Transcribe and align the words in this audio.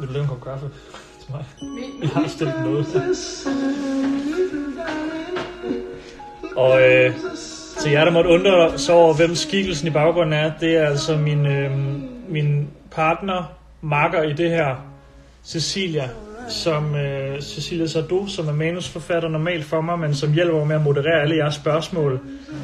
Vil 0.00 0.08
du 0.08 0.12
lave 0.12 0.22
en 0.22 0.28
kop 0.28 0.44
kaffe 0.44 0.66
til 1.20 1.30
mig? 1.30 1.44
Jeg 2.02 2.08
har 2.08 2.28
stillet 2.28 2.54
noget. 2.60 2.86
Og 6.56 6.82
øh, 6.82 7.14
til 7.80 7.90
jer, 7.90 8.04
der 8.04 8.10
måtte 8.10 8.30
undre 8.30 8.78
sig 8.78 8.94
over, 8.94 9.14
hvem 9.14 9.34
skikkelsen 9.34 9.88
i 9.88 9.90
baggrunden 9.90 10.32
er, 10.32 10.52
det 10.60 10.76
er 10.76 10.86
altså 10.86 11.16
min, 11.16 11.46
øh, 11.46 11.70
min 12.28 12.68
partner, 12.90 13.52
makker 13.80 14.22
i 14.22 14.32
det 14.32 14.50
her, 14.50 14.76
Cecilia, 15.44 16.08
som 16.48 16.94
øh, 16.94 17.42
Cecilia 17.42 17.86
Sardou, 17.86 18.26
som 18.26 18.48
er 18.48 18.52
manusforfatter 18.52 19.28
normalt 19.28 19.64
for 19.64 19.80
mig, 19.80 19.98
men 19.98 20.14
som 20.14 20.32
hjælper 20.32 20.58
mig 20.58 20.66
med 20.66 20.76
at 20.76 20.82
moderere 20.82 21.22
alle 21.22 21.36
jeres 21.36 21.54
spørgsmål. 21.54 22.20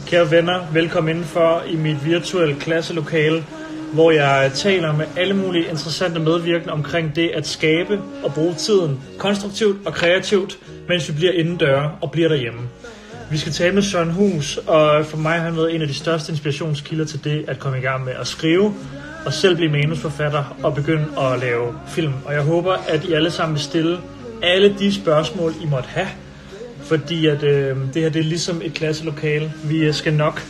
Kære 0.07 0.31
venner, 0.31 0.67
velkommen 0.73 1.11
indenfor 1.11 1.63
i 1.67 1.77
mit 1.77 2.05
virtuelle 2.05 2.55
klasselokale, 2.55 3.45
hvor 3.93 4.11
jeg 4.11 4.51
taler 4.55 4.97
med 4.97 5.07
alle 5.17 5.35
mulige 5.35 5.65
interessante 5.65 6.21
medvirkende 6.21 6.73
omkring 6.73 7.17
det 7.17 7.29
at 7.35 7.47
skabe 7.47 8.01
og 8.25 8.35
bruge 8.35 8.55
tiden 8.55 9.01
konstruktivt 9.19 9.87
og 9.87 9.95
kreativt, 9.95 10.59
mens 10.89 11.09
vi 11.09 11.15
bliver 11.15 11.33
indendøre 11.33 11.93
og 12.01 12.11
bliver 12.11 12.29
derhjemme. 12.29 12.61
Vi 13.31 13.39
skal 13.39 13.53
tale 13.53 13.75
med 13.75 13.83
Søren 13.83 14.11
Hus, 14.11 14.57
og 14.57 15.07
for 15.07 15.17
mig 15.17 15.33
har 15.33 15.45
han 15.45 15.57
været 15.57 15.75
en 15.75 15.83
af 15.83 15.89
de 15.89 15.95
største 15.95 16.33
inspirationskilder 16.33 17.05
til 17.05 17.25
det 17.25 17.45
at 17.49 17.59
komme 17.59 17.79
i 17.79 17.81
gang 17.81 18.05
med 18.05 18.13
at 18.21 18.27
skrive, 18.27 18.75
og 19.27 19.33
selv 19.33 19.57
blive 19.57 19.71
manusforfatter 19.71 20.57
og 20.63 20.75
begynde 20.75 21.07
at 21.19 21.41
lave 21.41 21.75
film. 21.89 22.13
Og 22.25 22.35
jeg 22.35 22.43
håber, 22.43 22.73
at 22.89 23.05
I 23.05 23.13
alle 23.13 23.31
sammen 23.31 23.55
vil 23.55 23.63
stille 23.63 23.99
alle 24.43 24.75
de 24.79 24.95
spørgsmål, 24.95 25.53
I 25.63 25.67
måtte 25.67 25.89
have, 25.89 26.09
fordi 26.81 27.27
at, 27.27 27.43
øh, 27.43 27.77
det 27.95 28.03
her 28.03 28.09
det 28.09 28.21
er 28.21 28.25
ligesom 28.25 28.61
et 28.65 28.75
klasselokale. 28.75 29.53
Vi 29.65 29.93
skal 29.93 30.15
nok 30.15 30.43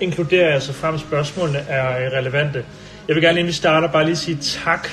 inkludere 0.00 0.46
jer, 0.46 0.58
så 0.58 0.72
frem 0.72 0.98
spørgsmålene 0.98 1.58
er 1.58 2.18
relevante. 2.18 2.64
Jeg 3.08 3.14
vil 3.14 3.22
gerne 3.22 3.38
inden 3.38 3.48
vi 3.48 3.52
starter 3.52 3.88
bare 3.88 4.04
lige 4.04 4.16
sige 4.16 4.38
tak 4.40 4.88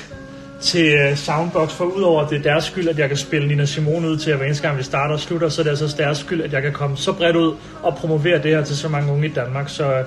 til 0.61 0.93
øh, 0.93 1.15
Soundbox, 1.15 1.71
for 1.71 1.85
udover 1.85 2.23
at 2.23 2.29
det 2.29 2.37
er 2.37 2.41
deres 2.41 2.63
skyld, 2.63 2.87
at 2.87 2.99
jeg 2.99 3.07
kan 3.07 3.17
spille 3.17 3.47
Nina 3.47 3.65
Simone 3.65 4.09
ud 4.09 4.17
til, 4.17 4.31
at 4.31 4.37
hver 4.37 4.45
eneste 4.45 4.67
gang 4.67 4.77
vi 4.77 4.83
starter 4.83 5.13
og 5.13 5.19
slutter, 5.19 5.49
så 5.49 5.61
er 5.61 5.63
det 5.63 5.69
altså 5.69 5.97
deres 5.97 6.17
skyld, 6.17 6.41
at 6.41 6.53
jeg 6.53 6.61
kan 6.61 6.73
komme 6.73 6.97
så 6.97 7.13
bredt 7.13 7.35
ud 7.35 7.55
og 7.83 7.95
promovere 7.95 8.43
det 8.43 8.51
her 8.51 8.63
til 8.63 8.77
så 8.77 8.87
mange 8.87 9.11
unge 9.11 9.27
i 9.27 9.31
Danmark. 9.31 9.69
Så 9.69 9.93
øh, 9.93 10.05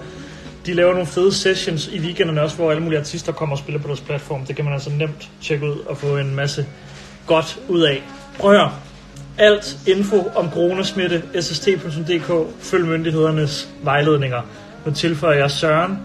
de 0.66 0.74
laver 0.74 0.92
nogle 0.92 1.06
fede 1.06 1.34
sessions 1.34 1.88
i 1.88 2.00
weekenderne 2.00 2.42
også, 2.42 2.56
hvor 2.56 2.70
alle 2.70 2.82
mulige 2.82 2.98
artister 2.98 3.32
kommer 3.32 3.56
og 3.56 3.58
spiller 3.58 3.80
på 3.80 3.88
deres 3.88 4.00
platform. 4.00 4.46
Det 4.46 4.56
kan 4.56 4.64
man 4.64 4.74
altså 4.74 4.90
nemt 4.90 5.30
tjekke 5.42 5.66
ud 5.66 5.76
og 5.86 5.96
få 5.96 6.16
en 6.16 6.34
masse 6.34 6.66
godt 7.26 7.58
ud 7.68 7.82
af. 7.82 8.02
Prøv 8.38 8.50
at 8.50 8.60
høre. 8.60 8.72
Alt 9.38 9.78
info 9.86 10.30
om 10.36 10.50
coronasmitte, 10.50 11.22
sst.dk, 11.40 12.32
følg 12.60 12.86
myndighedernes 12.86 13.68
vejledninger. 13.82 14.42
Nu 14.86 14.92
tilføjer 14.92 15.38
jeg 15.38 15.50
Søren, 15.50 15.98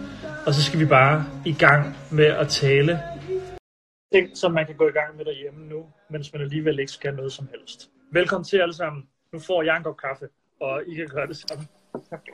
og 0.46 0.54
så 0.54 0.64
skal 0.64 0.80
vi 0.80 0.86
bare 0.86 1.26
i 1.46 1.54
gang 1.54 1.98
med 2.12 2.26
at 2.26 2.48
tale 2.48 3.04
ting, 4.14 4.38
som 4.38 4.52
man 4.52 4.66
kan 4.66 4.76
gå 4.76 4.88
i 4.88 4.92
gang 4.92 5.18
med 5.18 5.26
derhjemme 5.26 5.66
nu, 5.66 5.86
mens 6.10 6.34
man 6.34 6.42
alligevel 6.42 6.80
ikke 6.80 6.92
skal 6.92 7.16
noget 7.16 7.34
som 7.34 7.50
helst. 7.52 7.90
Velkommen 8.12 8.46
til 8.46 8.58
alle 8.58 8.74
sammen. 8.74 9.04
Nu 9.34 9.40
får 9.40 9.64
jeg 9.64 9.78
en 9.78 9.84
kop 9.84 9.98
kaffe, 9.98 10.28
og 10.62 10.84
I 10.88 10.96
kan 10.96 11.08
gøre 11.08 11.28
det 11.28 11.38
samme. 11.38 11.68
Tak. 12.10 12.26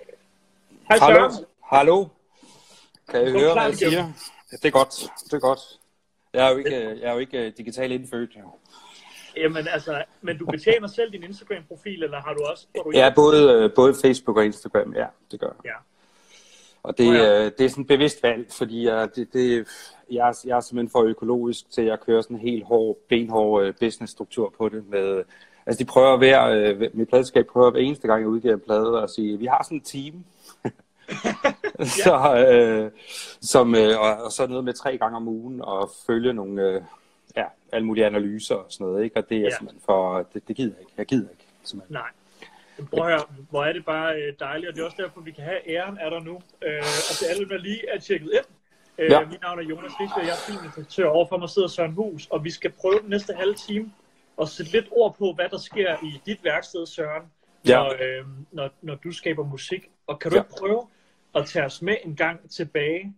Hej 0.90 0.98
Hallo. 1.02 1.30
Søren. 1.30 1.46
Hallo. 1.64 2.06
Kan 3.10 3.28
I 3.28 3.32
høre, 3.32 3.54
hvad 3.54 3.64
jeg 3.64 3.76
siger? 3.76 3.92
Ja, 3.92 4.58
Det 4.58 4.66
er 4.66 4.70
godt. 4.72 4.94
Det 5.26 5.34
er 5.34 5.40
godt. 5.40 5.60
Jeg 6.34 6.48
er 6.48 6.52
jo 6.52 6.58
ikke, 6.58 6.78
jeg 7.02 7.10
er 7.10 7.14
jo 7.14 7.20
ikke 7.20 7.46
øh, 7.46 7.54
digital 7.58 7.92
indfødt. 7.92 8.38
Jamen 9.38 9.68
altså, 9.68 10.04
men 10.22 10.38
du 10.38 10.46
betjener 10.46 10.88
selv 10.88 11.12
din 11.12 11.24
Instagram-profil, 11.24 12.04
eller 12.04 12.22
har 12.22 12.34
du 12.34 12.44
også? 12.44 12.68
Får 12.78 12.84
du 12.84 12.92
Jeg 12.98 13.08
er 13.08 13.16
både, 13.16 13.54
øh, 13.54 13.74
både 13.76 13.96
Facebook 14.02 14.38
og 14.38 14.46
Instagram. 14.46 14.94
Ja, 14.94 15.06
det 15.32 15.40
gør 15.40 15.48
jeg. 15.48 15.56
Ja. 15.66 15.95
Og 16.86 16.98
det, 16.98 17.14
ja. 17.14 17.46
øh, 17.46 17.52
det 17.58 17.66
er 17.66 17.70
sådan 17.70 17.82
et 17.82 17.88
bevidst 17.88 18.24
valg, 18.24 18.46
fordi 18.52 18.86
jeg, 18.86 19.10
det, 19.16 19.34
det, 19.34 19.68
jeg, 20.12 20.30
er- 20.30 20.42
jeg 20.46 20.58
er 20.58 20.62
simpelthen 20.62 20.90
for 20.92 21.04
økologisk 21.04 21.72
til 21.72 21.82
at 21.82 22.00
køre 22.06 22.24
sådan 22.24 22.38
en 22.38 22.42
helt 22.42 22.64
hård, 22.66 22.98
benhård 23.10 23.64
øh, 23.64 23.74
business-struktur 23.80 24.54
på 24.58 24.70
det. 24.70 24.90
Med, 24.90 25.24
altså 25.66 25.80
de 25.84 25.86
prøver 25.86 26.18
hver, 26.18 26.44
øh, 26.46 26.82
mit 26.94 27.10
pladeskab 27.10 27.46
prøver 27.48 27.72
hver 27.72 27.80
eneste 27.80 28.08
gang, 28.08 28.22
jeg 28.22 28.28
udgiver 28.28 28.54
en 28.54 28.60
plade, 28.60 29.02
at 29.04 29.10
sige, 29.10 29.38
vi 29.40 29.46
har 29.46 29.64
sådan 29.64 29.78
en 29.78 29.82
team, 29.84 30.24
så, 32.06 32.46
øh, 32.48 32.92
som, 33.42 33.76
øh, 33.76 34.00
og, 34.00 34.24
og 34.24 34.32
så 34.32 34.48
noget 34.48 34.64
med 34.64 34.74
tre 34.74 34.98
gange 34.98 35.18
om 35.18 35.28
ugen 35.28 35.62
og 35.62 35.90
følge 36.08 36.34
nogle 36.34 36.62
øh, 36.62 36.82
ja, 37.38 37.44
alle 37.72 37.86
mulige 37.88 38.06
analyser 38.06 38.56
og 38.56 38.66
sådan 38.70 38.88
noget. 38.88 39.04
Ikke? 39.04 39.18
Og 39.18 39.30
det 39.30 39.38
er 39.38 39.42
ja. 39.42 39.50
simpelthen 39.58 39.82
for, 39.86 40.28
det, 40.34 40.48
det 40.48 40.56
gider 40.56 40.72
jeg 40.72 40.80
ikke. 40.82 40.94
Jeg 40.98 41.06
gider 41.06 41.30
ikke. 41.30 41.46
Simpelthen. 41.64 41.94
Nej. 41.94 42.10
Prøv 42.92 43.06
at 43.08 43.12
høre, 43.12 43.22
hvor 43.50 43.64
er 43.64 43.74
det 43.74 43.86
bare 43.86 44.16
øh, 44.22 44.34
dejligt, 44.40 44.70
og 44.70 44.76
det 44.76 44.82
er 44.82 44.86
også 44.86 44.98
derfor, 45.04 45.22
vi 45.22 45.32
kan 45.32 45.44
have 45.44 45.70
æren 45.70 45.98
af 45.98 46.12
dig 46.12 46.22
nu. 46.22 46.34
Øh, 46.66 46.80
og 46.80 47.16
til 47.20 47.26
alle, 47.26 47.50
der 47.50 47.58
lige 47.58 47.90
er 47.90 48.00
tjekket 48.00 48.32
ind. 48.34 48.46
Øh, 48.98 49.12
Ja. 49.12 49.26
Mit 49.26 49.42
navn 49.42 49.60
er 49.60 49.64
Jonas 49.64 49.92
Rigsberg, 50.00 50.24
jeg 50.24 50.32
er 50.32 50.52
filminstruktør. 50.52 51.06
Overfor 51.08 51.38
mig 51.38 51.50
sidder 51.50 51.68
Søren 51.68 51.92
Hus, 51.92 52.28
og 52.28 52.44
vi 52.44 52.52
skal 52.52 52.72
prøve 52.72 53.00
den 53.02 53.10
næste 53.10 53.34
halve 53.34 53.54
time 53.54 53.92
at 54.42 54.48
sætte 54.50 54.72
lidt 54.72 54.86
ord 54.92 55.16
på, 55.18 55.34
hvad 55.34 55.50
der 55.50 55.58
sker 55.58 55.96
i 56.04 56.22
dit 56.26 56.44
værksted, 56.44 56.86
Søren, 56.86 57.24
Ja. 57.68 57.76
når, 57.78 57.94
øh, 58.02 58.26
når, 58.52 58.70
når 58.82 58.96
du 58.96 59.12
skaber 59.12 59.44
musik. 59.44 59.90
Og 60.08 60.20
kan 60.20 60.32
du 60.32 60.38
Ja. 60.38 60.42
ikke 60.44 60.54
prøve 60.60 60.88
at 61.36 61.46
tage 61.46 61.66
os 61.66 61.82
med 61.82 61.96
en 62.06 62.16
gang 62.16 62.50
tilbage 62.50 63.16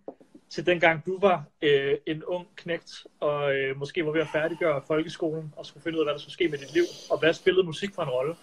til 0.49 0.65
den 0.65 0.79
gang 0.79 1.05
du 1.05 1.19
var 1.19 1.43
øh, 1.61 1.93
en 2.05 2.23
ung 2.23 2.47
knægt, 2.55 2.91
og 3.19 3.55
øh, 3.55 3.77
måske 3.77 4.05
var 4.05 4.11
ved 4.11 4.21
at 4.21 4.27
færdiggøre 4.27 4.81
folkeskolen, 4.87 5.53
og 5.57 5.65
skulle 5.65 5.83
finde 5.83 5.97
ud 5.97 6.01
af, 6.01 6.05
hvad 6.05 6.13
der 6.13 6.19
skulle 6.19 6.33
ske 6.33 6.47
med 6.47 6.57
dit 6.57 6.73
liv, 6.73 6.83
og 7.11 7.19
hvad 7.19 7.33
spillede 7.33 7.65
musik 7.65 7.95
for 7.95 8.01
en 8.01 8.09
rolle? 8.09 8.35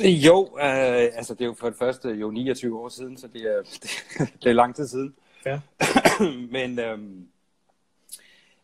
Jo, 0.00 0.48
øh, 0.56 1.08
altså 1.16 1.34
det 1.34 1.40
er 1.40 1.44
jo 1.46 1.54
for 1.58 1.68
det 1.68 1.78
første 1.78 2.08
jo 2.08 2.30
29 2.30 2.78
år 2.78 2.88
siden, 2.88 3.16
så 3.16 3.28
det 3.32 3.42
er, 3.42 3.62
det 4.42 4.50
er 4.50 4.52
lang 4.52 4.74
tid 4.74 4.86
siden. 4.86 5.14
Ja. 5.46 5.60
Men 6.56 6.78
øhm, 6.78 7.26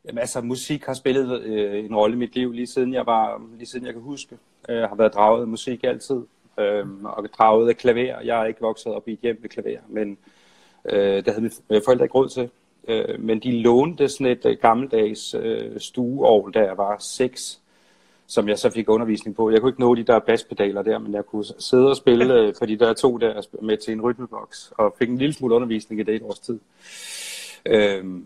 jamen, 0.05 0.19
altså, 0.19 0.41
musik 0.41 0.85
har 0.85 0.95
spillet 0.95 1.41
øh, 1.41 1.85
en 1.85 1.97
rolle 1.97 2.15
i 2.17 2.19
mit 2.19 2.35
liv 2.35 2.53
lige 2.53 2.67
siden 2.67 2.95
jeg 2.95 3.07
var, 3.07 3.43
lige 3.57 3.67
siden 3.67 3.87
jeg 3.87 3.95
kan 3.95 4.03
huske. 4.03 4.39
Jeg 4.69 4.89
har 4.89 4.95
været 4.95 5.15
draget 5.15 5.41
af 5.41 5.49
musik 5.49 5.85
altid, 5.85 6.21
øhm, 6.59 7.05
og 7.05 7.29
draget 7.39 7.69
af 7.69 7.77
klaver. 7.77 8.21
Jeg 8.21 8.41
er 8.41 8.45
ikke 8.45 8.61
vokset 8.61 8.93
op 8.93 9.09
i 9.09 9.13
et 9.13 9.19
hjem 9.23 9.39
med 9.41 9.49
klaver, 9.49 9.81
men 9.89 10.19
øh, 10.85 11.25
det 11.25 11.27
havde 11.27 11.41
mine 11.41 11.83
forældre 11.85 12.05
ikke 12.05 12.15
råd 12.15 12.29
til. 12.29 12.51
Øh, 12.89 13.21
men 13.21 13.41
de 13.41 13.63
lånte 13.63 14.09
sådan 14.09 14.27
et 14.27 14.47
øh, 14.47 14.57
gammeldags 14.63 15.35
øh, 15.35 15.81
stueovl, 15.81 16.53
da 16.53 16.61
jeg 16.61 16.79
var 16.79 16.97
seks, 16.99 17.61
som 18.31 18.49
jeg 18.49 18.59
så 18.59 18.71
fik 18.71 18.89
undervisning 18.89 19.37
på. 19.37 19.51
Jeg 19.51 19.61
kunne 19.61 19.71
ikke 19.71 19.81
nå 19.81 19.95
de 19.95 20.03
der 20.03 20.19
baspedaler 20.19 20.83
der, 20.83 20.99
men 20.99 21.15
jeg 21.15 21.27
kunne 21.27 21.45
sidde 21.59 21.91
og 21.91 21.97
spille 21.97 22.35
øh, 22.41 22.55
på 22.59 22.67
de 22.67 22.77
der 22.77 22.93
to 22.93 23.17
der 23.17 23.43
med 23.63 23.77
til 23.77 23.93
en 23.93 24.01
rytmeboks, 24.01 24.73
og 24.77 24.95
fik 24.99 25.09
en 25.09 25.19
lille 25.19 25.33
smule 25.33 25.55
undervisning 25.55 26.01
i 26.01 26.05
det 26.05 26.15
et 26.15 26.23
års 26.23 26.39
tid. 26.39 26.59
Øhm, 27.67 28.25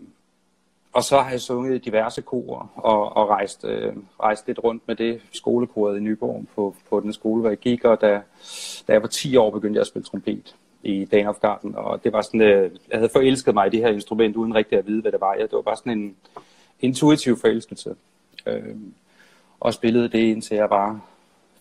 og 0.93 1.03
så 1.03 1.19
har 1.19 1.31
jeg 1.31 1.41
sunget 1.41 1.85
diverse 1.85 2.21
korer 2.21 2.67
og, 2.75 3.17
og 3.17 3.29
rejst, 3.29 3.65
øh, 3.65 3.93
rejst 4.19 4.47
lidt 4.47 4.63
rundt 4.63 4.83
med 4.87 4.95
det 4.95 5.21
skolekoret 5.31 5.97
i 5.97 5.99
Nyborg 5.99 6.45
på, 6.55 6.75
på 6.89 6.99
den 6.99 7.13
skole, 7.13 7.41
hvor 7.41 7.49
jeg 7.49 7.57
gik, 7.57 7.83
og 7.83 8.01
da, 8.01 8.21
da 8.87 8.93
jeg 8.93 9.01
var 9.01 9.07
10 9.07 9.35
år, 9.37 9.51
begyndte 9.51 9.77
jeg 9.77 9.81
at 9.81 9.87
spille 9.87 10.05
trompet 10.05 10.55
i 10.83 11.05
Danhof 11.05 11.39
Garden, 11.39 11.75
og 11.75 12.03
det 12.03 12.13
var 12.13 12.21
sådan, 12.21 12.41
øh, 12.41 12.71
jeg 12.91 12.97
havde 12.97 13.09
forelsket 13.09 13.53
mig 13.53 13.67
i 13.67 13.69
det 13.69 13.79
her 13.79 13.89
instrument, 13.89 14.35
uden 14.35 14.55
rigtig 14.55 14.77
at 14.77 14.87
vide, 14.87 15.01
hvad 15.01 15.11
det 15.11 15.21
var. 15.21 15.35
Ja, 15.35 15.41
det 15.41 15.51
var 15.51 15.61
bare 15.61 15.77
sådan 15.77 15.99
en 15.99 16.15
intuitiv 16.79 17.37
forelskelse. 17.37 17.95
Øhm, 18.45 18.93
og 19.65 19.73
spillede 19.73 20.09
det 20.09 20.19
indtil 20.19 20.55
jeg 20.55 20.69
var 20.69 20.99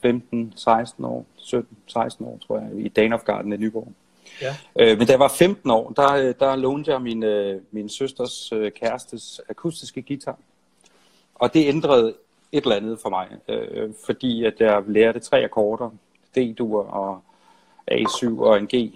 15, 0.03 0.53
16 0.56 1.04
år, 1.04 1.26
17, 1.37 1.76
16 1.87 2.26
år, 2.26 2.38
tror 2.47 2.59
jeg, 2.59 2.87
i 2.87 2.88
Danhof 2.88 3.22
Garden 3.22 3.53
i 3.53 3.56
Nyborg. 3.56 3.92
Ja. 4.42 4.56
Øh, 4.81 4.98
men 4.98 5.06
da 5.06 5.12
jeg 5.12 5.20
var 5.20 5.28
15 5.28 5.70
år, 5.70 5.92
der, 5.97 6.14
øh, 6.14 6.34
der 6.41 6.56
lånte 6.56 6.91
jeg 6.93 7.03
min, 7.03 7.22
øh, 7.22 7.60
min 7.70 7.88
søsters 7.88 8.53
øh, 8.53 8.72
kærestes 8.72 9.41
akustiske 9.48 10.03
guitar. 10.03 10.38
Og 11.34 11.54
det 11.54 11.69
ændrede 11.69 12.14
et 12.53 12.62
eller 12.62 12.76
andet 12.76 12.98
for 13.03 13.09
mig, 13.09 13.28
øh, 13.48 13.91
fordi 14.06 14.44
at 14.44 14.60
jeg 14.60 14.82
lærte 14.87 15.20
tre 15.20 15.44
akkorder, 15.44 15.91
D-dur 16.37 16.82
og 16.82 17.20
A7 17.91 18.41
og 18.41 18.59
en 18.59 18.66
G. 18.75 18.94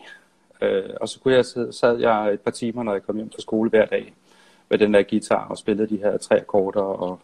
Øh, 0.63 0.91
og 1.01 1.09
så 1.09 1.21
kunne 1.21 1.35
jeg 1.35 1.45
sad 1.75 1.99
jeg 1.99 2.33
et 2.33 2.41
par 2.41 2.51
timer, 2.51 2.83
når 2.83 2.93
jeg 2.93 3.03
kom 3.03 3.17
hjem 3.17 3.31
fra 3.31 3.41
skole 3.41 3.71
hver 3.71 3.87
dag, 3.87 4.13
med 4.69 4.79
den 4.79 4.95
der 4.95 5.03
guitar 5.03 5.49
og 5.49 5.59
spillede 5.59 5.89
de 5.89 5.97
her 5.97 6.17
tre 6.17 6.41
akkorder 6.41 6.81
og, 6.81 7.21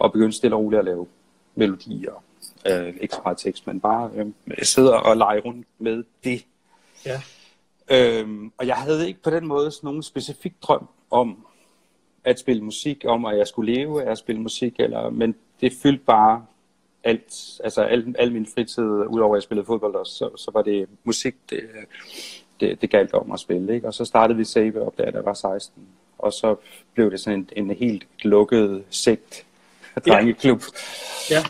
og 0.00 0.12
begyndte 0.12 0.36
stille 0.36 0.56
og 0.56 0.62
roligt 0.62 0.78
at 0.78 0.84
lave 0.84 1.06
melodier. 1.54 2.22
Øh, 2.66 2.94
ikke 3.00 3.14
så 3.14 3.20
meget 3.24 3.38
tekst, 3.38 3.66
men 3.66 3.80
bare 3.80 4.10
øh, 4.14 4.26
sidde 4.62 5.02
og 5.02 5.16
lege 5.16 5.40
rundt 5.40 5.66
med 5.78 6.04
det. 6.24 6.44
Ja. 7.06 7.22
Øhm, 7.90 8.52
og 8.58 8.66
jeg 8.66 8.76
havde 8.76 9.08
ikke 9.08 9.22
på 9.22 9.30
den 9.30 9.46
måde 9.46 9.70
sådan 9.70 9.86
nogen 9.86 10.02
specifik 10.02 10.52
drøm 10.62 10.88
om 11.10 11.46
at 12.24 12.38
spille 12.38 12.64
musik, 12.64 13.04
om 13.08 13.24
at 13.24 13.38
jeg 13.38 13.46
skulle 13.46 13.72
leve 13.74 14.04
af 14.04 14.10
at 14.10 14.18
spille 14.18 14.42
musik, 14.42 14.74
eller, 14.78 15.10
men 15.10 15.34
det 15.60 15.72
fyldte 15.82 16.04
bare 16.04 16.46
alt, 17.04 17.60
altså 17.64 17.82
al, 17.82 18.14
al 18.18 18.32
min 18.32 18.46
fritid, 18.46 18.84
udover 18.84 19.34
at 19.34 19.38
jeg 19.38 19.42
spillede 19.42 19.66
fodbold 19.66 19.94
også, 19.94 20.12
så, 20.12 20.36
så 20.36 20.50
var 20.54 20.62
det 20.62 20.88
musik, 21.04 21.34
det, 21.50 21.60
det, 22.60 22.80
det 22.80 22.90
galt 22.90 23.14
om 23.14 23.32
at 23.32 23.40
spille. 23.40 23.74
Ikke? 23.74 23.86
Og 23.86 23.94
så 23.94 24.04
startede 24.04 24.38
vi 24.38 24.44
Save 24.44 24.86
op, 24.86 24.98
da 24.98 25.10
jeg 25.14 25.24
var 25.24 25.34
16, 25.34 25.82
og 26.18 26.32
så 26.32 26.56
blev 26.94 27.10
det 27.10 27.20
sådan 27.20 27.38
en, 27.38 27.70
en 27.70 27.76
helt 27.76 28.06
lukket 28.22 28.84
sekt 28.90 29.46
drengeklub. 30.06 30.62
Ja. 31.30 31.42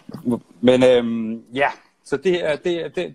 Men 0.60 0.84
øhm, 0.84 1.44
ja, 1.54 1.68
så 2.04 2.16
det 2.16 2.44
er, 2.44 2.56
det 2.56 2.84
er, 2.84 2.88
det, 2.88 3.14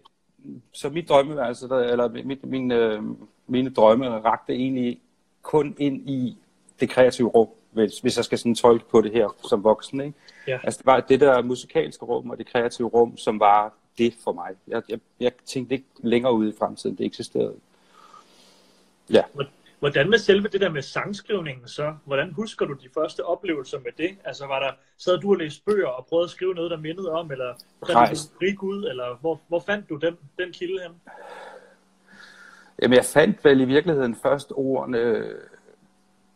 så 0.71 0.89
mit 0.89 1.09
drømmeværelse, 1.09 1.69
der, 1.69 1.77
eller 1.77 2.09
mit, 2.09 2.45
min, 2.45 2.71
øh, 2.71 3.03
mine 3.47 3.69
drømme 3.69 4.09
rakte 4.09 4.53
egentlig 4.53 4.99
kun 5.41 5.75
ind 5.77 6.09
i 6.09 6.37
det 6.79 6.89
kreative 6.89 7.27
rum, 7.27 7.47
hvis, 7.71 7.99
hvis 7.99 8.17
jeg 8.17 8.25
skal 8.25 8.37
sådan 8.37 8.55
tolke 8.55 8.85
på 8.89 9.01
det 9.01 9.11
her 9.11 9.35
som 9.49 9.63
voksen. 9.63 10.01
Ikke? 10.01 10.13
Ja. 10.47 10.59
Altså 10.63 10.77
det 10.77 10.85
var 10.85 10.99
det 10.99 11.19
der 11.19 11.41
musikalske 11.41 12.05
rum 12.05 12.29
og 12.29 12.37
det 12.37 12.47
kreative 12.47 12.87
rum, 12.87 13.17
som 13.17 13.39
var 13.39 13.73
det 13.97 14.13
for 14.23 14.31
mig. 14.31 14.49
Jeg, 14.67 14.81
jeg, 14.89 14.99
jeg 15.19 15.31
tænkte 15.45 15.75
ikke 15.75 15.87
længere 15.97 16.33
ud 16.33 16.53
i 16.53 16.55
fremtiden, 16.59 16.95
det 16.97 17.05
eksisterede. 17.05 17.55
Ja. 19.09 19.23
Hvordan 19.79 20.09
med 20.09 20.17
selve 20.17 20.47
det 20.47 20.61
der 20.61 20.69
med 20.69 20.81
sangskrivningen 20.81 21.67
så? 21.67 21.95
Hvordan 22.05 22.31
husker 22.31 22.65
du 22.65 22.73
de 22.73 22.89
første 22.93 23.25
oplevelser 23.25 23.79
med 23.79 23.91
det? 23.97 24.17
Altså 24.25 24.47
var 24.47 24.59
der, 24.59 24.71
sad 24.97 25.17
du 25.17 25.29
og 25.29 25.37
læste 25.37 25.63
bøger 25.65 25.87
og 25.87 26.05
prøvede 26.05 26.23
at 26.23 26.29
skrive 26.29 26.53
noget, 26.53 26.71
der 26.71 26.77
mindede 26.77 27.11
om, 27.11 27.31
eller 27.31 27.53
fandt 27.91 28.31
du 28.61 28.65
ud, 28.65 28.85
eller 28.89 29.17
hvor, 29.21 29.41
hvor 29.47 29.59
fandt 29.59 29.89
du 29.89 29.95
den, 29.95 30.17
den 30.39 30.53
kilde 30.53 30.81
hen? 30.83 30.91
Jamen 32.81 32.95
jeg 32.95 33.05
fandt 33.05 33.45
vel 33.45 33.61
i 33.61 33.65
virkeligheden 33.65 34.15
først 34.15 34.51
ordene, 34.55 35.23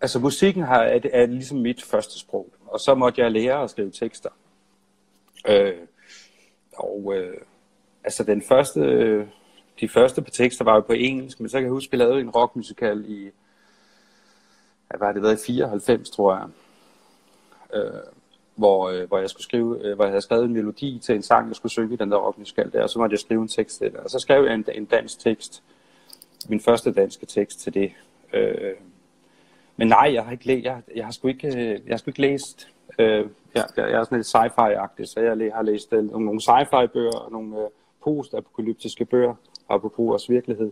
altså 0.02 0.20
musikken 0.20 0.64
har, 0.64 0.84
er, 0.84 1.00
er 1.14 1.26
ligesom 1.26 1.58
mit 1.58 1.84
første 1.84 2.20
sprog, 2.20 2.54
og 2.68 2.80
så 2.80 2.96
måtte 2.96 3.22
jeg 3.22 3.32
lære 3.32 3.64
at 3.64 3.70
skrive 3.70 3.92
tekster. 3.92 4.30
Øh, 5.48 5.74
og 6.78 7.14
øh, 7.16 7.38
altså 8.04 8.24
den 8.24 8.42
første, 8.42 8.82
de 9.80 9.90
første 9.90 10.22
par 10.22 10.32
tekster 10.32 10.64
var 10.64 10.76
jo 10.76 10.82
på 10.82 10.94
engelsk, 10.94 11.40
men 11.40 11.50
så 11.50 11.58
kan 11.58 11.64
jeg 11.64 11.72
huske, 11.72 11.88
at 11.88 11.92
vi 11.92 11.98
lavede 11.98 12.22
en 12.22 12.30
rockmusikal 12.30 13.06
i, 13.08 13.30
hvad 14.88 15.00
var 15.00 15.12
det 15.12 15.22
været, 15.22 15.42
i 15.42 15.46
94, 15.46 16.10
tror 16.10 16.36
jeg. 16.36 16.48
Øh, 17.74 18.02
hvor, 18.56 18.90
øh, 18.90 19.08
hvor 19.08 19.18
jeg 19.18 19.30
skulle 19.30 19.44
skrive, 19.44 19.86
øh, 19.86 19.96
hvor 19.96 20.06
jeg 20.06 20.12
havde 20.12 20.22
skrevet 20.22 20.46
en 20.46 20.54
melodi 20.54 21.00
til 21.04 21.16
en 21.16 21.24
sang, 21.24 21.48
jeg 21.48 21.56
skulle 21.56 21.72
synge 21.72 21.94
i 21.94 21.98
den 21.98 22.12
der 22.12 22.18
rockmusikal 22.18 22.72
der, 22.72 22.84
og 22.84 22.90
så 22.90 23.00
måtte 23.00 23.14
jeg 23.14 23.20
skrive 23.20 23.42
en 23.42 23.48
tekst 23.48 23.78
til 23.78 23.92
det. 23.92 24.00
Og 24.00 24.10
så 24.10 24.20
skrev 24.20 24.46
jeg 24.46 24.54
en, 24.54 24.66
en 24.74 24.86
dansk 24.86 25.20
tekst, 25.20 25.64
min 26.50 26.62
første 26.62 26.92
danske 26.92 27.26
tekst 27.26 27.60
til 27.60 27.74
det. 27.74 27.92
Øh, 28.34 28.74
men 29.78 29.88
nej, 29.88 30.12
jeg 30.14 30.24
har 30.24 30.32
ikke, 30.32 30.46
læst, 30.46 30.66
jeg, 30.66 30.82
jeg 30.96 31.06
har 31.06 31.12
sgu 31.12 31.28
ikke, 31.28 31.48
øh, 31.48 31.80
jeg 31.86 31.94
har 31.94 31.98
sgu 31.98 32.10
ikke 32.10 32.22
læst 32.22 32.70
Øh, 33.00 33.26
jeg, 33.56 33.66
jeg 33.78 33.92
er 33.92 34.04
sådan 34.04 34.18
lidt 34.18 34.28
sci-fi-agtig, 34.28 35.06
så 35.06 35.20
jeg 35.20 35.52
har 35.56 35.62
læst 35.62 35.94
øh, 35.94 36.12
nogle 36.12 36.42
sci-fi-bøger 36.42 37.16
og 37.16 37.32
nogle 37.32 37.58
øh, 37.58 37.70
post-apokalyptiske 38.04 39.06
bøger, 39.06 39.36
apropos 39.70 40.08
vores 40.08 40.30
virkelighed. 40.30 40.72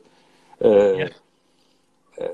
Øh, 0.62 0.72
ja. 0.72 1.08
øh, 2.22 2.30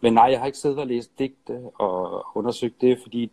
men 0.00 0.12
nej, 0.12 0.24
jeg 0.24 0.38
har 0.38 0.46
ikke 0.46 0.58
siddet 0.58 0.78
og 0.78 0.86
læst 0.86 1.18
digte 1.18 1.60
og 1.74 2.26
undersøgt 2.34 2.80
det, 2.80 2.98
fordi 3.02 3.30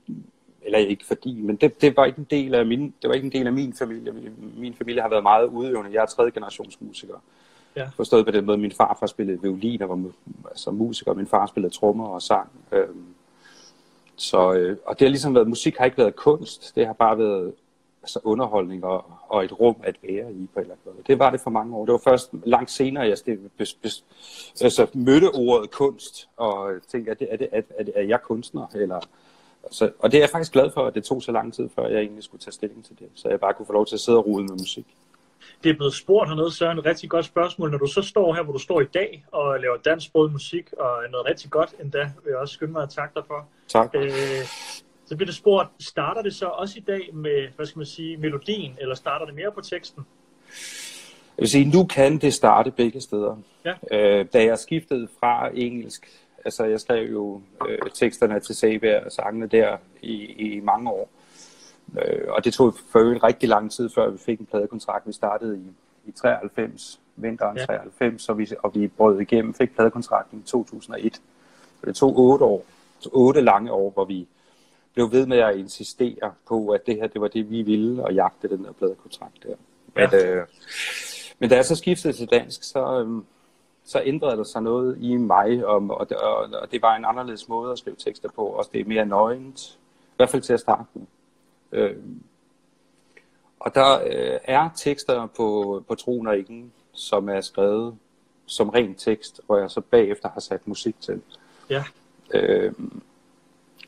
eller 0.66 0.80
ikke 0.80 1.06
fordi, 1.06 1.42
men 1.42 1.56
det, 1.56 1.82
det 1.82 1.98
var 1.98 2.06
ikke 2.06 2.20
en 2.20 2.28
del 2.30 2.56
af 2.56 2.66
min, 2.66 2.94
det 3.02 3.08
var 3.08 3.14
ikke 3.14 3.26
en 3.26 3.32
del 3.32 3.48
af 3.48 3.54
min 3.54 3.74
familie. 3.74 4.14
Min 4.58 4.74
familie 4.74 5.02
har 5.02 5.10
været 5.10 5.24
meget 5.24 5.48
udøvende. 5.48 5.94
Jeg 5.94 6.02
er 6.02 6.06
tredje 6.06 6.32
generations 6.32 6.82
musiker. 6.82 7.16
Ja. 7.76 7.90
Forstået 7.96 8.26
på 8.26 8.32
den 8.32 8.46
måde, 8.46 8.58
min 8.58 8.72
farfar 8.72 9.08
spillede 9.08 9.42
violin 9.42 9.82
og 9.82 9.90
var 9.90 10.12
altså 10.50 10.72
musiker, 10.72 11.14
min 11.14 11.28
far 11.28 11.46
spillede 11.46 11.74
trommer 11.74 12.08
og 12.08 12.22
sang. 12.22 12.50
Øhm, 12.72 13.06
så, 14.16 14.54
øh, 14.54 14.78
og 14.86 15.00
det 15.00 15.06
har 15.06 15.10
ligesom 15.10 15.36
været, 15.36 15.48
musik 15.48 15.78
har 15.78 15.86
ikke 15.86 15.98
været 15.98 16.16
kunst, 16.16 16.76
det 16.76 16.86
har 16.86 16.94
bare 16.94 17.18
været 17.18 17.54
altså 18.06 18.20
underholdning 18.24 18.84
og, 18.84 19.06
og 19.28 19.46
et 19.46 19.60
rum 19.60 19.76
at 19.84 19.96
være 20.04 20.34
i 20.34 20.48
på 20.54 20.60
en 20.60 20.62
eller 20.62 20.76
anden 20.76 20.76
måde. 20.86 20.98
Det 21.08 21.20
var 21.20 21.30
det 21.30 21.42
for 21.42 21.50
mange 21.50 21.76
år. 21.76 21.86
Det 21.86 21.92
var 21.92 22.02
først 22.04 22.30
langt 22.44 22.72
senere, 22.72 23.08
jeg 23.08 23.18
sted, 23.18 23.38
bes, 23.58 23.74
bes, 23.74 24.06
altså, 24.62 24.88
mødte 24.94 25.30
ordet 25.34 25.72
kunst, 25.72 26.30
og 26.38 26.74
tænkte, 26.88 27.12
er, 27.12 27.16
det, 27.16 27.28
er, 27.32 27.38
det, 27.38 27.48
er, 27.52 27.84
det, 27.84 27.94
er 27.96 28.02
jeg 28.02 28.22
kunstner? 28.22 28.68
Eller, 28.76 29.00
altså, 29.64 29.92
og 30.00 30.12
det 30.12 30.18
er 30.18 30.22
jeg 30.22 30.30
faktisk 30.30 30.52
glad 30.52 30.72
for, 30.72 30.86
at 30.86 30.96
det 30.96 31.04
tog 31.04 31.24
så 31.24 31.32
lang 31.32 31.54
tid, 31.54 31.70
før 31.76 31.88
jeg 31.88 32.00
egentlig 32.00 32.24
skulle 32.24 32.42
tage 32.42 32.54
stilling 32.54 32.86
til 32.86 33.00
det. 33.00 33.08
Så 33.16 33.30
jeg 33.30 33.40
bare 33.40 33.54
kunne 33.54 33.66
få 33.66 33.74
lov 33.74 33.86
til 33.86 33.96
at 33.96 34.00
sidde 34.00 34.18
og 34.18 34.26
rode 34.28 34.44
med 34.44 34.52
musik 34.52 34.86
det 35.64 35.70
er 35.70 35.74
blevet 35.76 35.94
spurgt 35.94 36.30
hernede, 36.30 36.52
så 36.52 36.66
er 36.66 36.72
en 36.72 36.86
rigtig 36.86 37.10
godt 37.10 37.26
spørgsmål. 37.26 37.72
Når 37.72 37.78
du 37.78 37.88
så 37.88 38.02
står 38.02 38.34
her, 38.34 38.44
hvor 38.44 38.54
du 38.54 38.60
står 38.60 38.82
i 38.82 38.86
dag, 38.86 39.26
og 39.32 39.60
laver 39.60 39.78
dansksproget 39.78 40.32
musik, 40.32 40.74
og 40.78 41.04
noget 41.12 41.26
rigtig 41.26 41.52
godt 41.52 41.76
endda, 41.82 42.12
vil 42.24 42.32
jeg 42.32 42.38
også 42.38 42.54
skynde 42.54 42.72
mig 42.72 42.84
at 42.84 42.90
takke 42.90 43.14
dig 43.16 43.24
for. 43.28 43.48
Tak. 43.68 43.96
Øh, 43.96 44.12
så 45.06 45.16
bliver 45.16 45.26
det 45.26 45.36
spurgt, 45.36 45.70
starter 45.80 46.22
det 46.22 46.36
så 46.36 46.46
også 46.46 46.78
i 46.78 46.82
dag 46.88 47.10
med, 47.14 47.48
hvad 47.56 47.66
skal 47.66 47.80
man 47.80 47.86
sige, 47.86 48.18
melodien, 48.18 48.78
eller 48.82 48.96
starter 48.96 49.26
det 49.26 49.36
mere 49.36 49.52
på 49.52 49.62
teksten? 49.62 50.06
Jeg 51.38 51.42
vil 51.42 51.50
sige, 51.50 51.66
nu 51.66 51.86
kan 51.86 52.18
det 52.18 52.34
starte 52.34 52.72
begge 52.72 53.02
steder. 53.02 53.38
Ja. 53.66 53.74
Øh, 53.92 54.26
da 54.34 54.46
jeg 54.46 54.60
skiftede 54.60 55.08
fra 55.20 55.50
engelsk, 55.54 56.08
altså 56.46 56.66
jeg 56.66 56.80
skrev 56.80 57.12
jo 57.12 57.42
øh, 57.70 57.78
teksterne 57.94 58.40
til 58.40 58.56
Saber 58.56 59.00
og 59.06 59.12
sangene 59.12 59.48
der 59.48 59.78
i, 60.02 60.16
i 60.26 60.60
mange 60.60 60.90
år. 60.90 61.10
Øh, 61.98 62.28
og 62.28 62.46
det 62.46 62.54
tog 62.54 62.74
for 62.92 63.00
øvrigt 63.00 63.24
rigtig 63.24 63.50
lang 63.50 63.72
tid, 63.72 63.90
før 63.90 64.10
vi 64.10 64.18
fik 64.18 64.40
en 64.40 64.46
pladekontrakt. 64.46 65.08
Vi 65.08 65.14
startede 65.14 65.58
i, 65.58 66.10
i 66.10 66.12
93, 66.12 67.00
vinteren 67.16 67.58
ja. 67.58 67.66
93, 67.66 68.30
og 68.30 68.38
vi, 68.38 68.50
og 68.64 68.76
vi 68.76 68.88
brød 68.88 69.22
igennem, 69.22 69.54
fik 69.54 69.76
pladekontrakten 69.76 70.40
i 70.40 70.44
2001. 70.44 71.16
Så 71.80 71.86
det 71.86 71.96
tog 71.96 72.20
otte 72.20 72.46
år, 72.46 72.66
otte 73.12 73.42
lange 73.42 73.72
år, 73.72 73.90
hvor 73.90 74.06
vi 74.06 74.28
blev 74.96 75.12
ved 75.12 75.26
med 75.26 75.38
at 75.38 75.58
insistere 75.58 76.34
på, 76.48 76.70
at 76.70 76.86
det 76.86 76.96
her, 76.96 77.08
det 77.08 77.22
var 77.22 77.28
det, 77.28 77.50
vi 77.50 77.62
ville, 77.62 78.04
og 78.04 78.14
jagte 78.14 78.50
den 78.50 78.64
der 78.64 78.72
pladekontrakt 78.72 79.44
der. 79.44 79.56
Ja. 79.96 80.10
Men, 80.12 80.20
øh, 80.26 80.48
men 81.40 81.50
da 81.50 81.56
jeg 81.56 81.66
så 81.66 81.76
skiftede 81.76 82.14
til 82.14 82.28
dansk, 82.28 82.64
så, 82.64 83.04
øh, 83.04 83.24
så 83.86 84.02
ændrede 84.06 84.38
der 84.38 84.44
sig 84.44 84.62
noget 84.62 84.98
i 85.02 85.16
mig, 85.16 85.66
og, 85.66 85.76
og, 85.90 86.08
og, 86.22 86.50
og 86.62 86.72
det 86.72 86.82
var 86.82 86.96
en 86.96 87.06
anderledes 87.06 87.48
måde 87.48 87.72
at 87.72 87.80
skrive 87.80 87.96
tekster 87.96 88.30
på, 88.30 88.46
og 88.46 88.66
det 88.74 88.82
er 88.82 88.86
mere 88.86 89.06
nøgent, 89.06 89.80
i 90.04 90.16
hvert 90.16 90.30
fald 90.30 90.42
til 90.42 90.54
at 90.54 90.60
starte 90.60 90.90
med. 90.94 91.06
Øh, 91.72 91.98
og 93.60 93.76
der 93.76 94.00
øh, 94.06 94.40
er 94.44 94.70
tekster 94.76 95.28
på, 95.38 95.84
på 95.88 95.96
Troen 95.96 96.28
og 96.28 96.38
Ingen, 96.38 96.72
som 96.94 97.30
er 97.30 97.42
skrevet 97.42 97.98
som 98.46 98.70
ren 98.70 98.96
tekst, 98.96 99.42
hvor 99.46 99.58
jeg 99.58 99.72
så 99.72 99.82
bagefter 99.82 100.30
har 100.30 100.40
sat 100.40 100.68
musik 100.68 100.96
til. 101.02 101.22
Ja. 101.70 101.84
Øh, 102.34 102.74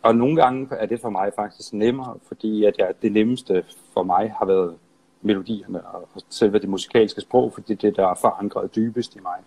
og 0.08 0.16
nogle 0.16 0.36
gange 0.36 0.68
er 0.76 0.86
det 0.86 1.02
for 1.02 1.10
mig 1.10 1.32
faktisk 1.36 1.74
nemmere, 1.74 2.16
fordi 2.28 2.66
at 2.66 2.78
jeg, 2.78 2.94
det 3.02 3.12
nemmeste 3.12 3.64
for 3.94 4.04
mig 4.04 4.34
har 4.40 4.46
været 4.46 4.76
melodierne 5.22 5.82
og 5.82 6.08
selve 6.30 6.60
det 6.60 6.70
musikalske 6.70 7.22
sprog, 7.22 7.54
fordi 7.54 7.74
det 7.74 7.96
der 7.96 8.08
er 8.08 8.16
forankret 8.16 8.76
dybest 8.76 9.16
i 9.16 9.20
mig. 9.20 9.40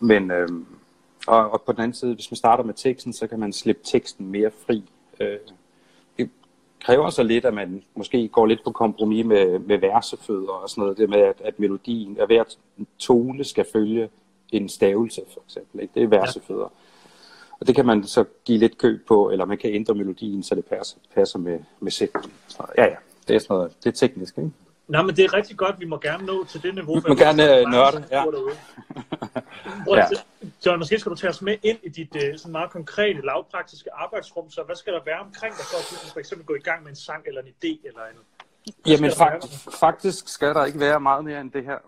Men 0.00 0.30
øh, 0.30 0.48
og, 1.26 1.50
og 1.50 1.62
på 1.62 1.72
den 1.72 1.80
anden 1.80 1.94
side, 1.94 2.14
hvis 2.14 2.30
man 2.30 2.36
starter 2.36 2.64
med 2.64 2.74
teksten, 2.74 3.12
så 3.12 3.26
kan 3.26 3.38
man 3.38 3.52
slippe 3.52 3.82
teksten 3.84 4.26
mere 4.26 4.50
fri. 4.66 4.84
Øh, 5.20 5.38
kræver 6.80 7.10
så 7.10 7.22
lidt, 7.22 7.44
at 7.44 7.54
man 7.54 7.82
måske 7.94 8.28
går 8.28 8.46
lidt 8.46 8.64
på 8.64 8.70
kompromis 8.70 9.26
med, 9.26 9.58
med 9.58 9.78
versefødder 9.78 10.52
og 10.52 10.70
sådan 10.70 10.82
noget. 10.82 10.98
Det 10.98 11.10
med, 11.10 11.18
at, 11.18 11.40
at 11.44 11.60
melodien, 11.60 12.16
at 12.20 12.26
hver 12.26 12.44
tone 12.98 13.44
skal 13.44 13.66
følge 13.72 14.08
en 14.52 14.68
stavelse, 14.68 15.20
for 15.32 15.40
eksempel. 15.46 15.80
Ikke? 15.82 15.94
Det 15.94 16.02
er 16.02 16.06
versefødder. 16.06 16.60
Ja. 16.60 16.87
Og 17.60 17.66
det 17.66 17.74
kan 17.74 17.86
man 17.86 18.04
så 18.04 18.24
give 18.44 18.58
lidt 18.58 18.78
køb 18.78 19.06
på, 19.06 19.30
eller 19.30 19.44
man 19.44 19.58
kan 19.58 19.70
ændre 19.70 19.94
melodien, 19.94 20.42
så 20.42 20.54
det 20.54 20.64
passer, 20.64 20.96
passer 21.14 21.38
med, 21.38 21.58
med 21.80 21.92
sætningen. 21.92 22.32
Ja, 22.76 22.84
ja, 22.84 22.96
det 23.28 23.36
er 23.36 23.40
sådan 23.40 23.54
noget, 23.56 23.72
det 23.84 23.86
er 23.86 24.06
teknisk, 24.06 24.38
ikke? 24.38 24.50
Nej, 24.88 25.02
men 25.02 25.16
det 25.16 25.24
er 25.24 25.34
rigtig 25.34 25.56
godt. 25.56 25.80
Vi 25.80 25.84
må 25.84 25.98
gerne 25.98 26.26
nå 26.26 26.44
til 26.44 26.62
det 26.62 26.74
niveau. 26.74 26.94
Vi 26.94 27.08
må 27.08 27.14
gerne 27.14 27.42
uh, 27.42 27.70
nørde, 27.70 28.04
ja. 28.10 28.24
ja. 29.96 30.06
John, 30.66 30.78
måske 30.78 30.98
skal 30.98 31.10
du 31.10 31.16
tage 31.16 31.30
os 31.30 31.42
med 31.42 31.56
ind 31.62 31.78
i 31.82 31.88
dit 31.88 32.14
uh, 32.14 32.38
sådan 32.38 32.52
meget 32.52 32.70
konkrete, 32.70 33.20
lavpraktiske 33.20 33.94
arbejdsrum. 33.94 34.50
Så 34.50 34.62
hvad 34.66 34.76
skal 34.76 34.92
der 34.92 35.00
være 35.06 35.20
omkring 35.20 35.54
dig, 35.54 35.64
for 35.64 35.78
at 35.78 36.02
du 36.04 36.12
for 36.12 36.18
eksempel 36.18 36.46
gå 36.46 36.54
i 36.54 36.60
gang 36.60 36.82
med 36.82 36.90
en 36.90 36.96
sang 36.96 37.22
eller 37.26 37.40
en 37.42 37.48
idé? 37.48 37.88
Eller 37.88 38.00
en, 38.00 38.18
Jamen 38.86 39.12
fakt, 39.12 39.68
faktisk 39.80 40.28
skal 40.28 40.54
der 40.54 40.64
ikke 40.64 40.80
være 40.80 41.00
meget 41.00 41.24
mere 41.24 41.40
end 41.40 41.50
det 41.50 41.64
her. 41.64 41.78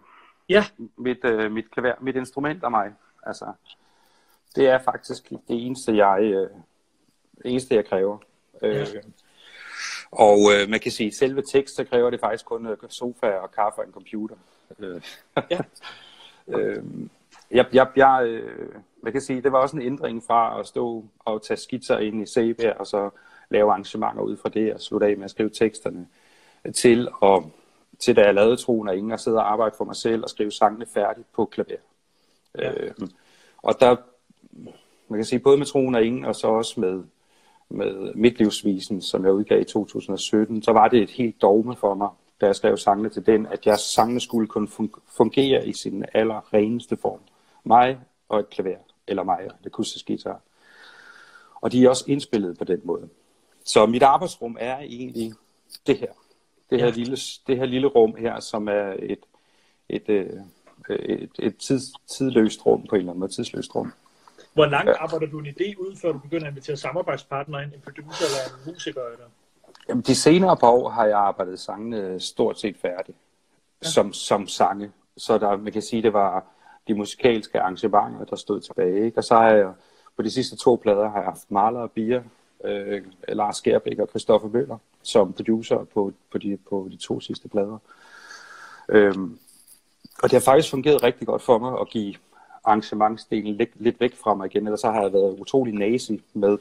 Ja. 0.49 0.65
Mit, 0.99 1.25
uh, 1.25 1.53
mit, 1.53 1.71
klaver, 1.71 1.95
mit 2.01 2.17
instrument 2.17 2.65
af 2.65 2.71
mig. 2.71 2.93
Altså, 3.27 3.45
det 4.57 4.67
er 4.69 4.79
faktisk 4.79 5.31
det 5.31 5.41
eneste, 5.49 5.97
jeg, 5.97 6.21
det 6.23 7.45
eneste, 7.45 7.75
jeg 7.75 7.87
kræver. 7.87 8.19
Ja. 8.63 8.83
Uh, 8.83 8.87
og 10.11 10.39
øh, 10.53 10.69
man 10.69 10.81
kan 10.81 10.93
sige, 10.93 11.07
at 11.07 11.15
selve 11.15 11.43
tekst, 11.43 11.77
så 11.77 11.85
kræver 11.85 12.11
det 12.11 12.21
faktisk 12.21 12.45
kun 12.45 12.67
øh, 12.67 12.77
sofa 12.89 13.27
og 13.27 13.51
kaffe 13.53 13.81
og 13.81 13.87
en 13.87 13.93
computer. 13.93 14.37
Øh, 14.79 15.03
ja. 15.51 15.59
øh, 16.57 16.85
jeg, 17.51 17.67
jeg, 17.73 17.87
jeg, 17.97 18.23
øh, 18.27 18.75
man 19.03 19.13
kan 19.13 19.21
sige, 19.21 19.43
det 19.43 19.53
var 19.53 19.59
også 19.59 19.77
en 19.77 19.83
ændring 19.83 20.23
fra 20.27 20.61
at 20.61 20.67
stå 20.67 21.05
og 21.19 21.43
tage 21.43 21.57
skitser 21.57 21.99
ind 21.99 22.23
i 22.23 22.27
CB, 22.27 22.61
og 22.79 22.87
så 22.87 23.11
lave 23.51 23.71
arrangementer 23.71 24.23
ud 24.23 24.37
fra 24.37 24.49
det, 24.49 24.75
og 24.75 24.81
slutte 24.81 25.07
af 25.07 25.17
med 25.17 25.25
at 25.25 25.31
skrive 25.31 25.51
teksterne, 25.51 26.07
til, 26.75 27.09
og, 27.21 27.53
til 27.99 28.17
da 28.17 28.23
jeg 28.23 28.35
lavede 28.35 28.57
Troen 28.57 28.89
og 28.89 28.97
Ingen, 28.97 29.13
og 29.13 29.21
sidde 29.21 29.37
og 29.37 29.53
arbejde 29.53 29.75
for 29.77 29.85
mig 29.85 29.97
selv 29.97 30.23
og 30.23 30.31
skrive 30.31 30.51
sangene 30.51 30.87
færdigt 30.87 31.27
på 31.33 31.45
klaver. 31.45 31.81
Ja. 32.59 32.73
Øh, 32.73 32.95
og 33.63 33.81
der, 33.81 33.97
man 35.09 35.19
kan 35.19 35.25
sige, 35.25 35.39
både 35.39 35.59
med 35.59 35.67
Troen 35.67 35.95
og 35.95 36.05
Ingen, 36.05 36.25
og 36.25 36.37
så 36.37 36.47
også 36.47 36.81
med 36.81 37.03
med 37.71 38.15
Midtlivsvisen, 38.15 39.03
som 39.03 39.25
jeg 39.25 39.33
udgav 39.33 39.61
i 39.61 39.65
2017, 39.65 40.63
så 40.63 40.73
var 40.73 40.89
det 40.89 41.03
et 41.03 41.11
helt 41.11 41.43
dogme 41.43 41.77
for 41.77 41.95
mig, 41.95 42.09
da 42.41 42.47
jeg 42.47 42.57
skrev 42.57 42.77
sangene 42.77 43.09
til 43.09 43.27
den, 43.27 43.47
at 43.47 43.67
jeg 43.67 43.79
sangene 43.79 44.21
skulle 44.21 44.49
kunne 44.49 44.69
fungere 45.17 45.67
i 45.67 45.73
sin 45.73 46.05
allerreneste 46.15 46.97
form. 46.97 47.21
Mig 47.65 47.99
og 48.29 48.41
et 48.41 48.51
klaver, 48.51 48.79
eller 49.07 49.23
mig 49.23 49.39
og 49.39 49.45
et 49.61 49.67
akustisk 49.67 50.07
guitar. 50.07 50.41
Og 51.61 51.73
de 51.73 51.85
er 51.85 51.89
også 51.89 52.05
indspillet 52.09 52.59
på 52.59 52.65
den 52.65 52.81
måde. 52.85 53.09
Så 53.65 53.87
mit 53.87 54.03
arbejdsrum 54.03 54.57
er 54.61 54.79
egentlig 54.79 55.33
det 55.87 55.99
her. 55.99 56.13
Det 56.71 56.79
her, 56.79 56.87
ja. 56.87 56.93
lille, 56.93 57.17
det 57.47 57.57
her 57.57 57.65
lille 57.65 57.87
rum 57.87 58.15
her, 58.19 58.41
som 58.41 58.69
er 58.69 58.95
et, 58.99 59.21
et, 59.89 60.09
et, 60.09 60.31
øh, 60.89 60.99
et, 60.99 61.31
et 61.39 61.57
tids, 61.57 61.93
tidløst 62.07 62.67
rum 62.67 62.87
på 62.89 62.95
en 62.95 62.99
eller 62.99 63.13
anden 63.13 63.21
måde, 63.21 63.33
tidsløst 63.33 63.75
rum 63.75 63.93
Hvor 64.61 64.67
langt 64.67 64.91
ja. 64.91 65.03
arbejder 65.03 65.27
du 65.27 65.39
en 65.39 65.47
idé 65.47 65.79
ud, 65.79 65.97
før 66.03 66.13
du 66.13 66.19
begynder 66.19 66.47
at 66.47 66.53
invitere 66.53 66.77
samarbejdspartnere 66.77 67.63
ind, 67.63 67.75
en 67.75 67.81
producer 67.81 68.25
eller 68.25 68.57
en 68.57 68.73
musiker? 68.73 69.03
Eller? 69.13 69.25
Jamen, 69.89 70.03
de 70.03 70.15
senere 70.15 70.57
par 70.57 70.69
år 70.69 70.89
har 70.89 71.05
jeg 71.05 71.19
arbejdet 71.19 71.61
sangene 71.61 72.21
stort 72.21 72.61
set 72.61 72.77
færdigt 72.77 73.19
ja. 73.83 73.89
som, 73.89 74.13
som 74.13 74.47
sange. 74.47 74.93
Så 75.17 75.39
der, 75.39 75.57
man 75.57 75.73
kan 75.73 75.83
sige, 75.83 76.03
det 76.03 76.13
var 76.13 76.45
de 76.89 76.95
musikalske 76.95 77.61
arrangementer, 77.61 78.25
der 78.25 78.37
stod 78.37 78.61
tilbage. 78.61 79.05
Ikke? 79.05 79.19
Og 79.19 79.25
så 79.25 79.35
har 79.35 79.51
jeg 79.51 79.73
på 80.17 80.23
de 80.23 80.31
sidste 80.31 80.57
to 80.57 80.81
plader 80.83 81.09
har 81.09 81.17
jeg 81.17 81.25
haft 81.25 81.51
Marler 81.51 81.81
og 81.81 81.91
Bia, 81.91 82.23
øh, 82.65 83.03
Lars 83.29 83.57
Skærbæk 83.57 83.99
og 83.99 84.09
Christoffer 84.09 84.49
Møller 84.49 84.79
som 85.03 85.33
producer 85.33 85.85
på, 85.85 86.13
på, 86.33 86.39
de, 86.39 86.59
på 86.69 86.89
de 86.91 86.97
to 86.97 87.21
sidste 87.21 87.49
plader. 87.49 87.79
Øhm, 88.89 89.39
og 90.23 90.31
det 90.31 90.33
har 90.33 90.41
faktisk 90.41 90.71
fungeret 90.71 91.03
rigtig 91.03 91.27
godt 91.27 91.43
for 91.43 91.59
mig 91.59 91.81
at 91.81 91.89
give 91.89 92.15
arrangementsdelen 92.65 93.55
lidt, 93.55 93.71
lidt 93.75 94.01
væk 94.01 94.17
fra 94.17 94.35
mig 94.35 94.47
igen, 94.47 94.67
ellers 94.67 94.81
så 94.81 94.91
har 94.91 95.03
jeg 95.03 95.13
været 95.13 95.39
utrolig 95.39 95.75
nazi 95.75 96.23
med. 96.33 96.59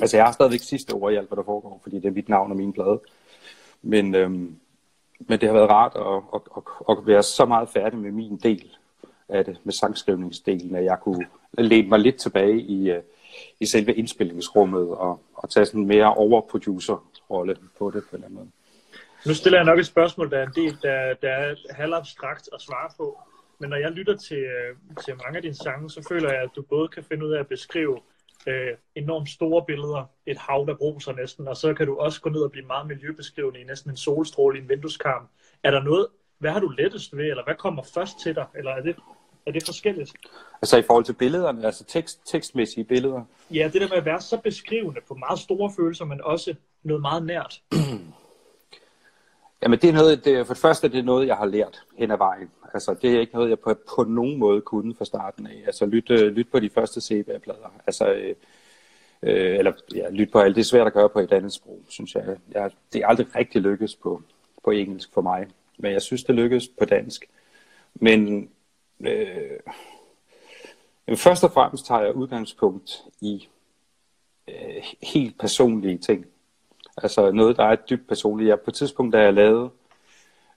Altså 0.00 0.16
jeg 0.16 0.26
har 0.26 0.32
stadigvæk 0.32 0.60
sidste 0.60 0.92
ord 0.92 1.12
i 1.12 1.16
alt, 1.16 1.28
hvad 1.28 1.36
der 1.36 1.42
foregår, 1.42 1.80
fordi 1.82 1.96
det 1.96 2.04
er 2.04 2.10
mit 2.10 2.28
navn 2.28 2.50
og 2.50 2.56
min 2.56 2.72
plade. 2.72 3.00
Men, 3.82 4.14
øhm, 4.14 4.56
men 5.18 5.40
det 5.40 5.48
har 5.48 5.54
været 5.54 5.70
rart 5.70 5.92
at, 5.96 6.22
at, 6.34 6.40
at, 6.56 6.98
at 6.98 7.06
være 7.06 7.22
så 7.22 7.44
meget 7.44 7.68
færdig 7.68 7.98
med 7.98 8.10
min 8.10 8.36
del 8.36 8.76
af 9.28 9.44
det, 9.44 9.58
med 9.64 9.72
sangskrivningsdelen, 9.72 10.76
at 10.76 10.84
jeg 10.84 10.98
kunne 11.00 11.26
læne 11.58 11.88
mig 11.88 11.98
lidt 11.98 12.16
tilbage 12.16 12.60
i, 12.60 12.90
øh, 12.90 13.02
i 13.60 13.66
selve 13.66 13.94
indspillingsrummet 13.94 14.88
og, 14.88 15.20
og 15.34 15.50
tage 15.50 15.66
sådan 15.66 15.80
en 15.80 15.86
mere 15.86 16.14
overproducer-rolle 16.14 17.56
på 17.78 17.90
det 17.90 18.02
på 18.10 18.16
en 18.16 18.22
eller 18.22 18.26
anden 18.26 18.34
måde. 18.34 18.50
Nu 19.26 19.34
stiller 19.34 19.58
jeg 19.58 19.66
nok 19.66 19.78
et 19.78 19.86
spørgsmål, 19.86 20.30
der 20.30 20.38
er 20.38 20.46
en 20.46 20.52
del, 20.54 20.78
der, 20.82 21.14
der 21.14 21.28
er 21.28 21.54
halvabstrakt 21.70 22.48
at 22.54 22.60
svare 22.60 22.90
på. 22.96 23.18
Men 23.60 23.70
når 23.70 23.76
jeg 23.76 23.90
lytter 23.90 24.16
til, 24.16 24.38
øh, 24.38 24.76
til 25.04 25.14
mange 25.24 25.36
af 25.36 25.42
dine 25.42 25.54
sange, 25.54 25.90
så 25.90 26.06
føler 26.08 26.32
jeg, 26.32 26.42
at 26.42 26.50
du 26.56 26.62
både 26.62 26.88
kan 26.88 27.04
finde 27.04 27.26
ud 27.26 27.32
af 27.32 27.40
at 27.40 27.48
beskrive 27.48 27.98
øh, 28.46 28.76
enormt 28.94 29.28
store 29.28 29.64
billeder, 29.66 30.10
et 30.26 30.38
hav, 30.38 30.64
der 30.68 30.74
bruser 30.74 31.12
næsten, 31.12 31.48
og 31.48 31.56
så 31.56 31.74
kan 31.74 31.86
du 31.86 31.96
også 31.96 32.20
gå 32.20 32.30
ned 32.30 32.40
og 32.40 32.50
blive 32.50 32.66
meget 32.66 32.86
miljøbeskrivende 32.86 33.60
i 33.60 33.64
næsten 33.64 33.90
en 33.90 33.96
solstråle 33.96 34.58
i 34.58 34.62
en 34.62 34.68
vindueskarm. 34.68 35.28
Er 35.62 35.70
der 35.70 35.82
noget, 35.82 36.06
hvad 36.38 36.50
har 36.50 36.60
du 36.60 36.68
lettest 36.68 37.16
ved, 37.16 37.24
eller 37.24 37.44
hvad 37.44 37.54
kommer 37.54 37.82
først 37.94 38.20
til 38.22 38.34
dig, 38.34 38.46
eller 38.54 38.70
er 38.70 38.82
det, 38.82 38.96
er 39.46 39.52
det 39.52 39.62
forskelligt? 39.66 40.12
Altså 40.62 40.78
i 40.78 40.82
forhold 40.82 41.04
til 41.04 41.12
billederne, 41.12 41.66
altså 41.66 41.84
tekst, 41.84 42.20
tekstmæssige 42.26 42.84
billeder? 42.84 43.24
Ja, 43.50 43.70
det 43.72 43.80
der 43.80 43.88
med 43.88 43.96
at 43.96 44.04
være 44.04 44.20
så 44.20 44.36
beskrivende 44.36 45.00
på 45.08 45.14
meget 45.14 45.38
store 45.38 45.72
følelser, 45.76 46.04
men 46.04 46.20
også 46.22 46.54
noget 46.82 47.00
meget 47.00 47.26
nært. 47.26 47.62
Jamen 49.62 49.78
det 49.78 49.88
er 49.88 49.92
noget, 49.92 50.24
det, 50.24 50.46
for 50.46 50.54
det 50.54 50.60
første 50.60 50.88
det 50.88 50.98
er 50.98 51.02
noget, 51.02 51.26
jeg 51.26 51.36
har 51.36 51.46
lært 51.46 51.82
hen 51.98 52.10
ad 52.10 52.16
vejen. 52.16 52.50
Altså 52.74 52.94
det 53.02 53.14
er 53.14 53.20
ikke 53.20 53.34
noget, 53.34 53.50
jeg 53.50 53.58
på, 53.58 53.74
på 53.96 54.04
nogen 54.04 54.38
måde 54.38 54.60
kunne 54.60 54.94
fra 54.94 55.04
starten 55.04 55.46
af. 55.46 55.62
Altså 55.66 55.86
lyt, 55.86 56.10
øh, 56.10 56.32
lyt 56.32 56.48
på 56.50 56.60
de 56.60 56.70
første 56.70 57.00
CBA-plader. 57.00 57.72
Altså, 57.86 58.12
øh, 58.12 58.34
øh, 59.22 59.58
eller 59.58 59.72
ja, 59.94 60.10
lyt 60.10 60.30
på 60.30 60.38
alt. 60.38 60.56
Det 60.56 60.60
er 60.60 60.64
svært 60.64 60.86
at 60.86 60.92
gøre 60.92 61.08
på 61.08 61.18
et 61.18 61.32
andet 61.32 61.52
sprog, 61.52 61.80
synes 61.88 62.14
jeg. 62.14 62.36
jeg 62.52 62.70
det 62.92 63.02
er 63.02 63.06
aldrig 63.06 63.36
rigtig 63.36 63.62
lykkes 63.62 63.96
på, 63.96 64.22
på 64.64 64.70
engelsk 64.70 65.12
for 65.12 65.20
mig. 65.20 65.46
Men 65.78 65.92
jeg 65.92 66.02
synes, 66.02 66.24
det 66.24 66.34
lykkes 66.34 66.68
på 66.78 66.84
dansk. 66.84 67.28
Men 67.94 68.50
øh, 69.00 69.58
først 71.16 71.44
og 71.44 71.52
fremmest 71.52 71.86
tager 71.86 72.00
jeg 72.02 72.14
udgangspunkt 72.14 73.02
i 73.20 73.48
øh, 74.48 74.84
helt 75.02 75.38
personlige 75.38 75.98
ting. 75.98 76.26
Altså 77.02 77.32
noget, 77.32 77.56
der 77.56 77.64
er 77.64 77.76
dybt 77.76 78.08
personligt. 78.08 78.48
Jeg, 78.48 78.60
på 78.60 78.70
et 78.70 78.74
tidspunkt, 78.74 79.12
da 79.12 79.22
jeg 79.22 79.34
lavede, 79.34 79.70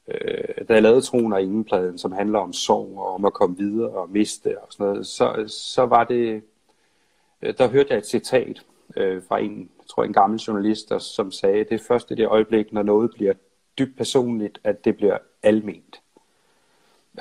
øh, 0.07 0.67
da 0.67 0.73
jeg 0.73 0.83
lavede 0.83 1.01
Troen 1.01 1.33
og 1.33 1.41
Ingenpladen, 1.41 1.97
som 1.97 2.11
handler 2.11 2.39
om 2.39 2.53
sorg 2.53 2.97
og 2.97 3.13
om 3.13 3.25
at 3.25 3.33
komme 3.33 3.57
videre 3.57 3.89
og 3.89 4.09
miste 4.09 4.59
og 4.61 4.67
sådan 4.69 4.85
noget, 4.85 5.07
så, 5.07 5.43
så 5.47 5.85
var 5.85 6.03
det, 6.03 6.41
øh, 7.41 7.53
der 7.57 7.67
hørte 7.67 7.89
jeg 7.89 7.97
et 7.97 8.07
citat 8.07 8.63
øh, 8.97 9.23
fra 9.27 9.39
en, 9.39 9.59
jeg 9.59 9.87
tror 9.89 10.03
en 10.03 10.13
gammel 10.13 10.39
journalist, 10.39 10.89
der, 10.89 10.99
som 10.99 11.31
sagde, 11.31 11.63
det 11.63 11.71
er 11.71 11.85
først 11.87 12.11
i 12.11 12.15
det 12.15 12.27
øjeblik, 12.27 12.73
når 12.73 12.83
noget 12.83 13.11
bliver 13.11 13.33
dybt 13.79 13.97
personligt, 13.97 14.59
at 14.63 14.85
det 14.85 14.95
bliver 14.97 15.17
alment. 15.43 16.01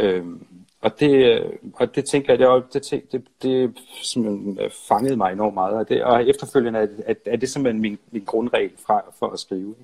Øhm, 0.00 0.46
og 0.80 1.00
det, 1.00 1.40
øh, 1.40 1.52
og 1.74 1.94
det 1.94 2.04
tænker 2.04 2.32
jeg, 2.32 2.62
det, 2.72 2.90
det, 2.90 3.12
det, 3.12 3.24
det 3.42 3.78
simpelthen 4.02 4.58
øh, 4.60 4.70
fangede 4.88 5.16
mig 5.16 5.32
enormt 5.32 5.54
meget. 5.54 5.76
Og, 5.76 5.88
det, 5.88 6.04
og 6.04 6.28
efterfølgende 6.28 6.78
er, 6.78 6.86
er, 7.06 7.14
er 7.24 7.36
det 7.36 7.48
simpelthen 7.48 7.82
min, 7.82 7.98
min 8.10 8.24
grundregel 8.24 8.72
fra, 8.86 9.02
for 9.18 9.26
at 9.26 9.38
skrive. 9.38 9.74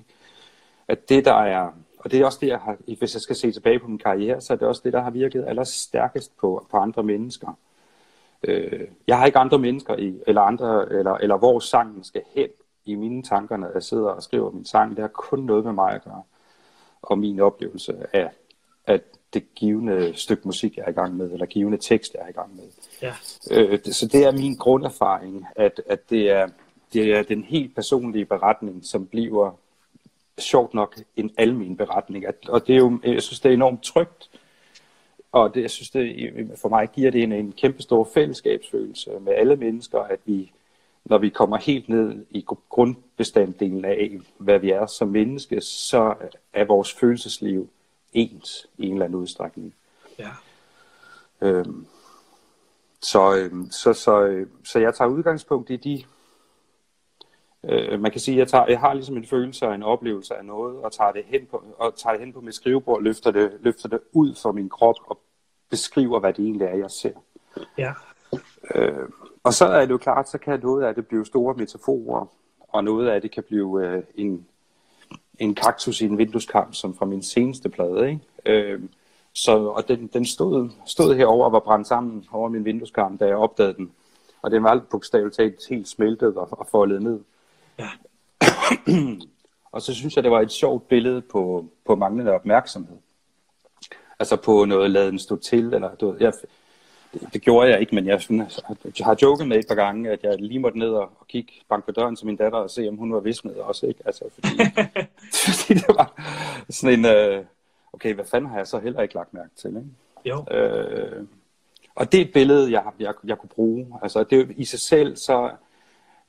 At 0.87 1.09
det, 1.09 1.25
der 1.25 1.33
er, 1.33 1.71
og 1.97 2.11
det 2.11 2.21
er 2.21 2.25
også 2.25 2.37
det, 2.41 2.47
jeg 2.47 2.59
har, 2.59 2.77
hvis 2.97 3.13
jeg 3.13 3.21
skal 3.21 3.35
se 3.35 3.51
tilbage 3.51 3.79
på 3.79 3.87
min 3.87 3.97
karriere, 3.97 4.41
så 4.41 4.53
er 4.53 4.57
det 4.57 4.67
også 4.67 4.81
det, 4.85 4.93
der 4.93 5.01
har 5.01 5.11
virket 5.11 5.45
allerstærkest 5.47 6.37
på, 6.37 6.67
på 6.71 6.77
andre 6.77 7.03
mennesker. 7.03 7.57
Øh, 8.43 8.87
jeg 9.07 9.17
har 9.17 9.25
ikke 9.25 9.39
andre 9.39 9.59
mennesker 9.59 9.95
i, 9.95 10.21
eller, 10.27 10.41
andre, 10.41 10.89
eller, 10.91 11.13
eller 11.13 11.37
hvor 11.37 11.59
sangen 11.59 12.03
skal 12.03 12.21
hen 12.35 12.49
i 12.85 12.95
mine 12.95 13.23
tanker, 13.23 13.57
når 13.57 13.69
jeg 13.73 13.83
sidder 13.83 14.09
og 14.09 14.23
skriver 14.23 14.51
min 14.51 14.65
sang. 14.65 14.91
Det 14.95 14.99
har 14.99 15.07
kun 15.07 15.39
noget 15.39 15.65
med 15.65 15.73
mig 15.73 15.93
at 15.93 16.03
gøre, 16.03 16.23
og 17.01 17.19
min 17.19 17.39
oplevelse 17.39 17.95
af, 18.13 18.29
at 18.87 19.01
det 19.33 19.55
givende 19.55 20.13
stykke 20.15 20.41
musik, 20.45 20.77
jeg 20.77 20.83
er 20.83 20.89
i 20.89 20.93
gang 20.93 21.17
med, 21.17 21.31
eller 21.31 21.45
givende 21.45 21.77
tekst, 21.77 22.13
jeg 22.13 22.21
er 22.23 22.29
i 22.29 22.31
gang 22.31 22.55
med. 22.55 22.63
Ja. 23.01 23.13
Øh, 23.51 23.79
så 23.83 24.07
det 24.07 24.25
er 24.25 24.31
min 24.31 24.55
grunderfaring, 24.55 25.45
at, 25.55 25.81
at 25.85 26.09
det, 26.09 26.29
er, 26.31 26.47
det 26.93 27.13
er 27.13 27.23
den 27.23 27.43
helt 27.43 27.75
personlige 27.75 28.25
beretning, 28.25 28.85
som 28.85 29.07
bliver 29.07 29.51
sjovt 30.37 30.73
nok 30.73 30.99
en 31.15 31.31
almen 31.37 31.77
beretning. 31.77 32.25
At, 32.25 32.49
og 32.49 32.67
det 32.67 32.73
er 32.73 32.77
jo, 32.77 32.99
jeg 33.03 33.21
synes, 33.21 33.39
det 33.39 33.49
er 33.49 33.53
enormt 33.53 33.83
trygt, 33.83 34.29
og 35.31 35.53
det, 35.53 35.61
jeg 35.61 35.71
synes, 35.71 35.89
det, 35.89 36.51
for 36.61 36.69
mig 36.69 36.89
giver 36.89 37.11
det 37.11 37.23
en, 37.23 37.31
en 37.31 37.51
kæmpe 37.51 37.81
stor 37.81 38.09
fællesskabsfølelse 38.13 39.11
med 39.21 39.33
alle 39.33 39.55
mennesker, 39.55 39.99
at 39.99 40.19
vi, 40.25 40.51
når 41.05 41.17
vi 41.17 41.29
kommer 41.29 41.57
helt 41.57 41.89
ned 41.89 42.25
i 42.29 42.45
grundbestanddelen 42.69 43.85
af, 43.85 44.17
hvad 44.37 44.59
vi 44.59 44.71
er 44.71 44.85
som 44.85 45.07
menneske, 45.07 45.61
så 45.61 46.15
er 46.53 46.65
vores 46.65 46.93
følelsesliv 46.93 47.69
ens 48.17 48.67
i 48.77 48.85
en 48.85 48.93
eller 48.93 49.05
anden 49.05 49.19
udstrækning. 49.19 49.75
Ja. 50.19 50.29
Øhm, 51.41 51.85
så, 53.01 53.35
øhm, 53.35 53.71
så, 53.71 53.93
så, 53.93 54.21
øh, 54.21 54.47
så 54.63 54.79
jeg 54.79 54.95
tager 54.95 55.09
udgangspunkt 55.09 55.69
i 55.69 55.75
de 55.75 56.03
øh, 57.63 57.99
man 58.01 58.11
kan 58.11 58.21
sige, 58.21 58.37
jeg, 58.37 58.47
tager, 58.47 58.65
jeg 58.67 58.79
har 58.79 58.93
ligesom 58.93 59.17
en 59.17 59.25
følelse 59.25 59.67
og 59.67 59.75
en 59.75 59.83
oplevelse 59.83 60.35
af 60.35 60.45
noget, 60.45 60.77
og 60.77 60.91
tager 60.91 61.11
det 61.11 61.23
hen 61.25 61.45
på, 61.51 61.63
og 61.77 61.95
tager 61.95 62.13
det 62.13 62.25
hen 62.25 62.33
på 62.33 62.41
mit 62.41 62.55
skrivebord, 62.55 63.03
løfter 63.03 63.31
det, 63.31 63.51
løfter 63.61 63.89
det 63.89 63.99
ud 64.11 64.35
fra 64.35 64.51
min 64.51 64.69
krop, 64.69 64.95
og 65.07 65.19
beskriver, 65.69 66.19
hvad 66.19 66.33
det 66.33 66.45
egentlig 66.45 66.65
er, 66.65 66.75
jeg 66.75 66.91
ser. 66.91 67.13
Ja. 67.77 67.93
Øh, 68.75 69.09
og 69.43 69.53
så 69.53 69.65
er 69.65 69.81
det 69.81 69.91
jo 69.91 69.97
klart, 69.97 70.29
så 70.29 70.37
kan 70.37 70.59
noget 70.59 70.83
af 70.83 70.95
det 70.95 71.07
blive 71.07 71.25
store 71.25 71.53
metaforer, 71.53 72.25
og 72.59 72.83
noget 72.83 73.07
af 73.07 73.21
det 73.21 73.31
kan 73.31 73.43
blive 73.43 73.87
øh, 73.87 74.03
en, 74.15 74.47
en 75.39 75.55
kaktus 75.55 76.01
i 76.01 76.05
en 76.05 76.17
vindueskamp, 76.17 76.73
som 76.73 76.97
fra 76.97 77.05
min 77.05 77.23
seneste 77.23 77.69
plade. 77.69 78.09
Ikke? 78.09 78.21
Øh, 78.45 78.81
så, 79.33 79.57
og 79.57 79.87
den, 79.87 80.07
den 80.07 80.25
stod, 80.25 80.69
stod 80.85 81.15
herover 81.15 81.45
og 81.45 81.51
var 81.51 81.59
brændt 81.59 81.87
sammen 81.87 82.25
over 82.31 82.49
min 82.49 82.65
vindueskarm, 82.65 83.17
da 83.17 83.25
jeg 83.25 83.35
opdagede 83.35 83.73
den. 83.73 83.91
Og 84.41 84.51
den 84.51 84.63
var 84.63 84.69
alt 84.69 84.89
bogstaveligt 84.89 85.35
talt 85.35 85.67
helt 85.69 85.87
smeltet 85.87 86.37
og, 86.37 86.47
og 86.51 86.67
foldet 86.71 87.01
ned. 87.01 87.19
Ja. 87.79 87.89
og 89.73 89.81
så 89.81 89.93
synes 89.93 90.15
jeg, 90.15 90.23
det 90.23 90.31
var 90.31 90.41
et 90.41 90.51
sjovt 90.51 90.87
billede 90.87 91.21
på, 91.21 91.65
på 91.85 91.95
manglende 91.95 92.31
opmærksomhed. 92.31 92.97
Altså 94.19 94.35
på 94.35 94.65
noget 94.65 94.91
laden 94.91 95.19
stå 95.19 95.35
til. 95.35 95.73
Eller, 95.73 95.95
du, 95.95 96.15
jeg, 96.19 96.33
det, 97.33 97.41
gjorde 97.41 97.69
jeg 97.69 97.79
ikke, 97.79 97.95
men 97.95 98.05
jeg, 98.05 98.21
sådan, 98.21 98.49
jeg 98.99 99.05
har 99.05 99.17
joket 99.21 99.47
med 99.47 99.57
et 99.57 99.67
par 99.67 99.75
gange, 99.75 100.09
at 100.09 100.23
jeg 100.23 100.41
lige 100.41 100.59
måtte 100.59 100.79
ned 100.79 100.89
og, 100.89 101.11
og 101.19 101.27
kigge 101.27 101.53
bank 101.69 101.85
på 101.85 101.91
døren 101.91 102.15
til 102.15 102.25
min 102.25 102.35
datter 102.35 102.57
og 102.59 102.69
se, 102.69 102.87
om 102.87 102.95
hun 102.95 103.13
var 103.13 103.19
visnet 103.19 103.55
også. 103.55 103.85
Ikke? 103.85 103.99
Altså, 104.05 104.23
fordi, 104.33 104.47
fordi 105.57 105.73
det 105.73 105.87
var 105.87 106.21
sådan 106.69 106.99
en, 106.99 107.05
øh, 107.05 107.45
okay, 107.93 108.13
hvad 108.13 108.25
fanden 108.25 108.49
har 108.49 108.57
jeg 108.57 108.67
så 108.67 108.79
heller 108.79 109.01
ikke 109.01 109.15
lagt 109.15 109.33
mærke 109.33 109.55
til? 109.55 109.69
Ikke? 109.69 109.89
Jo. 110.25 110.45
Øh, 110.51 111.25
og 111.95 112.11
det 112.11 112.21
er 112.21 112.25
et 112.25 112.33
billede, 112.33 112.71
jeg, 112.71 112.83
jeg, 112.99 113.13
jeg 113.23 113.37
kunne 113.37 113.49
bruge. 113.49 113.87
Altså, 114.01 114.23
det, 114.23 114.53
I 114.57 114.65
sig 114.65 114.79
selv, 114.79 115.15
så, 115.15 115.51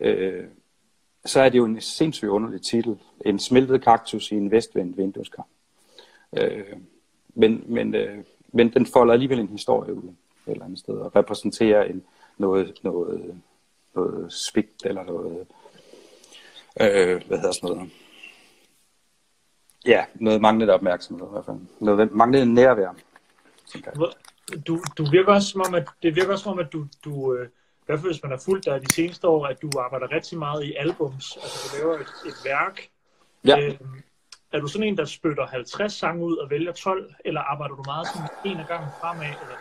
øh, 0.00 0.44
så 1.24 1.40
er 1.40 1.48
det 1.48 1.58
jo 1.58 1.64
en 1.64 1.80
sindssygt 1.80 2.28
underlig 2.28 2.62
titel. 2.62 2.98
En 3.26 3.38
smeltet 3.38 3.84
kaktus 3.84 4.32
i 4.32 4.34
en 4.34 4.50
vestvendt 4.50 4.96
vindueskar. 4.96 5.46
Øh, 6.36 6.76
men, 7.34 7.64
men, 7.66 7.94
øh, 7.94 8.18
men 8.52 8.72
den 8.72 8.86
folder 8.86 9.12
alligevel 9.12 9.40
en 9.40 9.48
historie 9.48 9.94
ud 9.94 10.14
et 10.48 10.52
eller 10.52 10.64
andet 10.64 10.78
sted, 10.78 10.94
og 10.94 11.16
repræsenterer 11.16 11.84
en, 11.84 12.04
noget, 12.38 12.78
noget, 12.82 13.40
noget 13.94 14.32
svigt, 14.32 14.84
eller 14.86 15.02
noget, 15.02 15.46
øh, 16.80 17.22
hvad 17.26 17.38
hedder 17.38 17.52
sådan 17.52 17.76
noget, 17.76 17.90
ja, 19.86 20.04
noget 20.14 20.40
manglende 20.40 20.74
opmærksomhed 20.74 21.26
i 21.26 21.30
hvert 21.30 21.44
fald. 21.44 21.56
Noget 21.80 22.12
manglende 22.12 22.54
nærvær. 22.54 22.94
Du, 24.66 24.82
du 24.98 25.10
virker 25.10 25.32
også 25.32 25.48
som 25.48 25.60
om, 25.68 25.74
at, 25.74 25.88
det 26.02 26.16
virker 26.16 26.32
også 26.32 26.42
som 26.42 26.52
om, 26.52 26.58
at 26.58 26.72
du, 26.72 26.86
du 27.04 27.34
øh, 27.34 27.48
i 27.48 27.50
hvert 27.86 28.00
fald 28.00 28.12
hvis 28.12 28.22
man 28.22 28.32
har 28.32 28.42
fulgt 28.44 28.64
dig 28.64 28.80
de 28.80 28.92
seneste 28.92 29.28
år, 29.28 29.46
at 29.46 29.62
du 29.62 29.70
arbejder 29.78 30.12
rigtig 30.12 30.38
meget 30.38 30.64
i 30.64 30.74
albums, 30.74 31.38
altså 31.42 31.58
du 31.64 31.82
laver 31.82 31.94
et, 31.94 32.12
et 32.26 32.34
værk. 32.44 32.88
Ja. 33.44 33.58
Øh, 33.60 33.74
er 34.52 34.60
du 34.60 34.66
sådan 34.66 34.88
en, 34.88 34.96
der 34.96 35.04
spytter 35.04 35.46
50 35.46 35.92
sange 35.92 36.24
ud 36.24 36.36
og 36.36 36.50
vælger 36.50 36.72
12, 36.72 37.14
eller 37.24 37.40
arbejder 37.40 37.74
du 37.74 37.82
meget 37.86 38.06
sådan 38.06 38.28
en 38.44 38.60
af 38.60 38.66
gangen 38.66 38.90
fremad, 39.00 39.26
eller 39.26 39.56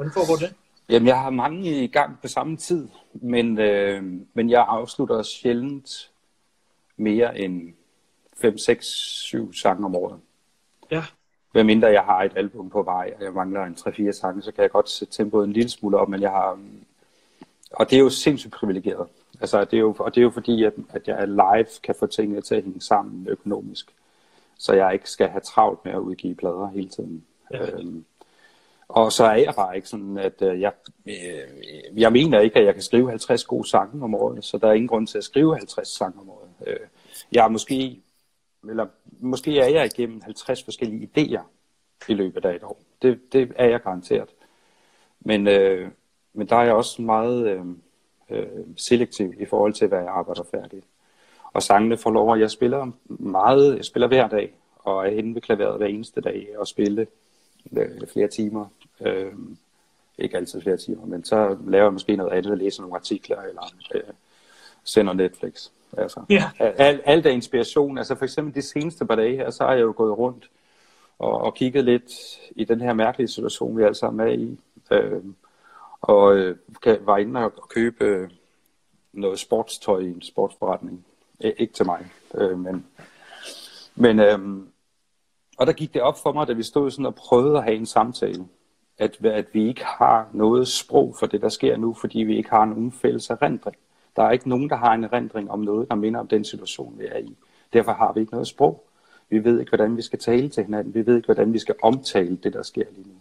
hvordan 0.00 0.12
foregår 0.12 0.36
det? 0.36 0.54
Jamen, 0.88 1.08
jeg 1.08 1.20
har 1.20 1.30
mange 1.30 1.84
i 1.84 1.86
gang 1.86 2.18
på 2.22 2.28
samme 2.28 2.56
tid, 2.56 2.88
men, 3.12 3.58
øh, 3.58 4.02
men 4.34 4.50
jeg 4.50 4.64
afslutter 4.68 5.22
sjældent 5.22 6.10
mere 6.96 7.38
end 7.38 7.72
5, 8.36 8.58
6, 8.58 8.86
7 8.86 9.52
sange 9.52 9.84
om 9.84 9.96
året. 9.96 10.20
Ja. 10.90 11.04
Hvad 11.52 11.64
mindre 11.64 11.88
jeg 11.88 12.02
har 12.02 12.22
et 12.22 12.32
album 12.36 12.70
på 12.70 12.82
vej, 12.82 13.12
og 13.18 13.24
jeg 13.24 13.32
mangler 13.32 13.64
en 13.64 13.74
3-4 13.74 14.12
sange, 14.12 14.42
så 14.42 14.52
kan 14.52 14.62
jeg 14.62 14.70
godt 14.70 14.90
sætte 14.90 15.14
tempoet 15.14 15.44
en 15.44 15.52
lille 15.52 15.70
smule 15.70 15.98
op, 15.98 16.08
men 16.08 16.20
jeg 16.20 16.30
har... 16.30 16.58
Og 17.70 17.90
det 17.90 17.96
er 17.96 18.00
jo 18.00 18.10
sindssygt 18.10 18.52
privilegeret. 18.52 19.08
Altså, 19.40 19.64
det 19.64 19.74
er 19.74 19.80
jo, 19.80 19.96
og 19.98 20.14
det 20.14 20.20
er 20.20 20.24
jo 20.24 20.30
fordi, 20.30 20.64
at, 20.64 20.74
at 20.90 21.08
jeg 21.08 21.28
live 21.28 21.80
kan 21.82 21.94
få 21.98 22.06
tingene 22.06 22.40
til 22.40 22.54
at 22.54 22.62
hænge 22.62 22.80
sammen 22.80 23.28
økonomisk. 23.28 23.94
Så 24.58 24.72
jeg 24.72 24.92
ikke 24.92 25.10
skal 25.10 25.28
have 25.28 25.40
travlt 25.40 25.84
med 25.84 25.92
at 25.92 25.98
udgive 25.98 26.34
plader 26.34 26.68
hele 26.68 26.88
tiden. 26.88 27.24
Ja. 27.50 27.70
Øhm, 27.70 28.04
og 28.90 29.12
så 29.12 29.24
er 29.24 29.36
jeg 29.36 29.54
bare 29.56 29.76
ikke 29.76 29.88
sådan, 29.88 30.18
at 30.18 30.42
øh, 30.42 30.60
jeg, 30.60 30.72
øh, 31.06 32.00
jeg 32.00 32.12
mener 32.12 32.40
ikke, 32.40 32.58
at 32.58 32.66
jeg 32.66 32.74
kan 32.74 32.82
skrive 32.82 33.08
50 33.08 33.44
gode 33.44 33.68
sange 33.68 34.04
om 34.04 34.14
året, 34.14 34.44
så 34.44 34.58
der 34.58 34.68
er 34.68 34.72
ingen 34.72 34.88
grund 34.88 35.06
til 35.06 35.18
at 35.18 35.24
skrive 35.24 35.56
50 35.56 35.88
sange 35.88 36.20
om 36.20 36.30
året. 36.30 36.48
Øh, 36.66 36.76
jeg 37.32 37.44
er 37.44 37.48
måske, 37.48 38.00
eller 38.68 38.86
måske 39.20 39.58
er 39.58 39.68
jeg 39.68 39.86
igennem 39.86 40.20
50 40.22 40.62
forskellige 40.64 41.10
idéer 41.16 41.42
i 42.08 42.14
løbet 42.14 42.44
af 42.44 42.54
et 42.54 42.62
år. 42.62 42.80
Det, 43.02 43.32
det 43.32 43.52
er 43.56 43.68
jeg 43.68 43.82
garanteret. 43.82 44.28
Men, 45.20 45.48
øh, 45.48 45.88
men 46.32 46.48
der 46.48 46.56
er 46.56 46.62
jeg 46.62 46.74
også 46.74 47.02
meget 47.02 47.48
øh, 47.48 47.64
øh, 48.30 48.46
selektiv 48.76 49.34
i 49.38 49.44
forhold 49.44 49.72
til, 49.72 49.88
hvad 49.88 49.98
jeg 49.98 50.08
arbejder 50.08 50.42
færdigt. 50.50 50.86
Og 51.52 51.62
sangene 51.62 51.96
får 51.96 52.10
lov, 52.10 52.34
at 52.34 52.40
jeg 52.40 52.50
spiller 52.50 52.90
meget, 53.08 53.76
jeg 53.76 53.84
spiller 53.84 54.08
hver 54.08 54.28
dag, 54.28 54.54
og 54.78 55.06
er 55.06 55.14
henne 55.14 55.34
ved 55.34 55.42
klaveret 55.42 55.76
hver 55.76 55.86
eneste 55.86 56.20
dag 56.20 56.48
og 56.58 56.66
spille 56.66 57.06
øh, 57.76 58.06
flere 58.12 58.28
timer. 58.28 58.66
Øh, 59.00 59.32
ikke 60.18 60.36
altid 60.36 60.60
flere 60.60 60.76
timer, 60.76 61.06
men 61.06 61.24
så 61.24 61.56
laver 61.66 61.84
jeg 61.84 61.92
måske 61.92 62.16
noget 62.16 62.32
andet, 62.32 62.58
læser 62.58 62.82
nogle 62.82 62.96
artikler, 62.96 63.40
eller 63.42 63.74
øh, 63.94 64.02
sender 64.84 65.12
Netflix. 65.12 65.68
Altså, 65.98 66.22
ja. 66.28 66.50
alt, 66.58 67.00
alt 67.04 67.26
er 67.26 67.30
inspiration. 67.30 67.98
Altså 67.98 68.14
for 68.14 68.24
eksempel 68.24 68.54
de 68.54 68.62
seneste 68.62 69.06
par 69.06 69.14
dage 69.14 69.36
her, 69.36 69.50
så 69.50 69.64
har 69.64 69.72
jeg 69.72 69.82
jo 69.82 69.94
gået 69.96 70.18
rundt 70.18 70.50
og, 71.18 71.40
og 71.40 71.54
kigget 71.54 71.84
lidt 71.84 72.12
i 72.56 72.64
den 72.64 72.80
her 72.80 72.92
mærkelige 72.92 73.28
situation, 73.28 73.78
vi 73.78 73.82
alle 73.82 73.94
sammen 73.94 74.28
er 74.28 74.32
i. 74.32 74.58
Øh, 74.90 75.22
og 76.00 76.36
øh, 76.36 76.56
var 77.00 77.16
inde 77.16 77.44
og 77.44 77.68
købe 77.68 78.04
øh, 78.04 78.30
noget 79.12 79.38
sportstøj 79.38 80.00
i 80.00 80.10
en 80.10 80.22
sportsforretning. 80.22 81.06
Ikke 81.40 81.72
til 81.72 81.86
mig, 81.86 82.06
øh, 82.34 82.58
men, 82.58 82.86
men 83.94 84.20
øh, 84.20 84.38
og 85.60 85.66
der 85.66 85.72
gik 85.72 85.94
det 85.94 86.02
op 86.02 86.18
for 86.22 86.32
mig, 86.32 86.48
da 86.48 86.52
vi 86.52 86.62
stod 86.62 86.90
sådan 86.90 87.06
og 87.06 87.14
prøvede 87.14 87.58
at 87.58 87.64
have 87.64 87.76
en 87.76 87.86
samtale, 87.86 88.46
at, 88.98 89.24
at 89.24 89.46
vi 89.52 89.68
ikke 89.68 89.84
har 89.84 90.28
noget 90.32 90.68
sprog 90.68 91.16
for 91.18 91.26
det, 91.26 91.42
der 91.42 91.48
sker 91.48 91.76
nu, 91.76 91.94
fordi 91.94 92.18
vi 92.18 92.36
ikke 92.36 92.50
har 92.50 92.64
nogen 92.64 92.92
fælles 92.92 93.30
erindring. 93.30 93.76
Der 94.16 94.22
er 94.22 94.30
ikke 94.30 94.48
nogen, 94.48 94.70
der 94.70 94.76
har 94.76 94.94
en 94.94 95.04
erindring 95.04 95.50
om 95.50 95.60
noget, 95.60 95.88
der 95.88 95.94
minder 95.94 96.20
om 96.20 96.28
den 96.28 96.44
situation, 96.44 96.98
vi 96.98 97.04
er 97.06 97.18
i. 97.18 97.36
Derfor 97.72 97.92
har 97.92 98.12
vi 98.12 98.20
ikke 98.20 98.32
noget 98.32 98.46
sprog. 98.46 98.84
Vi 99.30 99.44
ved 99.44 99.60
ikke, 99.60 99.70
hvordan 99.70 99.96
vi 99.96 100.02
skal 100.02 100.18
tale 100.18 100.48
til 100.48 100.64
hinanden. 100.64 100.94
Vi 100.94 101.06
ved 101.06 101.16
ikke, 101.16 101.26
hvordan 101.26 101.52
vi 101.52 101.58
skal 101.58 101.74
omtale 101.82 102.36
det, 102.36 102.52
der 102.52 102.62
sker 102.62 102.84
lige 102.96 103.08
nu. 103.08 103.14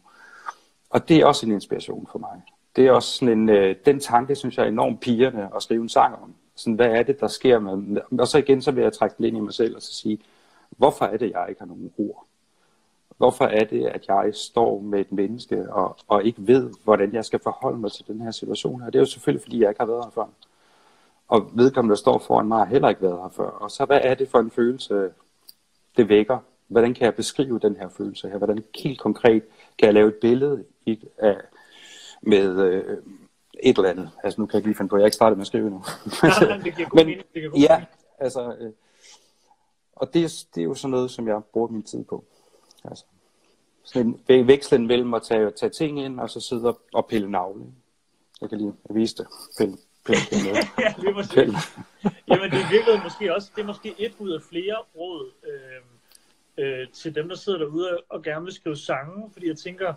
Og 0.89 1.09
det 1.09 1.17
er 1.17 1.25
også 1.25 1.45
en 1.45 1.51
inspiration 1.51 2.07
for 2.11 2.19
mig. 2.19 2.41
Det 2.75 2.87
er 2.87 2.91
også 2.91 3.17
sådan 3.17 3.39
en, 3.39 3.49
øh, 3.49 3.75
den 3.85 3.99
tanke, 3.99 4.35
synes 4.35 4.57
jeg 4.57 4.63
er 4.63 4.69
enormt 4.69 4.99
pigerne 4.99 5.49
at 5.55 5.63
skrive 5.63 5.81
en 5.81 5.89
sang 5.89 6.15
om. 6.15 6.33
Sådan, 6.55 6.73
hvad 6.73 6.89
er 6.89 7.03
det, 7.03 7.19
der 7.19 7.27
sker 7.27 7.59
med... 7.59 8.01
Og 8.19 8.27
så 8.27 8.37
igen, 8.37 8.61
så 8.61 8.71
vil 8.71 8.81
jeg 8.81 8.93
trække 8.93 9.15
den 9.17 9.25
ind 9.25 9.37
i 9.37 9.39
mig 9.39 9.53
selv 9.53 9.75
og 9.75 9.81
så 9.81 9.93
sige, 9.93 10.19
hvorfor 10.69 11.05
er 11.05 11.17
det, 11.17 11.31
jeg 11.31 11.45
ikke 11.49 11.61
har 11.61 11.67
nogen 11.67 11.91
ord? 11.97 12.28
Hvorfor 13.19 13.45
er 13.45 13.63
det, 13.63 13.85
at 13.85 14.07
jeg 14.07 14.29
står 14.33 14.79
med 14.79 14.99
et 14.99 15.11
menneske 15.11 15.73
og, 15.73 15.97
og 16.07 16.23
ikke 16.23 16.47
ved, 16.47 16.69
hvordan 16.83 17.13
jeg 17.13 17.25
skal 17.25 17.39
forholde 17.39 17.77
mig 17.77 17.91
til 17.91 18.07
den 18.07 18.21
her 18.21 18.31
situation 18.31 18.81
her? 18.81 18.89
Det 18.89 18.95
er 18.95 18.99
jo 18.99 19.05
selvfølgelig, 19.05 19.43
fordi 19.43 19.61
jeg 19.61 19.69
ikke 19.69 19.79
har 19.79 19.87
været 19.87 20.05
her 20.05 20.11
før. 20.11 20.25
Og 21.27 21.49
vedkommende, 21.53 21.95
der 21.95 21.99
står 21.99 22.19
foran 22.19 22.47
mig, 22.47 22.57
har 22.57 22.65
heller 22.65 22.89
ikke 22.89 23.01
været 23.01 23.21
her 23.21 23.29
før. 23.29 23.49
Og 23.49 23.71
så 23.71 23.85
hvad 23.85 23.99
er 24.03 24.13
det 24.13 24.29
for 24.29 24.39
en 24.39 24.51
følelse, 24.51 25.09
det 25.97 26.09
vækker? 26.09 26.37
Hvordan 26.67 26.93
kan 26.93 27.05
jeg 27.05 27.15
beskrive 27.15 27.59
den 27.59 27.75
her 27.75 27.89
følelse 27.89 28.29
her? 28.29 28.37
Hvordan 28.37 28.63
helt 28.83 28.99
konkret 28.99 29.43
kan 29.79 29.85
jeg 29.85 29.93
lave 29.93 30.07
et 30.07 30.15
billede 30.21 30.63
i, 30.85 30.99
af, 31.17 31.37
med 32.21 32.59
øh, 32.59 32.97
et 33.63 33.77
eller 33.77 33.89
andet? 33.89 34.09
Altså 34.23 34.41
nu 34.41 34.45
kan 34.45 34.53
jeg 34.53 34.59
ikke 34.59 34.69
lige 34.69 34.77
finde 34.77 34.89
på, 34.89 34.97
jeg 34.97 35.05
ikke 35.05 35.15
startet 35.15 35.37
med 35.37 35.43
at 35.43 35.47
skrive 35.47 35.69
nu. 35.69 35.83
Men, 36.95 37.09
ja, 37.57 37.83
altså... 38.19 38.55
Øh, 38.59 38.71
og 39.95 40.13
det, 40.13 40.45
det 40.55 40.61
er 40.61 40.65
jo 40.65 40.73
sådan 40.73 40.91
noget, 40.91 41.11
som 41.11 41.27
jeg 41.27 41.41
bruger 41.53 41.67
min 41.67 41.83
tid 41.83 42.03
på. 42.03 42.23
Altså, 42.85 43.05
sådan 43.83 44.19
en 44.29 44.47
vekslen 44.47 44.87
mellem 44.87 45.13
at 45.13 45.23
tage, 45.23 45.51
tage 45.51 45.69
ting 45.69 46.01
ind, 46.01 46.19
og 46.19 46.29
så 46.29 46.39
sidde 46.39 46.77
og 46.93 47.07
pille 47.07 47.31
navle. 47.31 47.65
Jeg 48.41 48.49
kan 48.49 48.57
lige 48.57 48.73
vise 48.89 49.15
det. 49.15 49.27
Pille, 49.57 49.77
pille, 50.05 50.21
pille 50.29 50.49
ja, 50.79 50.93
det 51.01 51.09
er 51.09 51.13
måske, 51.13 51.35
pille. 51.35 51.57
Jamen 52.27 52.51
det 52.51 52.65
virkede 52.71 53.01
måske 53.03 53.35
også, 53.35 53.51
det 53.55 53.61
er 53.61 53.65
måske 53.65 53.95
et 53.97 54.15
ud 54.19 54.31
af 54.31 54.41
flere 54.41 54.75
råd 54.95 55.31
øh, 55.43 56.65
øh, 56.65 56.87
til 56.93 57.15
dem, 57.15 57.29
der 57.29 57.35
sidder 57.35 57.59
derude 57.59 58.01
og 58.09 58.23
gerne 58.23 58.45
vil 58.45 58.53
skrive 58.53 58.75
sange, 58.75 59.29
fordi 59.33 59.47
jeg 59.47 59.57
tænker, 59.57 59.93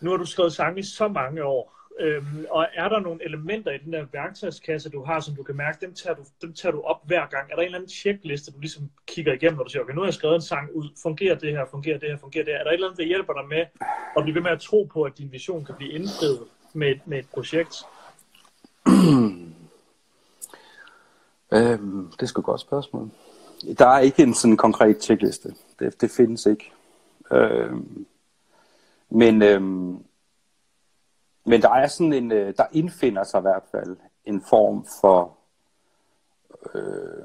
nu 0.00 0.10
har 0.10 0.16
du 0.16 0.24
skrevet 0.24 0.52
sange 0.52 0.80
i 0.80 0.82
så 0.82 1.08
mange 1.08 1.44
år, 1.44 1.79
Øhm, 2.00 2.46
og 2.50 2.66
er 2.74 2.88
der 2.88 3.00
nogle 3.00 3.24
elementer 3.24 3.70
i 3.70 3.78
den 3.78 3.92
der 3.92 4.06
værktøjskasse, 4.12 4.90
du 4.90 5.04
har, 5.04 5.20
som 5.20 5.34
du 5.34 5.42
kan 5.42 5.56
mærke, 5.56 5.86
dem 5.86 5.94
tager 5.94 6.14
du, 6.14 6.22
dem 6.42 6.52
tager 6.52 6.72
du 6.72 6.80
op 6.80 7.00
hver 7.06 7.26
gang? 7.26 7.50
Er 7.50 7.54
der 7.54 7.62
en 7.62 7.66
eller 7.66 7.78
anden 7.78 7.90
checkliste, 7.90 8.52
du 8.52 8.60
ligesom 8.60 8.90
kigger 9.06 9.32
igennem, 9.32 9.56
når 9.56 9.64
du 9.64 9.70
siger, 9.70 9.82
okay, 9.82 9.94
nu 9.94 10.00
har 10.00 10.06
jeg 10.06 10.14
skrevet 10.14 10.34
en 10.34 10.40
sang 10.40 10.68
ud, 10.74 10.88
fungerer 11.02 11.34
det 11.34 11.50
her, 11.52 11.64
fungerer 11.70 11.98
det 11.98 12.08
her, 12.08 12.16
fungerer 12.16 12.44
det 12.44 12.52
her? 12.52 12.58
Er 12.58 12.64
der 12.64 12.70
et 12.70 12.74
eller 12.74 12.86
andet, 12.86 12.98
der 12.98 13.04
hjælper 13.04 13.32
dig 13.32 13.48
med 13.48 13.64
at 14.16 14.22
blive 14.22 14.34
ved 14.34 14.42
med 14.42 14.50
at 14.50 14.60
tro 14.60 14.88
på, 14.92 15.02
at 15.02 15.18
din 15.18 15.32
vision 15.32 15.64
kan 15.64 15.74
blive 15.74 15.92
indfriet 15.92 16.40
med, 16.72 16.94
med 17.04 17.18
et 17.18 17.28
projekt? 17.34 17.74
øhm, 21.52 22.10
det 22.12 22.22
er 22.22 22.26
sgu 22.26 22.40
et 22.40 22.44
godt 22.44 22.60
spørgsmål. 22.60 23.10
Der 23.78 23.86
er 23.86 23.98
ikke 23.98 24.22
en 24.22 24.34
sådan 24.34 24.56
konkret 24.56 25.02
checkliste. 25.02 25.54
Det, 25.78 26.00
det 26.00 26.10
findes 26.10 26.46
ikke. 26.46 26.72
Øhm, 27.32 28.06
men 29.10 29.42
øhm, 29.42 30.04
men 31.50 31.62
der 31.62 31.70
er 31.70 31.86
sådan 31.86 32.12
en, 32.12 32.32
øh, 32.32 32.54
der 32.56 32.64
indfinder 32.72 33.24
sig 33.24 33.38
i 33.38 33.42
hvert 33.42 33.62
fald 33.70 33.96
en 34.24 34.42
form 34.50 34.86
for, 35.00 35.36
øh, 36.74 37.24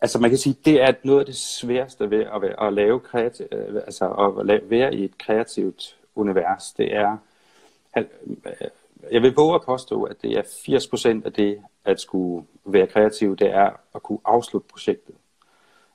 altså 0.00 0.18
man 0.18 0.30
kan 0.30 0.38
sige, 0.38 0.56
det 0.64 0.82
er 0.82 0.92
noget 1.04 1.20
af 1.20 1.26
det 1.26 1.36
sværeste 1.36 2.10
ved 2.10 2.24
at, 2.34 2.42
være, 2.42 2.66
at 2.66 2.72
lave 2.72 3.00
kreativ, 3.00 3.46
øh, 3.52 3.74
altså 3.74 4.08
at 4.10 4.46
lave, 4.46 4.70
være 4.70 4.94
i 4.94 5.04
et 5.04 5.18
kreativt 5.18 5.96
univers, 6.14 6.72
det 6.72 6.96
er, 6.96 7.16
at, 7.92 8.06
øh, 8.46 8.68
jeg 9.10 9.22
vil 9.22 9.34
våge 9.34 9.54
at 9.54 9.62
påstå, 9.62 10.02
at 10.02 10.22
det 10.22 10.32
er 10.32 10.42
80% 10.42 11.24
af 11.24 11.32
det, 11.32 11.62
at 11.84 12.00
skulle 12.00 12.46
være 12.64 12.86
kreativ, 12.86 13.36
det 13.36 13.50
er 13.50 13.70
at 13.94 14.02
kunne 14.02 14.18
afslutte 14.24 14.68
projektet. 14.68 15.14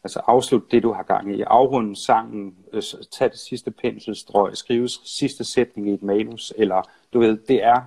Altså 0.04 0.22
afslutte 0.28 0.68
det, 0.72 0.84
du 0.84 0.92
har 0.94 1.04
gang 1.04 1.36
i. 1.36 1.42
Afrunde 1.42 1.96
sangen, 1.96 2.56
øh, 2.74 2.84
tage 3.12 3.30
det 3.30 3.40
sidste 3.40 3.72
penselstrøg, 3.72 4.58
skrive 4.58 4.88
sidste 4.90 5.44
sætning 5.44 5.90
i 5.90 5.94
et 5.94 6.04
manus, 6.04 6.54
eller 6.58 6.82
du 7.14 7.20
ved, 7.20 7.38
det 7.38 7.64
er 7.64 7.82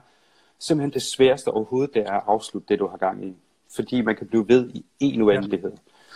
simpelthen 0.59 0.93
det 0.93 1.03
sværeste 1.03 1.49
overhovedet, 1.49 1.95
det 1.95 2.03
er 2.03 2.13
at 2.13 2.23
afslutte 2.27 2.69
det, 2.69 2.79
du 2.79 2.87
har 2.87 2.97
gang 2.97 3.25
i. 3.25 3.37
Fordi 3.75 4.01
man 4.01 4.17
kan 4.17 4.27
blive 4.27 4.49
ved 4.49 4.71
i 4.75 4.85
en 5.01 5.23
uendelighed. 5.23 5.73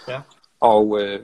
Ja. 0.09 0.13
Ja. 0.13 0.21
Og 0.61 1.01
øh, 1.03 1.21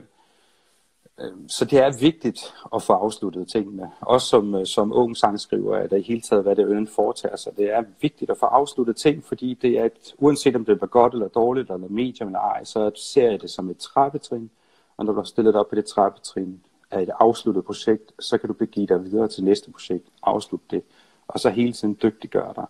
øh, 1.19 1.31
så 1.47 1.65
det 1.65 1.79
er 1.79 1.99
vigtigt 1.99 2.53
at 2.75 2.83
få 2.83 2.93
afsluttet 2.93 3.47
tingene. 3.47 3.91
Også 4.01 4.27
som, 4.27 4.55
øh, 4.55 4.65
som 4.65 4.93
ung 4.93 5.17
sangskriver 5.17 5.77
er 5.77 5.87
der 5.87 5.97
i 5.97 6.01
hele 6.01 6.21
taget, 6.21 6.43
hvad 6.43 6.55
det 6.55 6.65
øden 6.65 6.87
foretager 6.87 7.35
sig. 7.35 7.57
Det 7.57 7.73
er 7.73 7.83
vigtigt 8.01 8.31
at 8.31 8.37
få 8.37 8.45
afsluttet 8.45 8.95
ting, 8.95 9.23
fordi 9.23 9.53
det 9.53 9.79
er 9.79 9.85
et, 9.85 10.15
uanset 10.17 10.55
om 10.55 10.65
det 10.65 10.81
er 10.81 10.85
godt 10.85 11.13
eller 11.13 11.27
dårligt, 11.27 11.71
eller 11.71 11.87
medium 11.87 12.27
eller 12.27 12.39
ej, 12.39 12.63
så 12.63 12.91
ser 12.95 13.31
jeg 13.31 13.41
det 13.41 13.49
som 13.49 13.69
et 13.69 13.77
trappetrin. 13.77 14.49
Og 14.97 15.05
når 15.05 15.13
du 15.13 15.19
har 15.19 15.25
stillet 15.25 15.55
op 15.55 15.69
på 15.69 15.75
det 15.75 15.85
trappetrin 15.85 16.61
af 16.91 17.01
et 17.01 17.09
afsluttet 17.19 17.65
projekt, 17.65 18.11
så 18.19 18.37
kan 18.37 18.47
du 18.47 18.53
begive 18.53 18.87
dig 18.87 19.03
videre 19.03 19.27
til 19.27 19.43
næste 19.43 19.71
projekt, 19.71 20.07
afslutte 20.23 20.65
det, 20.71 20.83
og 21.27 21.39
så 21.39 21.49
hele 21.49 21.73
tiden 21.73 21.97
dygtiggøre 22.03 22.53
dig. 22.55 22.65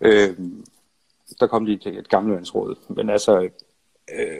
Øh, 0.00 0.38
der 1.40 1.46
kom 1.46 1.64
lige 1.64 1.78
til 1.78 1.98
et 1.98 2.08
gammelvandsråd, 2.08 2.76
men 2.88 3.10
altså, 3.10 3.48
øh, 4.14 4.38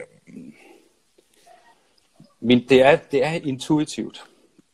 men 2.39 2.69
det 2.69 2.81
er, 2.81 2.95
det 3.11 3.25
er 3.25 3.31
intuitivt, 3.31 4.25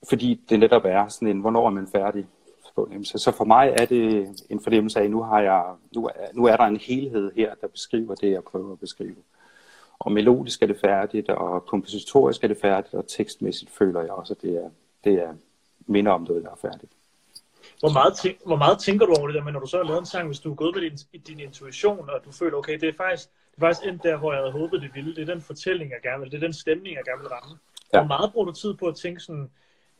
fordi 0.10 0.42
det 0.50 0.60
netop 0.60 0.86
er 0.86 1.08
sådan 1.08 1.28
en, 1.28 1.40
hvornår 1.40 1.68
er 1.68 1.72
man 1.72 1.88
færdig? 1.88 2.28
fornemmelse. 2.76 3.18
så 3.18 3.32
for 3.32 3.46
mig 3.46 3.76
er 3.80 3.86
det 3.86 4.28
en 4.50 4.60
fornemmelse 4.60 5.00
af, 5.00 5.04
at 5.04 5.12
nu, 5.12 5.22
har 5.22 5.42
jeg, 5.42 5.64
nu, 5.96 6.06
er, 6.06 6.12
nu 6.34 6.46
er 6.46 6.56
der 6.56 6.64
en 6.64 6.78
helhed 6.78 7.32
her, 7.36 7.56
der 7.62 7.68
beskriver 7.68 8.16
det, 8.16 8.32
jeg 8.32 8.44
prøver 8.44 8.72
at 8.72 8.80
beskrive. 8.80 9.16
Og 10.04 10.12
melodisk 10.12 10.62
er 10.62 10.68
det 10.68 10.80
færdigt, 10.80 11.30
og 11.30 11.66
kompositorisk 11.66 12.44
er 12.44 12.48
det 12.48 12.58
færdigt, 12.58 12.94
og 12.94 13.08
tekstmæssigt 13.08 13.72
føler 13.72 14.02
jeg 14.02 14.12
også, 14.12 14.34
at 14.34 14.42
det 14.42 14.56
er, 14.56 14.70
det 15.04 15.14
er 15.14 15.34
minder 15.86 16.12
om 16.12 16.22
noget, 16.22 16.44
der 16.44 16.52
er 16.52 16.56
færdigt. 16.56 16.92
Hvor 17.80 17.90
meget, 17.90 18.14
tænk, 18.18 18.38
hvor 18.46 18.56
meget 18.56 18.80
tænker 18.80 19.06
du 19.06 19.14
over 19.18 19.28
det 19.28 19.36
der, 19.36 19.44
men 19.44 19.54
når 19.54 19.60
du 19.60 19.68
så 19.68 19.78
har 19.78 19.84
lavet 19.84 20.00
en 20.00 20.06
sang, 20.06 20.28
hvis 20.28 20.40
du 20.40 20.52
er 20.52 20.56
gået 20.56 20.76
med 20.76 20.82
din, 20.82 21.22
din 21.28 21.40
intuition, 21.40 22.10
og 22.10 22.20
du 22.26 22.32
føler, 22.32 22.58
okay, 22.58 22.80
det 22.80 22.90
er 22.90 22.94
faktisk, 22.94 23.30
det 23.30 23.58
er 23.58 23.62
faktisk 23.68 23.88
endt 23.88 24.04
der, 24.04 24.18
hvor 24.18 24.34
jeg 24.34 24.42
havde 24.42 24.52
håbet, 24.52 24.82
det 24.82 24.92
ville. 24.94 25.16
Det 25.16 25.22
er 25.22 25.34
den 25.34 25.42
fortælling, 25.42 25.92
jeg 25.92 26.00
gerne 26.04 26.22
vil. 26.22 26.32
Det 26.32 26.38
er 26.38 26.48
den 26.48 26.54
stemning, 26.54 26.96
jeg 26.96 27.04
gerne 27.06 27.22
vil 27.22 27.30
ramme. 27.30 27.58
Ja. 27.94 28.00
Hvor 28.00 28.08
meget 28.08 28.32
bruger 28.34 28.46
du 28.46 28.52
tid 28.52 28.74
på 28.74 28.88
at 28.88 28.96
tænke 28.96 29.20
sådan, 29.20 29.50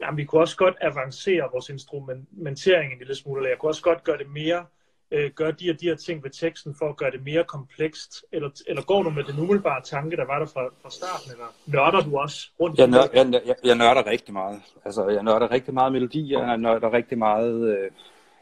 jamen, 0.02 0.18
vi 0.18 0.26
kunne 0.26 0.42
også 0.42 0.58
godt 0.58 0.76
avancere 0.82 1.50
vores 1.52 1.70
instrumentering 1.70 2.92
en 2.92 2.98
lille 3.00 3.16
smule, 3.16 3.40
eller 3.40 3.50
jeg 3.50 3.58
kunne 3.58 3.70
også 3.70 3.82
godt 3.82 4.04
gøre 4.04 4.18
det 4.18 4.30
mere 4.30 4.66
øh, 5.14 5.32
gør 5.32 5.52
de 5.52 5.70
og 5.70 5.82
de 5.82 5.86
her 5.86 5.96
ting 5.96 6.24
ved 6.24 6.32
teksten 6.32 6.76
for 6.76 6.90
at 6.90 6.98
gøre 6.98 7.12
det 7.12 7.24
mere 7.24 7.44
komplekst? 7.44 8.26
Eller, 8.32 8.50
eller 8.68 8.82
går 8.82 9.04
du 9.04 9.10
med 9.10 9.24
den 9.24 9.40
umiddelbare 9.40 9.82
tanke, 9.84 10.18
der 10.18 10.26
var 10.26 10.40
der 10.40 10.46
fra, 10.46 10.70
fra 10.82 10.90
starten, 10.90 11.32
eller 11.32 11.46
nørder 11.66 12.02
du 12.02 12.18
også 12.18 12.52
rundt? 12.60 12.80
Jeg, 12.80 12.88
nør, 12.88 13.04
jeg, 13.14 13.42
jeg, 13.46 13.56
jeg 13.64 13.76
nørder 13.76 14.08
rigtig 14.08 14.34
meget. 14.34 14.62
Altså, 14.86 15.08
jeg 15.08 15.24
nørder 15.24 15.52
rigtig 15.52 15.74
meget 15.74 15.92
melodi, 15.92 16.34
jeg 16.34 16.58
nørder 16.58 16.94
rigtig 16.94 17.18
meget... 17.18 17.78
Øh, 17.78 17.92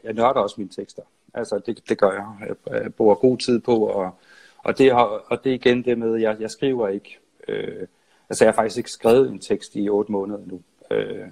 jeg 0.04 0.12
nørder 0.12 0.40
også 0.40 0.54
mine 0.58 0.70
tekster. 0.70 1.02
Altså, 1.34 1.60
det, 1.66 1.88
det 1.88 1.98
gør 1.98 2.12
jeg. 2.12 2.48
Jeg, 2.48 2.82
jeg 2.82 2.94
bruger 2.94 3.14
god 3.14 3.38
tid 3.38 3.60
på, 3.60 3.86
og, 3.86 4.10
og, 4.58 4.78
det, 4.78 4.92
har, 4.92 5.04
og 5.04 5.44
det 5.44 5.50
er 5.50 5.54
igen 5.54 5.84
det 5.84 5.98
med, 5.98 6.14
at 6.14 6.22
jeg, 6.22 6.36
jeg 6.40 6.50
skriver 6.50 6.88
ikke... 6.88 7.18
Øh, 7.48 7.86
altså, 8.30 8.44
jeg 8.44 8.52
har 8.52 8.56
faktisk 8.56 8.78
ikke 8.78 8.90
skrevet 8.90 9.30
en 9.30 9.40
tekst 9.40 9.76
i 9.76 9.88
otte 9.88 10.12
måneder 10.12 10.40
nu. 10.46 10.62
Øh, 10.90 11.26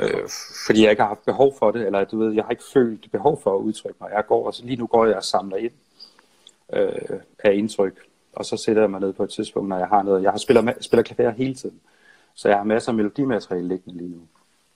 øh, 0.00 0.28
fordi 0.66 0.82
jeg 0.82 0.90
ikke 0.90 1.02
har 1.02 1.08
haft 1.08 1.24
behov 1.24 1.54
for 1.58 1.70
det, 1.70 1.86
eller 1.86 2.04
du 2.04 2.18
ved, 2.18 2.32
jeg 2.32 2.44
har 2.44 2.50
ikke 2.50 2.64
følt 2.72 3.10
behov 3.12 3.42
for 3.42 3.54
at 3.56 3.60
udtrykke 3.60 3.96
mig. 4.00 4.10
Jeg 4.14 4.26
går, 4.26 4.46
altså 4.46 4.64
lige 4.64 4.76
nu 4.76 4.86
går 4.86 5.06
jeg 5.06 5.16
og 5.16 5.24
samler 5.24 5.56
ind 5.56 5.72
øh, 6.72 7.20
af 7.38 7.54
indtryk, 7.54 7.98
og 8.32 8.44
så 8.44 8.56
sætter 8.56 8.82
jeg 8.82 8.90
mig 8.90 9.00
ned 9.00 9.12
på 9.12 9.22
et 9.24 9.30
tidspunkt, 9.30 9.68
når 9.68 9.78
jeg 9.78 9.88
har 9.88 10.02
noget. 10.02 10.22
Jeg 10.22 10.30
har 10.30 10.38
spiller, 10.38 10.72
spiller 10.80 11.02
klaver 11.02 11.30
hele 11.30 11.54
tiden, 11.54 11.80
så 12.34 12.48
jeg 12.48 12.56
har 12.56 12.64
masser 12.64 12.92
af 12.92 12.96
melodimateriale 12.96 13.68
liggende 13.68 13.98
lige 13.98 14.10
nu. 14.10 14.22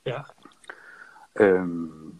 Ja. 0.06 0.20
Øhm, 1.40 2.14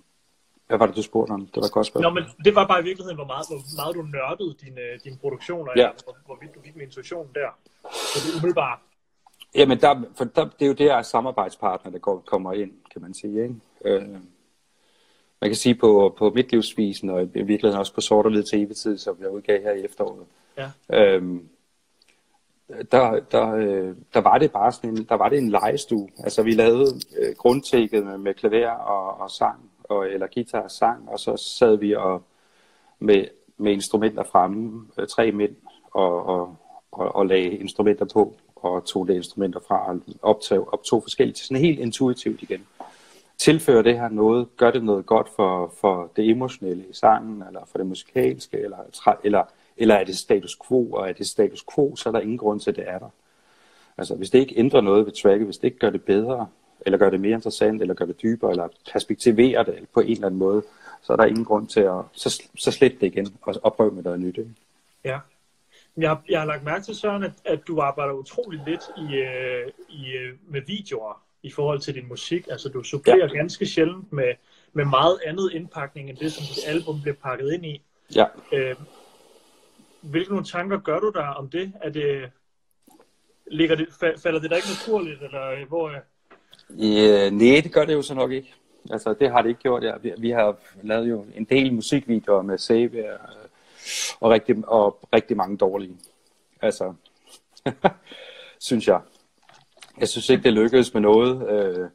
hvad 0.66 0.78
var 0.78 0.86
det, 0.86 0.96
du 0.96 1.02
spurgte 1.02 1.30
om? 1.32 1.46
Det 1.46 1.56
var 1.56 1.66
et 1.66 1.72
godt 1.72 1.86
spørgsmål. 1.86 2.14
Nå, 2.14 2.20
men 2.20 2.24
det 2.44 2.54
var 2.54 2.66
bare 2.66 2.80
i 2.80 2.84
virkeligheden, 2.84 3.16
hvor 3.16 3.26
meget, 3.26 3.46
hvor 3.48 3.60
meget 3.76 3.94
du 3.94 4.02
nørdede 4.02 4.54
din, 4.64 4.78
øh, 4.78 5.00
din 5.04 5.16
produktion, 5.16 5.68
og 5.68 5.74
Ja. 5.76 5.90
hvor, 6.04 6.16
hvorvidt 6.26 6.54
du 6.54 6.60
gik 6.60 6.76
med 6.76 6.84
intuition 6.84 7.28
der. 7.34 7.50
Så 7.92 8.16
det 8.24 8.32
er 8.32 8.36
umiddelbart. 8.38 8.78
Jamen, 9.54 9.80
der, 9.80 10.02
for 10.16 10.24
der, 10.24 10.44
det 10.44 10.62
er 10.62 10.66
jo 10.66 10.72
der 10.72 11.02
samarbejdspartner, 11.02 11.90
der 11.92 11.98
går, 11.98 12.22
kommer 12.26 12.52
ind, 12.52 12.72
kan 12.92 13.02
man 13.02 13.14
sige. 13.14 13.42
Ikke? 13.42 13.54
Øh, 13.84 14.08
man 15.40 15.50
kan 15.50 15.54
sige 15.54 15.74
på, 15.74 16.14
på 16.18 16.30
midtlivsvisen, 16.30 17.10
og 17.10 17.22
i 17.22 17.26
virkeligheden 17.26 17.78
også 17.78 17.94
på 17.94 18.00
Sort 18.00 18.26
og 18.26 18.32
Hvid 18.32 18.42
TV-tid, 18.42 18.98
som 18.98 19.16
jeg 19.20 19.30
udgav 19.30 19.62
her 19.62 19.72
i 19.72 19.84
efteråret. 19.84 20.26
Ja. 20.56 20.70
Øhm, 20.92 21.48
der, 22.92 23.20
der, 23.20 23.54
øh, 23.54 23.96
der 24.14 24.20
var 24.20 24.38
det 24.38 24.52
bare 24.52 24.72
sådan 24.72 24.90
en, 24.90 25.04
der 25.04 25.14
var 25.14 25.28
det 25.28 25.38
en 25.38 25.50
legestue. 25.50 26.08
Altså 26.18 26.42
vi 26.42 26.52
lavede 26.52 27.00
øh, 27.18 27.34
grundtækket 27.36 28.04
med, 28.06 28.18
med 28.18 28.34
klaver 28.34 28.70
og, 28.70 29.20
og 29.20 29.30
sang, 29.30 29.70
og, 29.84 30.08
eller 30.08 30.26
guitar 30.34 30.60
og 30.60 30.70
sang, 30.70 31.08
og 31.08 31.18
så 31.18 31.36
sad 31.36 31.76
vi 31.76 31.94
og 31.94 32.22
med, 32.98 33.24
med 33.56 33.72
instrumenter 33.72 34.22
fremme, 34.22 34.86
øh, 34.98 35.06
tre 35.06 35.32
mænd, 35.32 35.56
og, 35.90 36.26
og, 36.26 36.56
og, 36.92 37.14
og 37.14 37.26
lagde 37.26 37.50
instrumenter 37.50 38.06
på, 38.12 38.36
og 38.70 38.84
tog 38.84 39.08
det 39.08 39.14
instrumenter 39.14 39.60
fra 39.68 39.90
og 39.90 40.00
optog, 40.22 40.72
optog 40.72 41.02
forskelligt, 41.02 41.38
sådan 41.38 41.56
helt 41.56 41.80
intuitivt 41.80 42.42
igen. 42.42 42.66
Tilfører 43.38 43.82
det 43.82 43.98
her 43.98 44.08
noget, 44.08 44.56
gør 44.56 44.70
det 44.70 44.84
noget 44.84 45.06
godt 45.06 45.28
for, 45.36 45.72
for 45.80 46.10
det 46.16 46.30
emotionelle 46.30 46.84
i 46.90 46.92
sangen, 46.92 47.42
eller 47.46 47.60
for 47.70 47.78
det 47.78 47.86
musikalske, 47.86 48.58
eller, 48.58 48.78
eller, 49.24 49.42
eller 49.76 49.94
er 49.94 50.04
det 50.04 50.16
status 50.16 50.58
quo, 50.68 50.90
og 50.92 51.08
er 51.08 51.12
det 51.12 51.26
status 51.26 51.64
quo, 51.74 51.96
så 51.96 52.08
er 52.08 52.12
der 52.12 52.20
ingen 52.20 52.38
grund 52.38 52.60
til, 52.60 52.70
at 52.70 52.76
det 52.76 52.84
er 52.88 52.98
der. 52.98 53.08
Altså, 53.98 54.14
hvis 54.14 54.30
det 54.30 54.38
ikke 54.38 54.58
ændrer 54.58 54.80
noget 54.80 55.06
ved 55.06 55.12
tracket, 55.12 55.44
hvis 55.44 55.58
det 55.58 55.64
ikke 55.64 55.78
gør 55.78 55.90
det 55.90 56.02
bedre, 56.02 56.46
eller 56.86 56.98
gør 56.98 57.10
det 57.10 57.20
mere 57.20 57.34
interessant, 57.34 57.82
eller 57.82 57.94
gør 57.94 58.04
det 58.04 58.22
dybere, 58.22 58.50
eller 58.50 58.68
perspektiverer 58.92 59.62
det 59.62 59.74
på 59.94 60.00
en 60.00 60.10
eller 60.10 60.26
anden 60.26 60.38
måde, 60.38 60.62
så 61.02 61.12
er 61.12 61.16
der 61.16 61.24
ingen 61.24 61.44
grund 61.44 61.66
til 61.66 61.80
at, 61.80 62.00
så, 62.12 62.42
så 62.58 62.70
slet 62.70 63.00
det 63.00 63.06
igen, 63.06 63.36
og, 63.42 63.54
og 63.62 63.94
med 63.94 64.02
noget 64.02 64.20
nyt. 64.20 64.38
Ikke? 64.38 64.50
Ja. 65.04 65.18
Jeg, 65.96 66.08
har- 66.10 66.22
jeg 66.28 66.40
har 66.40 66.46
lagt 66.46 66.64
mærke 66.64 66.84
til, 66.84 66.94
Søren, 66.96 67.22
at, 67.24 67.32
at 67.44 67.60
du 67.68 67.80
arbejder 67.80 68.12
utrolig 68.12 68.60
lidt 68.66 68.80
i, 68.98 69.14
øh, 69.16 69.70
i, 69.88 70.12
øh, 70.12 70.34
med 70.48 70.62
videoer 70.66 71.22
i 71.42 71.50
forhold 71.50 71.78
til 71.80 71.94
din 71.94 72.08
musik. 72.08 72.46
Altså, 72.50 72.68
du 72.68 72.82
supplerer 72.82 73.16
ja. 73.18 73.26
ganske 73.36 73.66
sjældent 73.66 74.12
med, 74.12 74.32
med 74.72 74.84
meget 74.84 75.18
andet 75.26 75.50
indpakning, 75.52 76.10
end 76.10 76.18
det, 76.18 76.32
som 76.32 76.44
dit 76.54 76.64
album 76.66 77.00
bliver 77.02 77.14
pakket 77.22 77.52
ind 77.52 77.66
i. 77.66 77.82
Ja. 78.14 78.24
Øh, 78.52 78.74
hvilke 80.00 80.30
nogle 80.30 80.44
tanker 80.46 80.78
gør 80.78 80.98
du 80.98 81.10
der 81.14 81.26
om 81.26 81.48
det? 81.48 81.72
Er 81.82 81.90
det, 81.90 82.30
ligger 83.50 83.76
det 83.76 83.84
fa- 83.86 84.18
falder 84.22 84.40
det 84.40 84.50
der 84.50 84.56
ikke 84.56 84.68
naturligt, 84.68 85.22
eller 85.22 85.50
øh, 85.50 85.68
hvor... 85.68 85.88
øh, 85.88 85.96
Ja, 86.96 87.30
nej, 87.30 87.60
det 87.64 87.72
gør 87.72 87.84
det 87.84 87.94
jo 87.94 88.02
så 88.02 88.14
nok 88.14 88.30
ikke. 88.32 88.54
Altså, 88.90 89.14
det 89.20 89.30
har 89.30 89.42
det 89.42 89.48
ikke 89.48 89.60
gjort. 89.60 89.82
Ja. 89.84 89.96
Vi, 90.02 90.12
vi 90.18 90.30
har 90.30 90.56
lavet 90.82 91.08
jo 91.10 91.26
en 91.36 91.44
del 91.44 91.74
musikvideoer 91.74 92.42
med 92.42 92.58
Save 92.58 92.90
øh, 93.12 93.18
og 94.20 94.30
rigtig, 94.30 94.56
og 94.66 94.98
rigtig 95.14 95.36
mange 95.36 95.56
dårlige. 95.56 95.96
Altså, 96.62 96.94
synes 98.68 98.88
jeg. 98.88 99.00
Jeg 99.98 100.08
synes 100.08 100.28
ikke, 100.28 100.42
det 100.42 100.52
lykkedes 100.52 100.94
med 100.94 101.02
noget. 101.02 101.48
Øh, 101.48 101.88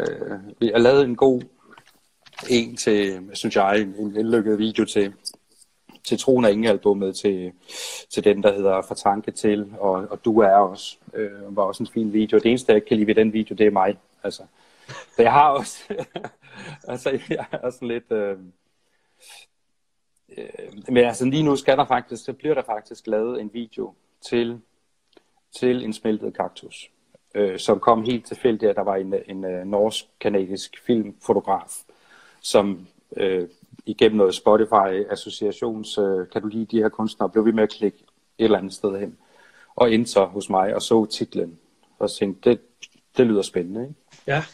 øh, 0.00 0.38
jeg 0.60 0.80
lavede 0.80 1.04
en 1.04 1.16
god 1.16 1.42
en 2.50 2.76
til, 2.76 3.30
synes 3.32 3.56
jeg, 3.56 3.80
en, 3.80 3.94
en 3.98 4.14
vellykket 4.14 4.58
video 4.58 4.84
til, 4.84 5.12
til 6.04 6.18
Troen 6.18 6.44
af 6.44 6.50
Ingen 6.50 6.66
albumet 6.66 7.16
til, 7.16 7.52
til 8.10 8.24
den, 8.24 8.42
der 8.42 8.54
hedder 8.54 8.82
For 8.82 8.94
Tanke 8.94 9.30
Til, 9.30 9.72
og, 9.78 9.92
og 9.92 10.24
Du 10.24 10.38
Er 10.38 10.56
Også, 10.56 10.96
øh, 11.14 11.56
var 11.56 11.62
også 11.62 11.82
en 11.82 11.88
fin 11.94 12.12
video. 12.12 12.38
Det 12.38 12.46
eneste, 12.46 12.72
jeg 12.72 12.76
ikke 12.76 12.88
kan 12.88 12.96
lide 12.96 13.06
ved 13.06 13.14
den 13.14 13.32
video, 13.32 13.54
det 13.54 13.66
er 13.66 13.70
mig. 13.70 13.98
Altså, 14.22 14.42
så 14.88 15.22
jeg 15.22 15.32
har 15.32 15.50
også, 15.50 15.78
altså, 16.88 17.18
jeg 17.28 17.46
er 17.52 17.70
sådan 17.70 17.88
lidt, 17.88 18.12
øh, 18.12 18.38
øh, 20.38 20.44
men 20.88 21.04
altså 21.04 21.24
lige 21.24 21.42
nu 21.42 21.56
skal 21.56 21.76
der 21.76 21.84
faktisk, 21.84 22.24
så 22.24 22.32
bliver 22.32 22.54
der 22.54 22.62
faktisk 22.62 23.06
lavet 23.06 23.40
en 23.40 23.50
video 23.52 23.94
til, 24.28 24.60
til 25.58 25.84
en 25.84 25.92
smeltet 25.92 26.34
kaktus, 26.34 26.90
øh, 27.34 27.58
som 27.58 27.80
kom 27.80 28.04
helt 28.04 28.26
tilfældigt, 28.26 28.70
at 28.70 28.76
der 28.76 28.82
var 28.82 28.96
en, 28.96 29.14
en, 29.28 29.44
en 29.44 29.66
norsk-kanadisk 29.66 30.82
filmfotograf, 30.86 31.82
som 32.40 32.86
øh, 33.16 33.48
igennem 33.86 34.16
noget 34.16 34.34
Spotify-associations, 34.34 35.98
øh, 35.98 36.28
kan 36.28 36.42
du 36.42 36.48
lide 36.48 36.64
de 36.64 36.82
her 36.82 36.88
kunstnere, 36.88 37.30
blev 37.30 37.46
vi 37.46 37.52
med 37.52 37.62
at 37.62 37.70
klikke 37.70 37.98
et 38.38 38.44
eller 38.44 38.58
andet 38.58 38.72
sted 38.72 38.98
hen, 39.00 39.18
og 39.76 39.92
endte 39.92 40.10
så 40.10 40.24
hos 40.24 40.50
mig 40.50 40.74
og 40.74 40.82
så 40.82 41.06
titlen, 41.06 41.58
og 41.98 42.10
tænkte, 42.10 42.50
det, 42.50 42.60
det 43.16 43.26
lyder 43.26 43.42
spændende, 43.42 43.82
ikke? 43.82 43.94
Ja, 44.26 44.44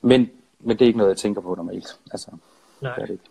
Men, 0.00 0.30
men 0.60 0.78
det 0.78 0.84
er 0.84 0.86
ikke 0.86 0.98
noget, 0.98 1.10
jeg 1.10 1.16
tænker 1.16 1.40
på 1.40 1.54
normalt. 1.54 2.00
Altså, 2.10 2.30
nej. 2.80 2.94
det 2.94 3.02
er 3.02 3.06
det 3.06 3.12
ikke. 3.12 3.24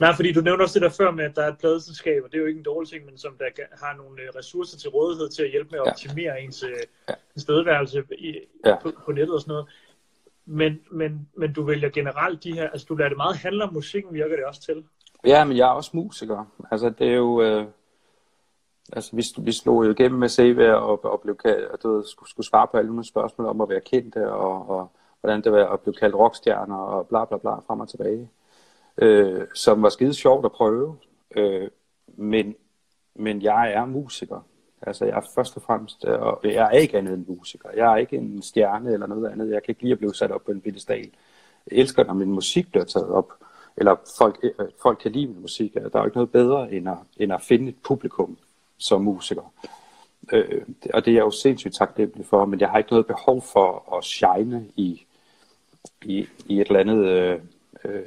Nej, 0.00 0.12
fordi 0.16 0.32
du 0.32 0.40
nævnte 0.40 0.62
også 0.62 0.74
det 0.78 0.82
der 0.82 0.96
før 0.96 1.10
med, 1.10 1.24
at 1.24 1.36
der 1.36 1.42
er 1.42 1.48
et 1.48 1.58
pladeselskab, 1.58 2.22
og 2.24 2.30
det 2.30 2.36
er 2.36 2.40
jo 2.40 2.46
ikke 2.46 2.58
en 2.58 2.64
dårlig 2.64 2.88
ting, 2.90 3.04
men 3.06 3.18
som 3.18 3.36
der 3.38 3.44
har 3.84 3.96
nogle 3.96 4.22
øh, 4.22 4.28
ressourcer 4.36 4.78
til 4.78 4.90
rådighed 4.90 5.28
til 5.28 5.42
at 5.42 5.50
hjælpe 5.50 5.70
med 5.70 5.78
at 5.80 5.86
Ja. 5.86 5.90
optimere 5.90 6.40
ens 6.42 6.62
øh, 6.62 6.70
Ja. 7.08 7.14
tilstedeværelse 7.32 8.04
i, 8.18 8.34
Ja. 8.66 8.76
på, 8.82 8.92
på 9.04 9.12
nettet 9.12 9.34
og 9.34 9.40
sådan 9.40 9.52
noget. 9.52 9.66
Men, 10.46 10.80
men, 10.90 11.28
men 11.36 11.52
du 11.52 11.62
vælger 11.62 11.88
generelt 11.88 12.44
de 12.44 12.52
her, 12.52 12.70
altså 12.70 12.86
du 12.88 12.94
lader 12.94 13.08
det 13.08 13.16
meget 13.16 13.36
handle 13.36 13.64
om 13.64 13.72
musikken, 13.72 14.14
virker 14.14 14.36
det 14.36 14.44
også 14.44 14.62
til. 14.62 14.84
Ja, 15.26 15.44
men 15.44 15.56
jeg 15.56 15.68
er 15.68 15.72
også 15.72 15.90
musiker. 15.94 16.44
Altså, 16.70 16.90
det 16.98 17.08
er 17.08 17.14
jo... 17.14 17.42
Øh, 17.42 17.66
altså, 18.92 19.16
vi, 19.16 19.22
vi 19.44 19.52
slog 19.52 19.84
jo 19.86 19.90
igennem 19.90 20.18
med 20.20 20.28
CV 20.28 20.58
og, 20.74 21.04
og 21.04 21.20
blev 21.20 21.36
kaldt, 21.36 21.68
og 21.70 21.82
du 21.82 21.94
ved, 21.96 22.04
skulle, 22.06 22.30
skulle 22.30 22.46
svare 22.46 22.66
på 22.70 22.76
alle 22.76 22.88
nogle 22.90 23.08
spørgsmål 23.08 23.46
om 23.48 23.60
at 23.60 23.68
være 23.68 23.80
kendte, 23.80 24.32
og, 24.32 24.68
og 24.70 24.90
hvordan 25.20 25.42
det 25.44 25.52
var 25.52 25.66
at 25.68 25.80
blive 25.80 25.94
kaldt 25.94 26.14
rockstjerner, 26.14 26.76
og 26.76 27.08
bla 27.08 27.24
bla 27.24 27.36
bla, 27.38 27.50
frem 27.50 27.80
og 27.80 27.88
tilbage. 27.88 28.30
Øh, 28.98 29.46
som 29.54 29.82
var 29.82 29.88
skide 29.88 30.14
sjovt 30.14 30.44
at 30.44 30.52
prøve. 30.52 30.96
Øh, 31.36 31.68
men, 32.16 32.54
men 33.14 33.42
jeg 33.42 33.72
er 33.72 33.84
musiker. 33.84 34.46
Altså, 34.82 35.04
jeg 35.04 35.16
er 35.16 35.30
først 35.34 35.56
og 35.56 35.62
fremmest, 35.62 36.04
øh, 36.08 36.20
og 36.20 36.40
jeg 36.44 36.66
er 36.66 36.70
ikke 36.70 36.98
andet 36.98 37.14
end 37.14 37.26
musiker. 37.28 37.68
Jeg 37.76 37.92
er 37.92 37.96
ikke 37.96 38.16
en 38.16 38.42
stjerne 38.42 38.92
eller 38.92 39.06
noget 39.06 39.28
andet. 39.28 39.50
Jeg 39.50 39.62
kan 39.62 39.72
ikke 39.72 39.82
lide 39.82 39.92
at 39.92 39.98
blive 39.98 40.14
sat 40.14 40.30
op 40.30 40.44
på 40.44 40.52
en 40.52 40.60
pedestal. 40.60 41.10
Jeg 41.70 41.78
elsker, 41.78 42.04
når 42.04 42.14
min 42.14 42.32
musik 42.32 42.70
bliver 42.70 42.84
taget 42.84 43.08
op, 43.08 43.32
eller 43.76 43.96
folk, 44.18 44.38
øh, 44.42 44.66
folk 44.82 44.98
kan 44.98 45.12
lide 45.12 45.26
min 45.26 45.40
musik. 45.40 45.74
Der 45.74 45.80
er 45.80 45.98
jo 45.98 46.04
ikke 46.04 46.16
noget 46.16 46.32
bedre, 46.32 46.72
end 46.72 46.88
at, 46.88 46.98
end 47.16 47.32
at 47.32 47.42
finde 47.42 47.68
et 47.68 47.76
publikum 47.84 48.38
som 48.78 49.02
musiker. 49.02 49.52
Øh, 50.32 50.62
og 50.94 51.04
det 51.04 51.10
er 51.10 51.14
jeg 51.14 51.24
jo 51.24 51.30
sindssygt 51.30 51.74
taknemmelig 51.74 52.26
for, 52.26 52.44
men 52.44 52.60
jeg 52.60 52.70
har 52.70 52.78
ikke 52.78 52.90
noget 52.90 53.06
behov 53.06 53.42
for 53.42 53.96
at 53.96 54.04
shine 54.04 54.66
i, 54.76 55.06
i, 56.04 56.26
i 56.46 56.60
et 56.60 56.66
eller 56.66 56.80
andet 56.80 57.06
øh, 57.08 57.40
øh, 57.84 58.02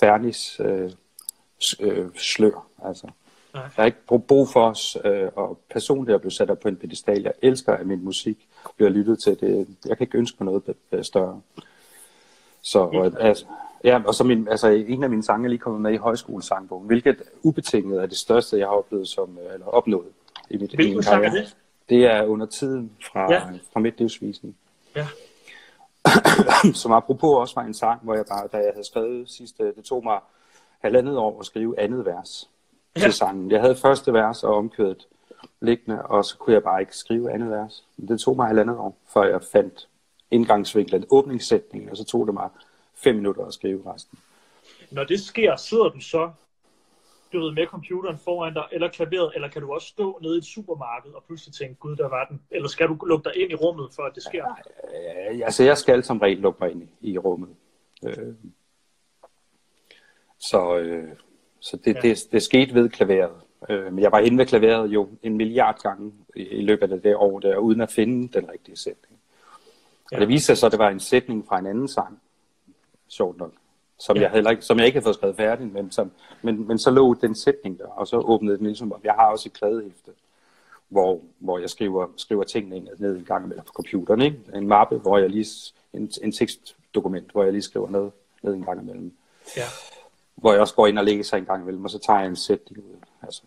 fernis 0.00 0.60
øh, 0.64 0.90
s- 1.64 1.76
øh, 1.80 2.08
slør. 2.16 2.66
Altså. 2.84 3.06
Nej. 3.54 3.62
Jeg 3.62 3.70
har 3.76 3.84
ikke 3.84 3.98
brug- 4.06 4.48
for 4.48 4.66
os, 4.70 4.96
øh, 5.04 5.28
og 5.36 5.58
personligt 5.70 6.14
at 6.14 6.20
blive 6.20 6.30
sat 6.32 6.50
op 6.50 6.60
på 6.60 6.68
en 6.68 6.76
pedestal. 6.76 7.22
Jeg 7.22 7.32
elsker, 7.42 7.72
at 7.72 7.86
min 7.86 8.04
musik 8.04 8.48
bliver 8.76 8.90
lyttet 8.90 9.18
til. 9.22 9.40
Det, 9.40 9.68
jeg 9.86 9.96
kan 9.98 10.04
ikke 10.04 10.18
ønske 10.18 10.36
mig 10.40 10.44
noget 10.52 10.76
be- 10.90 11.04
større. 11.04 11.40
Så, 12.62 12.78
og, 12.78 13.12
altså, 13.20 13.44
ja, 13.84 14.02
og 14.06 14.14
så 14.14 14.24
min, 14.24 14.48
altså, 14.48 14.68
en 14.68 15.02
af 15.04 15.10
mine 15.10 15.22
sange 15.22 15.44
er 15.46 15.48
lige 15.48 15.58
kommet 15.58 15.80
med 15.82 15.92
i 15.92 15.96
højskolesangbogen, 15.96 16.86
hvilket 16.86 17.22
ubetinget 17.42 18.02
er 18.02 18.06
det 18.06 18.16
største, 18.16 18.58
jeg 18.58 18.66
har 18.66 18.74
oplevet 18.74 19.08
som, 19.08 19.38
øh, 19.46 19.54
eller 19.54 19.66
opnået 19.66 20.06
i 20.50 20.56
mit 20.56 20.74
Hvilken 20.74 21.02
sang 21.02 21.24
er 21.24 21.30
det? 21.30 21.56
Det 21.88 22.04
er 22.06 22.22
under 22.24 22.46
tiden 22.46 22.92
fra, 23.12 23.32
Ja. 23.32 23.46
ja. 23.46 23.58
fra 23.72 23.80
mit 23.80 23.98
livsvisning. 23.98 24.56
Ja. 24.96 25.06
Som 26.82 26.92
apropos 26.92 27.30
også 27.36 27.54
var 27.54 27.62
en 27.62 27.74
sang, 27.74 28.00
hvor 28.02 28.14
jeg 28.14 28.24
bare, 28.26 28.48
da 28.52 28.56
jeg 28.56 28.70
havde 28.74 28.86
skrevet 28.86 29.30
sidste, 29.30 29.64
det 29.64 29.84
tog 29.84 30.04
mig 30.04 30.20
halvandet 30.80 31.16
år 31.18 31.40
at 31.40 31.46
skrive 31.46 31.80
andet 31.80 32.04
vers 32.06 32.48
Ja. 32.96 33.00
til 33.00 33.12
sangen. 33.12 33.50
Jeg 33.50 33.60
havde 33.60 33.76
første 33.76 34.12
vers 34.12 34.44
og 34.44 34.54
omkødet 34.56 35.06
liggende, 35.60 36.02
og 36.02 36.24
så 36.24 36.36
kunne 36.38 36.54
jeg 36.54 36.62
bare 36.62 36.80
ikke 36.80 36.96
skrive 36.96 37.32
andet 37.32 37.50
vers. 37.50 37.84
Men 37.96 38.08
Det 38.08 38.20
tog 38.20 38.36
mig 38.36 38.46
halvandet 38.46 38.76
år, 38.76 38.96
før 39.12 39.22
jeg 39.24 39.42
fandt 39.52 39.88
indgangsvinklen, 40.30 41.04
åbningssætningen, 41.10 41.90
og 41.90 41.96
så 41.96 42.04
tog 42.04 42.26
det 42.26 42.34
mig 42.34 42.48
fem 42.94 43.14
minutter 43.16 43.44
at 43.44 43.54
skrive 43.54 43.92
resten. 43.94 44.18
Når 44.90 45.04
det 45.04 45.20
sker, 45.20 45.56
sidder 45.56 45.88
du 45.88 46.00
så 46.00 46.30
du 47.32 47.44
ved, 47.44 47.52
med 47.52 47.66
computeren 47.66 48.18
foran 48.18 48.54
dig, 48.54 48.64
eller 48.72 48.88
klaveret, 48.88 49.32
eller 49.34 49.48
kan 49.48 49.62
du 49.62 49.72
også 49.72 49.88
stå 49.88 50.18
nede 50.22 50.34
i 50.34 50.38
et 50.38 50.44
supermarked 50.44 51.12
og 51.12 51.24
pludselig 51.26 51.54
tænke, 51.54 51.74
gud, 51.74 51.96
der 51.96 52.08
var 52.08 52.24
den? 52.24 52.42
Eller 52.50 52.68
skal 52.68 52.88
du 52.88 52.98
lukke 53.06 53.24
dig 53.24 53.42
ind 53.42 53.50
i 53.50 53.54
rummet, 53.54 53.88
for 53.96 54.02
at 54.02 54.14
det 54.14 54.22
sker? 54.22 54.44
Ja, 55.38 55.44
altså, 55.44 55.64
jeg 55.64 55.78
skal 55.78 56.04
som 56.04 56.18
regel 56.18 56.38
lukke 56.38 56.58
mig 56.60 56.70
ind 56.70 56.82
i, 56.82 57.12
i 57.12 57.18
rummet. 57.18 57.48
Øh, 58.06 58.34
så 60.38 60.78
øh, 60.78 61.08
så 61.62 61.76
det, 61.76 61.94
ja. 61.94 62.00
det, 62.00 62.18
det 62.32 62.42
skete 62.42 62.74
ved 62.74 62.88
klaveret. 62.88 63.32
Øh, 63.68 63.92
men 63.92 64.02
jeg 64.02 64.12
var 64.12 64.18
inde 64.18 64.38
ved 64.38 64.46
klaveret 64.46 64.88
jo 64.88 65.08
en 65.22 65.36
milliard 65.36 65.82
gange 65.82 66.12
i, 66.36 66.42
i 66.42 66.62
løbet 66.62 66.92
af 66.92 67.02
det 67.02 67.16
år 67.16 67.40
der, 67.40 67.56
uden 67.56 67.80
at 67.80 67.90
finde 67.92 68.40
den 68.40 68.50
rigtige 68.50 68.76
sætning. 68.76 69.20
Ja. 70.12 70.16
Og 70.16 70.20
det 70.20 70.28
viste 70.28 70.46
sig 70.46 70.58
så, 70.58 70.66
at 70.66 70.72
det 70.72 70.78
var 70.78 70.90
en 70.90 71.00
sætning 71.00 71.46
fra 71.46 71.58
en 71.58 71.66
anden 71.66 71.88
sang, 71.88 72.20
sjovt 73.08 73.38
nok, 73.38 73.52
som, 73.98 74.16
ja. 74.16 74.22
jeg, 74.22 74.30
heller 74.30 74.50
ikke, 74.50 74.62
som 74.62 74.78
jeg 74.78 74.86
ikke 74.86 74.96
havde 74.96 75.04
fået 75.04 75.14
skrevet 75.14 75.36
færdigt, 75.36 75.72
men, 75.72 75.90
som, 75.90 76.12
men, 76.42 76.68
men 76.68 76.78
så 76.78 76.90
lå 76.90 77.14
den 77.14 77.34
sætning 77.34 77.78
der, 77.78 77.86
og 77.86 78.06
så 78.08 78.16
åbnede 78.16 78.58
den 78.58 78.66
ligesom 78.66 78.92
op. 78.92 79.04
Jeg 79.04 79.12
har 79.12 79.26
også 79.26 79.48
et 79.48 79.52
kladehæfte, 79.52 80.10
hvor, 80.88 81.20
hvor 81.38 81.58
jeg 81.58 81.70
skriver, 81.70 82.06
skriver 82.16 82.44
tingene 82.44 82.88
ned 82.98 83.16
en 83.16 83.24
gang 83.24 83.44
imellem 83.44 83.64
på 83.64 83.72
computeren. 83.72 84.20
Ikke? 84.20 84.38
En 84.54 84.68
mappe, 84.68 84.96
hvor 84.96 85.18
jeg 85.18 85.30
lige, 85.30 85.46
en, 85.92 86.10
en 86.22 86.32
tekstdokument, 86.32 87.32
hvor 87.32 87.42
jeg 87.42 87.52
lige 87.52 87.62
skriver 87.62 87.90
noget 87.90 88.12
ned 88.42 88.54
en 88.54 88.64
gang 88.64 88.82
imellem. 88.82 89.12
Ja. 89.56 89.64
Hvor 90.34 90.52
jeg 90.52 90.60
også 90.60 90.74
går 90.74 90.86
ind 90.86 90.98
og 90.98 91.24
sig 91.24 91.38
en 91.38 91.44
gang 91.44 91.62
imellem, 91.62 91.84
og 91.84 91.90
så 91.90 91.98
tager 91.98 92.18
jeg 92.18 92.28
en 92.28 92.36
sætning 92.36 92.84
ud. 92.84 92.96
Altså, 93.22 93.42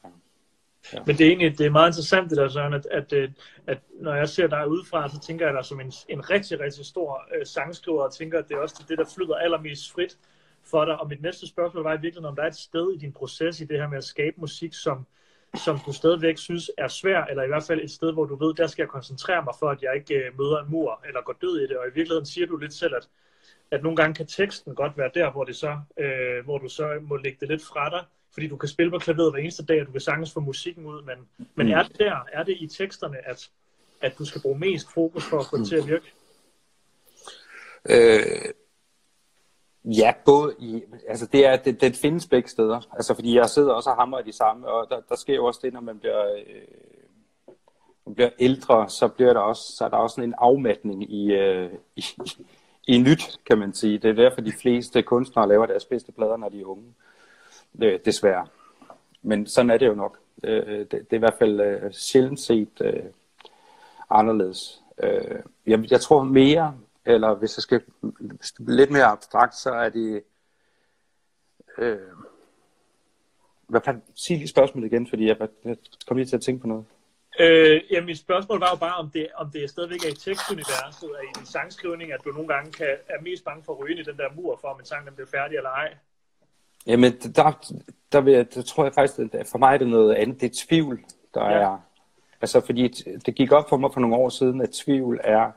Ja. 0.94 1.00
Men 1.06 1.18
det 1.18 1.26
er 1.26 1.28
egentlig 1.28 1.58
det 1.58 1.66
er 1.66 1.70
meget 1.70 1.90
interessant 1.90 2.30
det 2.30 2.38
der, 2.38 2.50
Søren, 2.50 2.74
at, 2.74 2.88
at, 2.92 3.14
øh, 3.14 3.30
at 3.68 3.78
når 4.00 4.16
jeg 4.16 4.30
ser 4.30 4.48
dig 4.48 4.68
udefra, 4.68 5.10
så 5.10 5.20
tænker 5.20 5.46
jeg 5.46 5.56
dig 5.56 5.66
som 5.66 5.80
en, 5.80 5.92
en 6.10 6.30
rigtig, 6.30 6.60
rigtig 6.60 6.86
stor 6.86 7.22
øh, 7.36 7.46
sangskriver, 7.46 8.04
og 8.04 8.14
tænker, 8.14 8.40
at 8.40 8.48
det 8.48 8.56
er 8.56 8.60
også 8.60 8.84
det, 8.90 8.98
der 8.98 9.06
flyder 9.16 9.36
allermest 9.36 9.92
frit 9.92 10.18
for 10.72 10.86
dig. 10.86 11.00
Og 11.00 11.08
mit 11.08 11.22
næste 11.22 11.48
spørgsmål 11.48 11.84
var 11.84 11.94
i 11.94 12.02
virkeligheden, 12.02 12.26
om 12.26 12.36
der 12.36 12.44
er 12.44 12.48
et 12.48 12.56
sted 12.56 12.94
i 12.94 12.98
din 12.98 13.14
proces 13.14 13.62
i 13.62 13.66
det 13.66 13.80
her 13.80 13.88
med 13.88 13.98
at 13.98 14.04
skabe 14.04 14.36
musik, 14.40 14.74
som, 14.74 15.06
som 15.66 15.80
du 15.86 15.94
stadigvæk 15.94 16.38
synes 16.38 16.72
er 16.78 16.88
svær, 16.88 17.24
eller 17.24 17.44
i 17.44 17.48
hvert 17.48 17.64
fald 17.64 17.82
et 17.82 17.92
sted, 17.92 18.14
hvor 18.14 18.26
du 18.26 18.36
ved, 18.36 18.54
der 18.54 18.68
skal 18.68 18.84
jeg 18.84 18.90
koncentrere 18.90 19.44
mig 19.44 19.54
for, 19.60 19.70
at 19.70 19.82
jeg 19.82 19.96
ikke 19.96 20.16
øh, 20.16 20.38
møder 20.38 20.58
en 20.64 20.72
mur, 20.72 21.02
eller 21.08 21.22
går 21.22 21.36
død 21.42 21.60
i 21.60 21.68
det. 21.68 21.78
Og 21.78 21.88
i 21.88 21.94
virkeligheden 21.94 22.26
siger 22.26 22.48
du 22.48 22.58
lidt 22.58 22.74
selv, 22.74 22.96
at, 22.96 23.10
at 23.72 23.84
nogle 23.84 23.96
gange 23.96 24.16
kan 24.16 24.28
teksten 24.28 24.76
godt 24.76 24.98
være 24.98 25.12
der, 25.14 25.32
hvor, 25.32 25.44
det 25.44 25.56
så, 25.56 25.80
øh, 26.00 26.46
hvor 26.46 26.58
du 26.58 26.70
så 26.70 27.00
må 27.02 27.16
lægge 27.18 27.38
det 27.40 27.50
lidt 27.50 27.64
fra 27.64 27.90
dig, 27.90 28.06
fordi 28.34 28.48
du 28.48 28.58
kan 28.58 28.70
spille 28.70 28.92
på 28.92 28.98
klaveret 28.98 29.32
hver 29.32 29.40
eneste 29.40 29.66
dag, 29.66 29.82
og 29.82 29.88
du 29.88 29.92
kan 29.92 30.02
sagtens 30.02 30.34
få 30.34 30.40
musikken 30.40 30.86
ud, 30.86 31.02
men, 31.02 31.48
men 31.56 31.72
er 31.72 31.84
det 31.84 32.00
der, 32.00 32.26
er 32.34 32.44
det 32.44 32.58
i 32.60 32.68
teksterne, 32.68 33.28
at, 33.30 33.50
at 34.02 34.18
du 34.18 34.26
skal 34.26 34.42
bruge 34.42 34.60
mest 34.60 34.88
fokus 34.94 35.24
for 35.30 35.40
at 35.40 35.46
få 35.50 35.58
det 35.58 35.68
til 35.68 35.76
at 35.76 35.88
virke? 35.88 36.12
Øh, 37.90 38.54
ja, 39.86 40.14
både 40.26 40.56
i, 40.60 40.84
altså 41.08 41.26
det 41.26 41.46
er, 41.46 41.56
det, 41.56 41.82
det 41.82 41.96
findes 41.96 42.28
begge 42.28 42.50
steder, 42.50 42.82
altså 42.94 43.14
fordi 43.14 43.36
jeg 43.36 43.50
sidder 43.50 43.74
også 43.74 43.90
og 43.90 43.96
hammer 43.96 44.22
de 44.22 44.32
samme, 44.32 44.68
og 44.68 44.90
der, 44.90 45.00
der 45.10 45.16
sker 45.16 45.36
jo 45.36 45.46
også 45.46 45.60
det, 45.64 45.74
når 45.74 45.82
man 45.82 46.00
bliver, 46.00 46.26
øh, 46.34 47.56
man 48.06 48.16
bliver 48.16 48.30
ældre, 48.40 48.90
så 48.90 49.08
bliver 49.08 49.34
der 49.34 49.40
også, 49.40 49.76
så 49.78 49.86
er 49.86 49.90
der 49.90 49.98
også 49.98 50.16
sådan 50.16 50.30
en 50.30 50.36
afmatning 50.38 51.14
i, 51.14 51.34
øh, 51.34 51.72
i, 51.96 52.04
i 52.88 52.98
nyt, 52.98 53.40
kan 53.46 53.58
man 53.58 53.74
sige. 53.74 53.98
Det 53.98 54.10
er 54.10 54.14
derfor, 54.14 54.42
de 54.42 54.54
fleste 54.62 55.02
kunstnere 55.02 55.48
laver 55.48 55.66
deres 55.66 55.86
bedste 55.86 56.12
plader, 56.12 56.38
når 56.38 56.50
de 56.50 56.62
er 56.62 56.66
unge 56.66 56.94
øh, 57.82 58.00
desværre. 58.06 58.48
Men 59.22 59.48
sådan 59.48 59.70
er 59.70 59.78
det 59.78 59.88
jo 59.88 59.94
nok. 59.94 60.20
Øh, 60.44 60.80
det, 60.80 60.92
det 60.92 61.08
er 61.12 61.16
i 61.16 61.18
hvert 61.18 61.38
fald 61.40 61.60
øh, 61.60 61.94
sjældent 61.94 62.40
set 62.40 62.82
øh, 62.82 63.04
anderledes. 64.10 64.82
Øh, 65.04 65.40
jeg, 65.68 65.92
jeg 65.92 66.02
tror 66.02 66.24
mere, 66.24 66.76
eller 67.06 67.36
hvis 67.36 67.58
jeg 67.58 67.64
skal 67.64 67.82
hvis 68.20 68.52
det 68.52 68.70
lidt 68.70 68.92
mere 68.92 69.06
abstrakt, 69.06 69.56
så 69.56 69.72
er 69.72 69.90
det... 69.90 70.24
Øh, 71.78 71.98
hvad 73.68 73.82
kan 73.82 74.02
sige 74.16 74.38
lige 74.38 74.48
spørgsmålet 74.48 74.92
igen, 74.92 75.08
fordi 75.08 75.28
jeg, 75.28 75.38
jeg 75.66 75.78
kom 76.08 76.18
lige 76.18 76.28
til 76.28 76.36
at 76.36 76.42
tænke 76.42 76.62
på 76.62 76.68
noget. 76.68 76.86
Øh, 77.40 77.82
ja, 77.92 78.02
mit 78.02 78.20
spørgsmål 78.20 78.60
var 78.60 78.70
jo 78.72 78.76
bare, 78.76 78.96
om 78.96 79.10
det, 79.10 79.28
om 79.36 79.52
det 79.52 79.70
stadigvæk 79.70 80.04
er 80.06 80.10
i 80.10 80.16
tekstuniverset, 80.16 81.10
og 81.10 81.24
i 81.24 81.40
din 81.40 81.46
sangskrivning, 81.46 82.12
at 82.12 82.22
du 82.26 82.30
nogle 82.30 82.48
gange 82.48 82.72
kan, 82.72 82.88
er 82.88 83.22
mest 83.22 83.46
bange 83.46 83.64
for 83.64 83.74
at 83.74 83.80
ryge 83.80 84.00
i 84.00 84.04
den 84.04 84.18
der 84.18 84.30
mur, 84.36 84.58
for 84.62 84.68
om 84.68 84.80
en 84.80 84.86
sang 84.86 85.06
den 85.06 85.16
bliver 85.16 85.28
færdig 85.28 85.58
eller 85.58 85.70
ej. 85.70 85.96
Jamen, 86.88 87.12
der, 87.12 87.74
der, 88.12 88.22
vil 88.22 88.34
jeg, 88.34 88.54
der 88.54 88.62
tror 88.62 88.84
jeg 88.84 88.94
faktisk, 88.94 89.20
at 89.34 89.48
for 89.48 89.58
mig 89.58 89.74
er 89.74 89.78
det 89.78 89.88
noget 89.88 90.16
andet. 90.16 90.42
Det 90.42 90.52
er 90.52 90.66
tvivl, 90.68 91.00
der 91.34 91.46
ja. 91.46 91.52
er... 91.52 91.78
Altså, 92.42 92.62
fordi 92.62 92.88
det 93.26 93.36
gik 93.36 93.52
op 93.52 93.70
for 93.70 93.78
mig 93.78 93.94
for 93.94 94.00
nogle 94.00 94.16
år 94.16 94.30
siden, 94.30 94.62
at 94.62 94.70
tvivl 94.70 95.20
er 95.24 95.52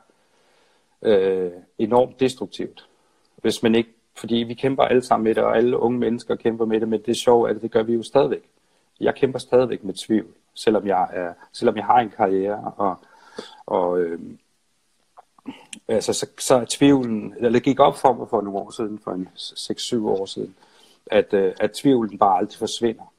øh, 1.01 1.51
enormt 1.77 2.19
destruktivt. 2.19 2.87
Hvis 3.35 3.63
man 3.63 3.75
ikke... 3.75 3.89
Fordi 4.15 4.35
vi 4.35 4.53
kæmper 4.53 4.83
alle 4.83 5.01
sammen 5.01 5.23
med 5.23 5.35
det, 5.35 5.43
og 5.43 5.57
alle 5.57 5.77
unge 5.77 5.99
mennesker 5.99 6.35
kæmper 6.35 6.65
med 6.65 6.79
det, 6.79 6.87
men 6.87 7.01
det 7.01 7.09
er 7.09 7.21
sjovt, 7.23 7.49
at 7.49 7.61
det 7.61 7.71
gør 7.71 7.83
vi 7.83 7.93
jo 7.93 8.03
stadigvæk. 8.03 8.49
Jeg 8.99 9.15
kæmper 9.15 9.39
stadigvæk 9.39 9.83
med 9.83 9.93
tvivl, 9.93 10.33
selvom 10.53 10.87
jeg, 10.87 11.07
er, 11.13 11.33
selvom 11.53 11.75
jeg 11.75 11.85
har 11.85 11.99
en 11.99 12.09
karriere, 12.09 12.73
og, 12.77 12.95
og 13.65 13.99
øh, 13.99 14.19
altså, 15.87 16.13
så, 16.13 16.27
så 16.39 16.55
er 16.55 16.65
tvivlen, 16.69 17.33
eller 17.37 17.49
det 17.49 17.63
gik 17.63 17.79
op 17.79 17.97
for 17.97 18.13
mig 18.13 18.29
for 18.29 18.41
nogle 18.41 18.59
år 18.59 18.71
siden, 18.71 18.99
for 19.03 19.11
en 19.11 19.29
6-7 19.35 20.07
år 20.07 20.25
siden, 20.25 20.55
at, 21.05 21.33
øh, 21.33 21.53
at 21.59 21.71
tvivlen 21.71 22.17
bare 22.17 22.37
aldrig 22.37 22.59
forsvinder. 22.59 23.13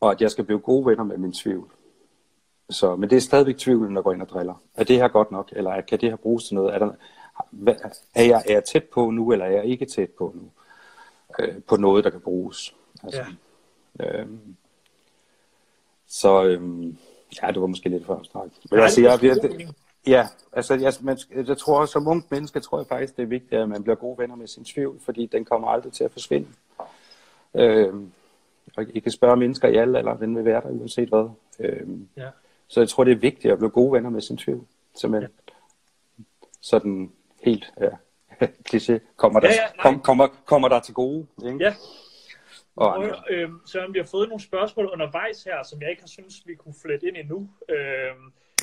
Og 0.00 0.10
at 0.10 0.20
jeg 0.20 0.30
skal 0.30 0.44
blive 0.44 0.58
gode 0.58 0.86
venner 0.86 1.04
med 1.04 1.18
min 1.18 1.32
tvivl. 1.32 1.70
Så, 2.70 2.96
men 2.96 3.10
det 3.10 3.16
er 3.16 3.20
stadigvæk 3.20 3.56
tvivlen, 3.56 3.96
der 3.96 4.02
går 4.02 4.12
ind 4.12 4.22
og 4.22 4.28
driller. 4.28 4.62
Er 4.74 4.84
det 4.84 4.96
her 4.96 5.08
godt 5.08 5.30
nok, 5.30 5.52
eller 5.52 5.80
kan 5.80 6.00
det 6.00 6.08
her 6.08 6.16
bruges 6.16 6.44
til 6.44 6.54
noget? 6.54 6.74
Er, 6.74 6.78
der, 6.78 6.90
er, 8.14 8.24
jeg, 8.24 8.42
er 8.48 8.52
jeg 8.52 8.64
tæt 8.64 8.84
på 8.84 9.10
nu, 9.10 9.32
eller 9.32 9.44
er 9.44 9.50
jeg 9.50 9.64
ikke 9.64 9.86
tæt 9.86 10.10
på 10.10 10.32
nu? 10.34 10.50
Øh, 11.38 11.62
på 11.62 11.76
noget, 11.76 12.04
der 12.04 12.10
kan 12.10 12.20
bruges. 12.20 12.74
Altså, 13.04 13.24
ja. 14.00 14.20
øhm, 14.20 14.56
så 16.06 16.44
øhm, 16.44 16.96
ja, 17.42 17.48
det 17.48 17.60
var 17.60 17.66
måske 17.66 17.88
lidt 17.88 18.06
for 18.06 18.14
abstrakt. 18.14 18.52
Men 18.70 18.80
jeg 18.80 18.90
siger, 18.90 19.10
jeg, 19.22 19.68
Ja, 20.06 20.26
altså 20.52 20.74
jeg, 20.74 20.92
man, 21.00 21.18
jeg 21.46 21.58
tror, 21.58 21.86
som 21.86 22.08
ung 22.08 22.26
menneske 22.30 22.60
tror 22.60 22.78
jeg 22.78 22.86
faktisk, 22.86 23.16
det 23.16 23.22
er 23.22 23.26
vigtigt, 23.26 23.60
at 23.60 23.68
man 23.68 23.82
bliver 23.82 23.96
gode 23.96 24.18
venner 24.18 24.36
med 24.36 24.46
sin 24.46 24.64
tvivl, 24.64 25.00
fordi 25.00 25.26
den 25.26 25.44
kommer 25.44 25.68
aldrig 25.68 25.92
til 25.92 26.04
at 26.04 26.12
forsvinde. 26.12 26.48
Øh, 27.54 27.94
og 28.76 28.84
I 28.88 29.00
kan 29.00 29.12
spørge 29.12 29.36
mennesker 29.36 29.68
i 29.68 29.76
alle 29.76 29.98
eller 29.98 30.16
den 30.16 30.36
vil 30.36 30.44
være 30.44 30.60
der, 30.60 30.68
uanset 30.68 31.08
hvad. 31.08 31.28
Øh, 31.58 31.88
ja. 32.16 32.28
Så 32.68 32.80
jeg 32.80 32.88
tror, 32.88 33.04
det 33.04 33.12
er 33.12 33.16
vigtigt 33.16 33.52
at 33.52 33.58
blive 33.58 33.70
gode 33.70 33.92
venner 33.92 34.10
med 34.10 34.20
sin 34.20 34.36
tvivl. 34.36 34.66
Simpelthen. 34.94 35.32
Ja. 35.48 35.52
Sådan 36.60 37.12
helt 37.42 37.72
ja, 37.80 37.90
kliché. 38.68 38.98
Kommer 39.16 39.40
der, 39.40 39.48
ja, 39.48 39.54
ja, 39.54 39.82
kom, 39.82 40.00
kommer, 40.00 40.28
kommer 40.44 40.68
der 40.68 40.80
til 40.80 40.94
gode. 40.94 41.26
Ikke? 41.46 41.64
Ja. 41.64 41.74
Og, 42.76 42.88
og 42.88 43.04
øh, 43.30 43.50
Søren, 43.66 43.94
vi 43.94 43.98
har 43.98 44.06
fået 44.06 44.28
nogle 44.28 44.42
spørgsmål 44.42 44.90
undervejs 44.92 45.44
her, 45.44 45.62
som 45.62 45.82
jeg 45.82 45.90
ikke 45.90 46.02
har 46.02 46.08
synes 46.08 46.46
vi 46.46 46.54
kunne 46.54 46.74
flette 46.82 47.08
ind 47.08 47.16
endnu. 47.16 47.48
Øh, 47.68 48.14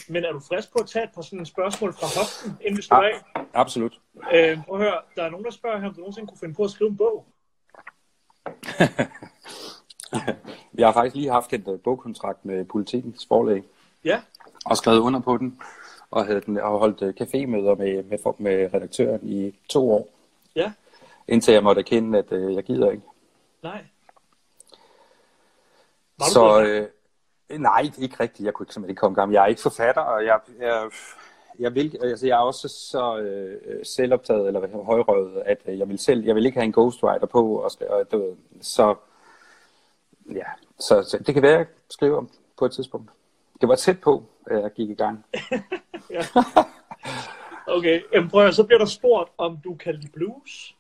men 0.10 0.24
er 0.24 0.32
du 0.32 0.40
frisk 0.40 0.72
på 0.72 0.80
at 0.80 0.88
tage 0.88 1.06
et 1.06 1.12
par 1.16 1.22
sådan 1.22 1.46
spørgsmål 1.46 1.94
fra 1.94 2.08
hoften, 2.20 2.58
inden 2.62 2.78
vi 2.78 2.82
slutter 2.82 3.08
ja, 3.08 3.20
af? 3.36 3.42
Absolut. 3.54 4.00
Øh, 4.34 4.58
prøv 4.66 4.80
at 4.80 4.86
høre, 4.86 5.02
der 5.16 5.24
er 5.24 5.30
nogen, 5.30 5.46
der 5.46 5.52
spørger 5.52 5.80
her, 5.80 5.88
om 5.88 5.94
du 5.94 6.00
nogensinde 6.00 6.28
kunne 6.28 6.40
finde 6.40 6.56
på 6.56 6.64
at 6.64 6.72
skrive 6.72 6.90
en 6.90 6.98
bog. 6.98 7.26
jeg 10.80 10.88
har 10.88 10.94
faktisk 10.94 11.16
lige 11.16 11.32
haft 11.32 11.54
en 11.54 11.68
uh, 11.68 11.80
bogkontrakt 11.80 12.46
med 12.46 12.66
Politikens 12.66 13.26
forlag. 13.28 13.64
Ja. 14.06 14.22
Og 14.66 14.78
skrevet 14.78 15.00
under 15.00 15.20
på 15.20 15.38
den. 15.38 15.62
Og 16.12 16.26
havde 16.26 16.42
den, 16.42 16.58
og 16.58 16.80
holdt 16.80 17.02
uh, 17.02 17.10
cafémøder 17.10 17.76
med, 17.76 18.04
med, 18.04 18.40
med 18.40 18.74
redaktøren 18.74 19.20
i 19.24 19.56
to 19.70 19.92
år. 19.92 20.10
Ja. 20.56 20.72
Indtil 21.28 21.54
jeg 21.54 21.64
måtte 21.64 21.80
erkende, 21.80 22.20
at 22.20 22.32
uh, 22.32 22.56
jeg 22.56 22.64
gider 22.64 22.92
ikke. 22.92 23.04
Nej. 23.64 23.84
Var 26.18 26.26
så, 26.26 26.64
øh, 26.64 26.88
Nej, 27.60 27.92
ikke 27.98 28.16
rigtigt. 28.20 28.46
Jeg 28.46 28.54
kunne 28.54 28.66
simpelthen 28.72 28.90
ikke 28.90 29.00
komme 29.00 29.16
gammel. 29.16 29.34
Jeg 29.34 29.44
er 29.44 29.48
ikke 29.48 29.62
forfatter, 29.62 30.02
og 30.02 30.26
jeg, 30.26 30.40
jeg, 30.60 30.90
jeg, 31.60 31.76
vil, 31.76 31.98
altså 32.02 32.28
jeg 32.28 32.34
er 32.34 32.42
også 32.42 32.68
så 32.68 33.18
øh, 33.18 33.86
selvoptaget, 33.86 34.48
eller 34.48 34.84
højrøvet, 34.84 35.42
at 35.46 35.58
øh, 35.66 35.80
jeg 35.80 35.90
vil, 35.90 36.00
selv, 36.00 36.24
jeg 36.24 36.36
vil 36.36 36.46
ikke 36.46 36.58
have 36.58 36.66
en 36.66 36.74
ghostwriter 36.74 37.26
på, 37.26 37.56
og, 37.56 37.72
og 37.90 38.12
du, 38.12 38.36
så, 38.62 38.96
ja, 40.32 40.46
så, 40.80 41.04
så 41.04 41.18
det 41.18 41.34
kan 41.34 41.44
være, 41.44 41.54
at 41.54 41.60
jeg 41.60 41.68
skriver 41.90 42.26
på 42.58 42.66
et 42.66 42.72
tidspunkt. 42.72 43.10
Det 43.64 43.70
var 43.70 43.76
tæt 43.76 44.00
på, 44.02 44.24
at 44.48 44.62
jeg 44.62 44.72
gik 44.72 44.90
i 44.90 44.94
gang. 44.94 45.26
ja. 46.16 46.22
Okay, 47.68 48.02
Jamen, 48.14 48.30
prøv 48.30 48.46
at, 48.48 48.56
så 48.56 48.64
bliver 48.64 48.80
der 48.80 48.86
spurgt, 48.86 49.30
om 49.38 49.58
du 49.64 49.76
kan 49.76 49.96
lide 49.96 50.12
blues. 50.12 50.76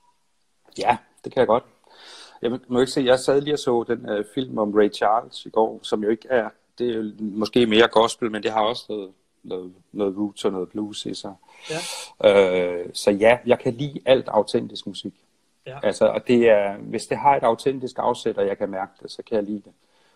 Ja, 0.77 0.97
det 1.23 1.33
kan 1.33 1.39
jeg 1.39 1.47
godt. 1.47 1.63
Jeg 2.41 2.59
må 2.67 2.79
ikke 2.79 2.91
se, 2.91 3.01
jeg 3.01 3.19
sad 3.19 3.41
lige 3.41 3.53
og 3.53 3.59
så 3.59 3.83
den 3.87 4.09
uh, 4.09 4.25
film 4.35 4.57
om 4.57 4.73
Ray 4.73 4.93
Charles 4.93 5.45
i 5.45 5.49
går, 5.49 5.79
som 5.81 6.03
jo 6.03 6.09
ikke 6.09 6.27
er 6.29 6.49
det 6.77 6.89
er 6.89 6.93
jo 6.93 7.11
måske 7.19 7.65
mere 7.65 7.87
gospel, 7.87 8.31
men 8.31 8.43
det 8.43 8.51
har 8.51 8.61
også 8.61 8.85
noget, 8.89 9.11
noget, 9.43 9.73
noget 9.91 10.17
roots 10.17 10.45
og 10.45 10.51
noget 10.51 10.69
blues 10.69 11.05
i 11.05 11.13
sig. 11.13 11.33
Ja. 12.21 12.79
Øh, 12.79 12.89
så 12.93 13.11
ja, 13.11 13.37
jeg 13.45 13.59
kan 13.59 13.73
lide 13.73 13.99
alt 14.05 14.27
autentisk 14.27 14.87
musik. 14.87 15.13
Ja. 15.65 15.79
Altså, 15.83 16.05
og 16.05 16.27
det 16.27 16.49
er, 16.49 16.77
hvis 16.77 17.07
det 17.07 17.17
har 17.17 17.35
et 17.35 17.43
autentisk 17.43 17.95
afsæt, 17.99 18.37
og 18.37 18.47
jeg 18.47 18.57
kan 18.57 18.69
mærke 18.69 18.91
det, 19.01 19.11
så 19.11 19.23
kan 19.27 19.35
jeg 19.35 19.43
lide 19.43 19.61
det. 19.65 19.73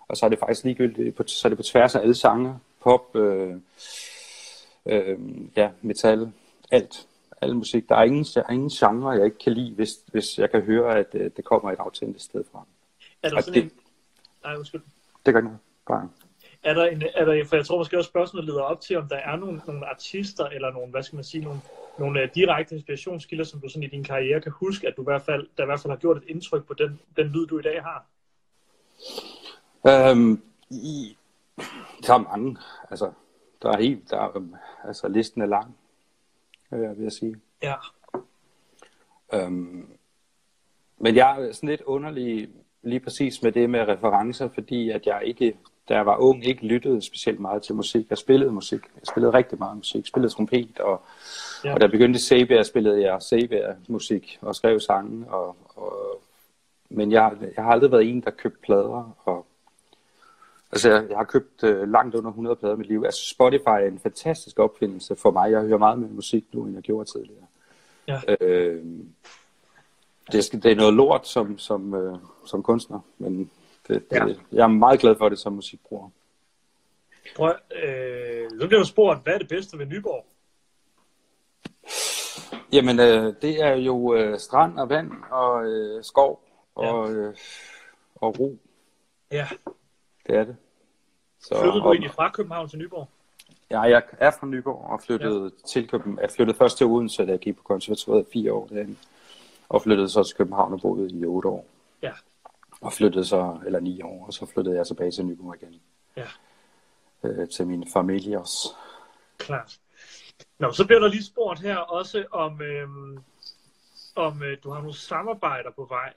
Og 0.08 0.18
så 0.18 0.26
er 0.26 0.30
det 0.30 0.40
faktisk 0.40 0.64
ligegyldigt, 0.64 1.16
på, 1.16 1.24
så 1.28 1.48
er 1.48 1.50
det 1.50 1.58
på 1.58 1.64
tværs 1.64 1.96
af 1.96 2.00
alle 2.00 2.16
sange, 2.16 2.60
pop, 2.84 3.16
øh, 3.16 3.56
øh, 4.86 5.20
ja, 5.56 5.70
metal, 5.82 6.32
alt. 6.72 7.08
Al 7.42 7.56
musik. 7.56 7.90
Der 7.90 7.96
er 7.96 8.04
ingen, 8.04 8.24
der 8.24 8.44
er 8.44 8.52
ingen 8.52 8.70
genre, 8.70 9.10
jeg 9.10 9.26
ikke 9.26 9.38
kan 9.38 9.54
lide, 9.54 9.76
hvis, 9.76 9.90
hvis 10.08 10.38
jeg 10.38 10.52
kan 10.52 10.62
høre, 10.62 10.98
at 10.98 11.14
det, 11.14 11.22
øh, 11.22 11.32
det 11.38 11.46
kommer 11.46 11.72
et 11.72 11.80
autentisk 11.80 12.26
sted 12.26 12.44
fra. 12.52 12.66
Er 13.24 13.30
der 13.30 13.42
sådan 13.42 13.54
det, 13.54 13.64
en, 13.64 13.72
Nej, 14.44 14.56
undskyld. 14.56 14.82
Det 15.26 15.34
gør 15.34 15.40
ikke 15.40 15.48
noget. 15.48 15.60
Bare. 15.88 16.10
Er 16.64 16.74
der, 16.74 16.86
en, 16.86 17.04
er 17.16 17.26
der, 17.26 17.46
for 17.46 17.56
jeg 17.56 17.66
tror 17.66 17.78
måske 17.78 17.98
også 17.98 18.08
spørgsmålet 18.08 18.46
leder 18.46 18.62
op 18.62 18.82
til, 18.82 18.98
om 18.98 19.08
der 19.08 19.16
er 19.16 19.36
nogle, 19.36 19.62
nogle 19.68 19.86
artister, 19.86 20.46
eller 20.46 20.72
nogle, 20.72 20.92
hvad 20.92 21.04
skal 21.04 21.16
man 21.16 21.24
sige, 21.24 21.44
nogle, 21.44 21.60
nogle 22.00 22.24
uh, 22.24 22.30
direkte 22.36 22.76
inspirationskilder, 22.76 23.46
som 23.46 23.62
du 23.62 23.70
sådan 23.70 23.84
i 23.84 23.88
din 23.88 24.04
karriere 24.04 24.42
kan 24.42 24.52
huske, 24.52 24.88
at 24.88 24.94
du 24.98 25.02
i 25.02 25.04
hvert 25.04 25.22
fald, 25.22 25.48
der 25.58 25.64
i 25.64 25.66
hvert 25.66 25.80
fald 25.80 25.92
har 25.92 25.98
gjort 25.98 26.18
et 26.18 26.24
indtryk 26.28 26.68
på 26.68 26.74
den, 26.74 27.00
den 27.18 27.28
lyd, 27.28 27.48
du 27.48 27.60
i 27.60 27.62
dag 27.62 27.84
har? 27.84 28.06
Øhm, 29.88 30.42
i, 30.70 31.18
der 32.08 32.14
er 32.14 32.18
mange. 32.18 32.58
Altså, 32.90 33.12
der 33.62 33.72
er 33.72 33.78
helt, 33.78 34.10
der 34.12 34.18
er, 34.18 34.38
øhm, 34.38 34.56
altså 34.84 35.08
listen 35.08 35.42
er 35.42 35.46
lang, 35.46 35.78
øh, 36.72 36.98
vil 36.98 37.04
jeg 37.04 37.12
sige. 37.12 37.36
Ja. 37.64 37.74
Øhm, 39.34 39.88
men 40.98 41.16
jeg 41.16 41.42
er 41.42 41.52
sådan 41.52 41.70
lidt 41.70 41.82
underlig 41.82 42.50
lige 42.82 43.00
præcis 43.00 43.44
med 43.44 43.52
det 43.52 43.70
med 43.70 43.88
referencer, 43.88 44.50
fordi 44.54 44.90
at 44.90 45.06
jeg 45.06 45.22
ikke, 45.26 45.58
da 45.90 45.96
jeg 45.96 46.06
var 46.06 46.18
ung, 46.18 46.46
ikke 46.46 46.66
lyttede 46.66 47.02
specielt 47.02 47.40
meget 47.40 47.64
til 47.64 47.76
musik. 47.76 48.10
Jeg 48.10 48.18
spillede 48.18 48.52
musik. 48.52 48.82
Jeg 48.96 49.08
spillede 49.08 49.34
rigtig 49.34 49.60
meget 49.60 49.78
musik. 49.78 49.96
Jeg 49.96 50.06
spillede 50.06 50.34
trompet, 50.34 50.80
og, 50.80 51.02
ja. 51.64 51.74
og 51.74 51.80
da 51.80 51.84
jeg 51.84 51.92
begyndte 51.92 52.18
i 52.18 52.20
Sabia, 52.20 52.64
spillede 52.64 53.02
jeg 53.02 53.22
Sabia-musik 53.22 54.40
og 54.42 54.56
skrev 54.56 54.80
sange. 54.80 55.32
Og, 55.32 55.56
og, 55.76 56.22
men 56.90 57.12
jeg, 57.12 57.32
jeg 57.56 57.64
har 57.64 57.72
aldrig 57.72 57.92
været 57.92 58.10
en, 58.10 58.22
der 58.22 58.32
købte 58.32 58.60
plader. 58.62 59.18
Og, 59.26 59.46
altså, 60.72 60.92
jeg, 60.92 61.10
jeg 61.10 61.18
har 61.18 61.24
købt 61.24 61.64
øh, 61.64 61.92
langt 61.92 62.16
under 62.16 62.30
100 62.30 62.56
plader 62.56 62.76
i 62.76 62.78
mit 62.78 62.88
liv. 62.88 63.04
Altså, 63.06 63.30
Spotify 63.30 63.68
er 63.68 63.88
en 63.88 64.00
fantastisk 64.00 64.60
opfindelse 64.60 65.16
for 65.16 65.32
mig. 65.32 65.52
Jeg 65.52 65.62
hører 65.62 65.78
meget 65.78 66.00
mere 66.00 66.10
musik 66.10 66.46
nu, 66.54 66.66
end 66.66 66.74
jeg 66.74 66.84
gjorde 66.84 67.12
tidligere. 67.12 67.46
Ja. 68.08 68.22
Øh, 68.42 68.86
det, 70.32 70.50
det 70.64 70.72
er 70.72 70.76
noget 70.76 70.94
lort 70.94 71.28
som, 71.28 71.58
som, 71.58 71.94
øh, 71.94 72.18
som 72.46 72.64
kunstner, 72.64 73.00
men 73.18 73.52
det, 73.88 74.12
det, 74.12 74.18
Ja. 74.18 74.26
jeg 74.52 74.64
er 74.64 74.68
meget 74.68 75.00
glad 75.00 75.16
for 75.16 75.30
det 75.30 75.40
som 75.40 75.54
musikbruger. 75.54 76.10
Prøv, 77.36 77.54
øh, 77.84 78.50
så 78.60 78.68
bliver 78.68 78.80
du 78.80 78.88
spurgt, 78.88 79.24
hvad 79.24 79.34
er 79.34 79.38
det 79.38 79.48
bedste 79.48 79.78
ved 79.78 79.86
Nyborg? 79.86 80.26
Jamen, 82.74 83.00
øh, 83.00 83.34
det 83.42 83.62
er 83.64 83.76
jo 83.76 84.14
øh, 84.16 84.40
strand 84.40 84.80
og 84.80 84.90
vand 84.90 85.12
og 85.32 85.66
øh, 85.66 86.04
skov 86.04 86.44
og, 86.76 87.14
øh, 87.14 87.36
og 88.16 88.40
ro. 88.40 88.58
Ja. 89.32 89.48
Det 90.28 90.36
er 90.36 90.44
det. 90.44 90.58
Så, 91.40 91.60
Flyttede 91.62 91.84
du 91.84 91.92
egentlig 91.92 92.12
fra 92.12 92.32
København 92.32 92.70
til 92.70 92.80
Nyborg? 92.80 93.10
Ja, 93.72 93.82
jeg 93.82 94.04
er 94.12 94.32
fra 94.40 94.48
Nyborg 94.48 94.92
og 94.92 95.02
flyttede 95.02 95.44
ja. 95.44 95.68
til 95.68 95.88
København. 95.90 96.20
Jeg 96.22 96.32
flyttede 96.32 96.58
først 96.58 96.78
til 96.78 96.86
Odense, 96.86 97.26
da 97.26 97.32
jeg 97.32 97.40
gik 97.40 97.58
på 97.58 97.64
konservatoriet 97.64 98.28
i 98.28 98.32
fire 98.34 98.54
år 98.54 98.68
derinde. 98.68 98.96
Og 99.70 99.82
flyttede 99.82 100.10
så 100.10 100.24
til 100.24 100.36
København 100.36 100.74
og 100.74 100.82
boede 100.82 101.20
i 101.20 101.26
otte 101.26 101.50
år. 101.50 101.66
Ja. 102.02 102.12
Og 102.82 102.94
flyttede 102.94 103.26
så, 103.26 103.60
eller 103.66 103.80
ni 103.80 104.02
år, 104.02 104.26
og 104.26 104.34
så 104.34 104.46
flyttede 104.46 104.76
jeg 104.76 104.88
tilbage 104.88 105.12
til 105.12 105.26
Nyborg 105.26 105.56
igen. 105.62 105.82
Ja. 106.18 106.28
Øh, 107.24 107.50
til 107.50 107.68
min 107.68 107.88
familie 107.94 108.40
også. 108.40 108.68
Klart. 109.38 109.80
Nå, 110.60 110.72
så 110.72 110.86
bliver 110.86 111.00
der 111.00 111.08
lige 111.08 111.26
spurgt 111.26 111.60
her 111.60 111.78
også 111.78 112.26
om, 112.32 112.62
øhm, 112.62 113.24
om 114.16 114.44
øh, 114.44 114.58
du 114.64 114.70
har 114.70 114.80
nogle 114.80 114.96
samarbejder 114.96 115.72
på 115.72 115.86
vej 115.86 116.14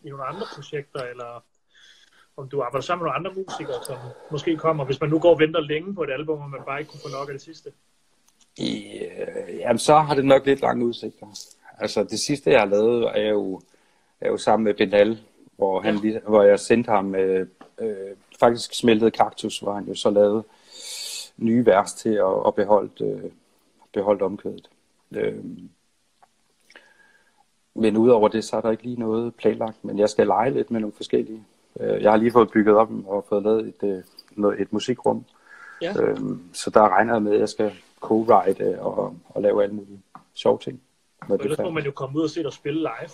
i 0.00 0.08
nogle 0.08 0.24
andre 0.24 0.46
projekter, 0.54 1.00
eller 1.00 1.44
om 2.36 2.48
du 2.48 2.62
arbejder 2.62 2.82
sammen 2.82 3.02
med 3.04 3.10
nogle 3.12 3.16
andre 3.16 3.42
musikere, 3.42 3.84
som 3.86 3.96
måske 4.30 4.56
kommer, 4.56 4.84
hvis 4.84 5.00
man 5.00 5.10
nu 5.10 5.18
går 5.18 5.30
og 5.30 5.38
venter 5.38 5.60
længe 5.60 5.94
på 5.94 6.02
et 6.02 6.10
album, 6.10 6.40
og 6.40 6.50
man 6.50 6.60
bare 6.66 6.80
ikke 6.80 6.90
kunne 6.90 7.00
få 7.00 7.08
nok 7.08 7.28
af 7.28 7.32
det 7.32 7.42
sidste. 7.42 7.72
I, 8.56 8.98
øh, 8.98 9.58
jamen, 9.58 9.78
så 9.78 9.98
har 9.98 10.14
det 10.14 10.24
nok 10.24 10.46
lidt 10.46 10.60
lange 10.60 10.86
udsigter. 10.86 11.26
Altså, 11.78 12.04
det 12.04 12.18
sidste, 12.20 12.50
jeg 12.50 12.60
har 12.60 12.66
lavet, 12.66 13.10
er 13.14 13.28
jo, 13.28 13.60
er 14.20 14.28
jo 14.28 14.36
sammen 14.36 14.64
med 14.64 14.74
Benal, 14.74 15.20
hvor, 15.56 15.80
han, 15.80 15.96
Ja. 15.96 16.18
hvor 16.18 16.42
jeg 16.42 16.60
sendte 16.60 16.90
ham 16.90 17.14
øh, 17.14 17.46
øh, 17.78 17.96
faktisk 18.40 18.74
smeltet 18.74 19.12
kaktus, 19.12 19.58
hvor 19.58 19.72
han 19.72 19.84
jo 19.84 19.94
så 19.94 20.10
lavede 20.10 20.44
nye 21.36 21.66
vers 21.66 21.92
til 21.94 22.14
at, 22.14 22.46
at 22.46 22.54
beholde, 22.54 23.04
øh, 23.04 23.30
beholde 23.92 24.24
omkvædet. 24.24 24.70
Øh, 25.12 25.44
men 27.74 27.96
udover 27.96 28.28
det, 28.28 28.44
så 28.44 28.56
er 28.56 28.60
der 28.60 28.70
ikke 28.70 28.82
lige 28.82 29.00
noget 29.00 29.34
planlagt, 29.34 29.84
men 29.84 29.98
jeg 29.98 30.10
skal 30.10 30.26
lege 30.26 30.50
lidt 30.50 30.70
med 30.70 30.80
nogle 30.80 30.96
forskellige. 30.96 31.44
Øh, 31.80 32.02
jeg 32.02 32.10
har 32.10 32.16
lige 32.18 32.32
fået 32.32 32.50
bygget 32.50 32.76
op 32.76 32.88
og 33.06 33.24
fået 33.28 33.42
lavet 33.42 33.68
et, 33.68 33.88
øh, 33.88 34.02
noget, 34.30 34.60
et 34.60 34.72
musikrum, 34.72 35.24
Ja. 35.82 36.02
Øhm, 36.02 36.54
så 36.54 36.70
der 36.70 36.88
regner 36.88 37.12
jeg 37.14 37.22
med, 37.22 37.32
at 37.34 37.40
jeg 37.40 37.48
skal 37.48 37.72
co-write 38.04 38.78
og, 38.80 39.16
og 39.28 39.42
lave 39.42 39.62
alle 39.62 39.74
mulige 39.74 40.02
sjove 40.34 40.58
ting. 40.58 40.82
Og 41.20 41.34
er 41.34 41.38
ellers 41.38 41.58
må 41.58 41.70
man 41.70 41.84
jo 41.84 41.90
komme 41.90 42.18
ud 42.18 42.24
og 42.24 42.30
se 42.30 42.42
dig 42.42 42.52
spille 42.52 42.80
live. 42.80 43.10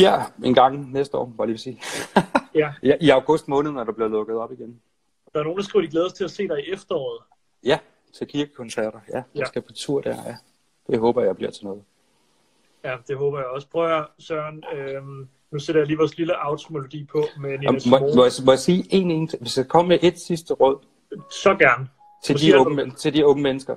Ja, 0.00 0.22
en 0.44 0.54
gang 0.54 0.92
næste 0.92 1.16
år, 1.16 1.32
bare 1.36 1.46
lige 1.46 1.52
vil 1.52 1.60
sige. 1.60 1.80
Ja. 2.54 2.72
ja, 2.82 2.96
I 3.00 3.08
august 3.10 3.48
måned, 3.48 3.72
når 3.72 3.84
der 3.84 3.92
bliver 3.92 4.08
lukket 4.08 4.36
op 4.36 4.52
igen. 4.52 4.80
Der 5.32 5.40
er 5.40 5.44
nogen, 5.44 5.58
der 5.58 5.64
skriver, 5.64 5.84
de 5.84 5.90
glæder 5.90 6.08
sig 6.08 6.16
til 6.16 6.24
at 6.24 6.30
se 6.30 6.48
dig 6.48 6.58
i 6.68 6.72
efteråret. 6.72 7.22
Ja, 7.64 7.78
til 8.14 8.26
kirkekoncerter. 8.26 9.00
Ja, 9.08 9.14
jeg 9.16 9.24
Ja. 9.34 9.44
skal 9.44 9.62
på 9.62 9.72
tur 9.72 10.00
der, 10.00 10.10
ja. 10.26 10.36
Det 10.86 10.98
håber 11.00 11.22
jeg 11.22 11.36
bliver 11.36 11.50
til 11.50 11.64
noget. 11.64 11.82
Ja, 12.84 12.96
det 13.08 13.16
håber 13.16 13.38
jeg 13.38 13.46
også. 13.46 13.68
Prøv 13.68 13.98
at 13.98 14.06
Søren. 14.18 14.64
Øhm, 14.74 15.28
nu 15.54 15.58
sætter 15.60 15.80
jeg 15.80 15.86
lige 15.88 15.98
vores 15.98 16.18
lille 16.18 16.34
outro-melodi 16.48 17.04
på 17.04 17.24
med 17.40 17.50
Nina 17.50 17.68
Og 17.68 17.74
må, 17.74 17.78
Simone. 17.80 18.14
må, 18.16 18.24
jeg, 18.24 18.32
må 18.44 18.52
jeg 18.52 18.58
sige 18.58 18.84
en, 18.90 19.10
en? 19.10 19.30
Hvis 19.40 19.58
jeg 19.58 19.68
kommer 19.68 19.88
med 19.88 19.98
et 20.02 20.18
sidste 20.20 20.54
råd 20.54 20.76
Så 21.30 21.54
gerne. 21.58 21.88
til 22.24 22.40
de, 22.40 22.70
men- 22.74 22.90
til 22.94 23.14
de 23.14 23.26
unge 23.26 23.42
mennesker, 23.42 23.76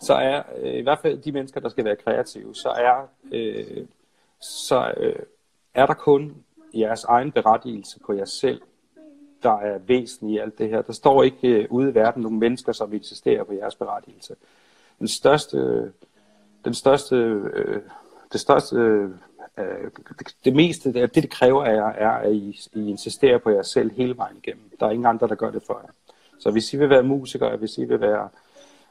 så 0.00 0.14
er 0.14 0.42
øh, 0.62 0.74
i 0.74 0.80
hvert 0.80 0.98
fald 1.02 1.18
de 1.18 1.32
mennesker, 1.32 1.60
der 1.60 1.68
skal 1.68 1.84
være 1.84 1.96
kreative, 1.96 2.54
så 2.54 2.68
er, 2.68 3.08
øh, 3.32 3.86
så, 4.40 4.92
øh, 4.96 5.16
er 5.74 5.86
der 5.86 5.94
kun 5.94 6.34
jeres 6.74 7.04
egen 7.04 7.32
berettigelse 7.32 8.00
på 8.06 8.12
jer 8.12 8.24
selv, 8.24 8.60
der 9.42 9.58
er 9.58 9.78
væsentlig 9.78 10.34
i 10.34 10.38
alt 10.38 10.58
det 10.58 10.68
her. 10.68 10.82
Der 10.82 10.92
står 10.92 11.22
ikke 11.22 11.48
øh, 11.48 11.66
ude 11.70 11.90
i 11.90 11.94
verden 11.94 12.22
nogle 12.22 12.38
mennesker, 12.38 12.72
som 12.72 12.92
insisterer 12.94 13.44
på 13.44 13.52
jeres 13.52 13.74
berettigelse. 13.74 14.34
Den 14.98 15.08
største, 15.08 15.92
den 16.64 16.74
største, 16.74 17.16
øh, 17.16 17.82
det 18.32 18.40
største, 18.40 18.76
øh, 18.76 19.10
det, 20.18 20.36
det 20.44 20.56
meste, 20.56 20.92
det, 20.92 21.14
det 21.14 21.30
kræver 21.30 21.64
af 21.64 21.74
jer, 21.74 21.88
er, 21.88 22.10
at 22.10 22.32
I, 22.32 22.60
I 22.72 22.88
insisterer 22.88 23.38
på 23.38 23.50
jer 23.50 23.62
selv 23.62 23.90
hele 23.90 24.16
vejen 24.16 24.36
igennem. 24.36 24.70
Der 24.80 24.86
er 24.86 24.90
ingen 24.90 25.06
andre, 25.06 25.28
der 25.28 25.34
gør 25.34 25.50
det 25.50 25.62
for 25.66 25.80
jer. 25.84 25.90
Så 26.38 26.50
hvis 26.50 26.74
I 26.74 26.76
vil 26.76 26.90
være 26.90 27.02
musikere, 27.02 27.56
hvis 27.56 27.78
I 27.78 27.84
vil 27.84 28.00
være 28.00 28.28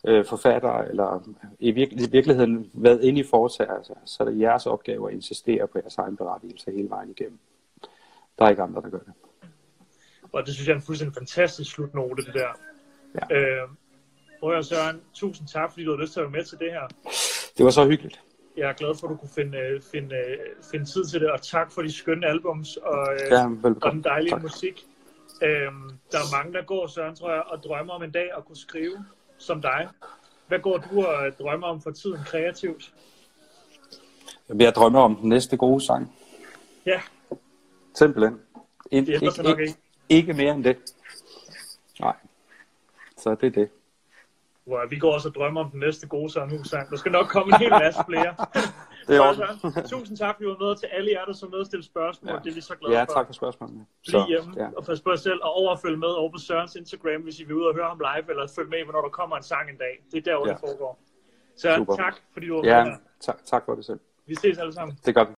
øh, 0.08 0.26
forfattere, 0.26 0.89
eller 0.89 1.30
i, 1.60 1.71
virke, 1.71 1.95
i 1.95 2.10
virkeligheden 2.12 2.69
hvad 2.73 2.99
ind 2.99 3.17
I 3.17 3.23
foretager, 3.23 3.73
altså, 3.73 3.93
så 4.06 4.23
er 4.23 4.30
det 4.30 4.39
jeres 4.39 4.65
opgave 4.65 5.10
at 5.10 5.15
insistere 5.15 5.67
på 5.67 5.78
jeres 5.78 5.97
egen 5.97 6.17
berettigelse 6.17 6.71
hele 6.71 6.89
vejen 6.89 7.10
igennem. 7.10 7.39
Der 8.39 8.45
er 8.45 8.49
ikke 8.49 8.62
andre, 8.62 8.82
der 8.82 8.89
gør 8.89 8.99
det. 8.99 9.13
Og 10.34 10.45
det 10.45 10.54
synes 10.54 10.67
jeg 10.67 10.73
er 10.73 10.78
en 10.78 10.82
fuldstændig 10.82 11.15
fantastisk 11.15 11.71
slutnote, 11.71 12.26
det 12.26 12.34
der. 12.34 12.47
Ja. 13.32 13.36
Øh, 13.36 13.69
prøv 14.39 14.58
at 14.58 14.65
Søren, 14.65 15.02
tusind 15.13 15.47
tak, 15.47 15.71
fordi 15.71 15.86
du 15.86 15.91
har 15.91 16.02
lyst 16.02 16.13
til 16.13 16.19
at 16.19 16.23
være 16.23 16.32
med 16.32 16.43
til 16.43 16.60
det 16.60 16.71
her. 16.71 16.88
Det 17.58 17.65
var 17.65 17.71
så 17.71 17.88
hyggeligt. 17.88 18.21
Jeg 18.58 18.70
er 18.70 18.74
glad 18.74 18.96
for, 19.00 19.08
at 19.08 19.12
du 19.12 19.16
kunne 19.18 19.30
finde, 19.36 19.58
øh, 19.58 19.82
finde, 19.92 20.16
øh, 20.16 20.38
finde 20.72 20.86
tid 20.86 21.06
til 21.06 21.22
det, 21.22 21.32
og 21.32 21.42
tak 21.42 21.72
for 21.72 21.82
de 21.82 21.92
skønne 21.92 22.28
albums 22.28 22.78
og, 22.78 23.08
øh, 23.13 23.32
Ja, 23.32 23.46
og 23.82 23.92
den 23.92 24.04
dejlige 24.04 24.30
Tak. 24.32 24.42
musik. 24.42 24.86
Øhm, 25.42 25.89
der 26.12 26.18
er 26.18 26.38
mange, 26.38 26.54
der 26.54 26.63
går, 26.63 26.88
Søren, 26.88 27.16
tror 27.16 27.32
jeg, 27.32 27.44
og 27.48 27.63
drømmer 27.63 27.94
om 27.94 28.04
en 28.04 28.12
dag 28.12 28.30
at 28.38 28.46
kunne 28.46 28.58
skrive 28.58 29.06
som 29.38 29.62
dig. 29.62 29.89
Hvad 30.48 30.60
går 30.60 30.78
du 30.78 31.06
og 31.06 31.32
drømmer 31.39 31.68
om 31.68 31.82
for 31.82 31.92
tiden 31.92 32.20
kreativt? 32.26 32.94
Jeg 34.60 34.74
drømmer 34.76 35.00
om 35.02 35.16
den 35.16 35.30
næste 35.30 35.58
gode 35.58 35.86
sang. 35.86 36.16
Ja, 36.86 37.02
Simpelthen. 37.96 38.39
Det 38.92 39.34
sig 39.34 39.44
nok 39.44 39.60
ikke. 39.60 39.76
ikke 40.10 40.34
mere 40.34 40.54
end 40.56 40.63
det. 40.63 40.78
Nej. 42.00 42.16
Så 43.18 43.36
det 43.36 43.48
er 43.48 43.52
det. 43.52 43.70
Hvor 44.65 44.86
vi 44.89 44.97
går 44.99 45.13
også 45.13 45.28
og 45.30 45.36
drømmer 45.36 45.62
om 45.65 45.71
den 45.71 45.80
næste 45.80 46.08
gode 46.08 46.30
sang. 46.34 46.52
Der 46.89 46.95
skal 46.97 47.12
nok 47.12 47.28
komme 47.28 47.54
en 47.56 47.60
hel 47.60 47.69
masse 47.69 47.99
flere. 48.10 48.36
Det 49.08 49.15
er 49.15 49.17
Så, 49.17 49.23
også. 49.43 49.69
Søren, 49.73 49.88
tusind 49.88 50.17
tak, 50.17 50.36
fordi 50.36 50.43
du 50.45 50.49
var 50.56 50.65
med 50.67 50.76
til 50.76 50.86
alle 50.97 51.12
jer, 51.12 51.26
der 51.26 51.34
så 51.34 51.47
med 51.47 51.60
at 51.60 51.65
stille 51.65 51.85
spørgsmål. 51.85 52.31
Ja. 52.33 52.40
Det 52.44 52.50
er 52.52 52.56
vi 52.56 52.62
så 52.62 52.75
glade 52.75 52.94
Ja, 52.98 53.04
for. 53.04 53.13
tak 53.13 53.25
for 53.25 53.33
spørgsmålene. 53.33 53.85
Bliv 54.08 54.21
hjemme 54.27 54.54
ja. 54.58 54.67
og 54.77 54.83
pas 54.85 55.02
på 55.02 55.10
jer 55.10 55.15
selv, 55.15 55.40
og 55.44 55.52
overfølg 55.54 56.00
med 56.00 56.08
over 56.08 56.31
på 56.31 56.38
Sørens 56.38 56.75
Instagram, 56.75 57.21
hvis 57.21 57.40
I 57.40 57.44
vil 57.44 57.56
ud 57.56 57.63
og 57.63 57.75
høre 57.75 57.88
ham 57.88 58.00
live, 58.00 58.29
eller 58.29 58.48
følg 58.56 58.69
med, 58.69 58.83
hvornår 58.83 59.02
der 59.02 59.10
kommer 59.10 59.35
en 59.38 59.44
sang 59.44 59.69
en 59.69 59.77
dag. 59.77 59.94
Det 60.12 60.17
er 60.17 60.31
der, 60.31 60.38
hvor 60.38 60.48
Ja. 60.48 60.54
det 60.54 60.60
foregår. 60.60 61.00
Søren, 61.62 61.79
Super. 61.81 61.96
tak, 61.96 62.15
fordi 62.33 62.48
du 62.48 62.56
var 62.56 62.62
med 62.62 62.69
ja 62.71 62.96
tak, 63.21 63.38
tak 63.46 63.65
for 63.65 63.75
det 63.75 63.85
selv. 63.85 64.00
Vi 64.27 64.35
ses 64.35 64.58
alle 64.58 64.73
sammen. 64.73 64.98
Det 65.06 65.15
gør 65.15 65.23
vi. 65.23 65.31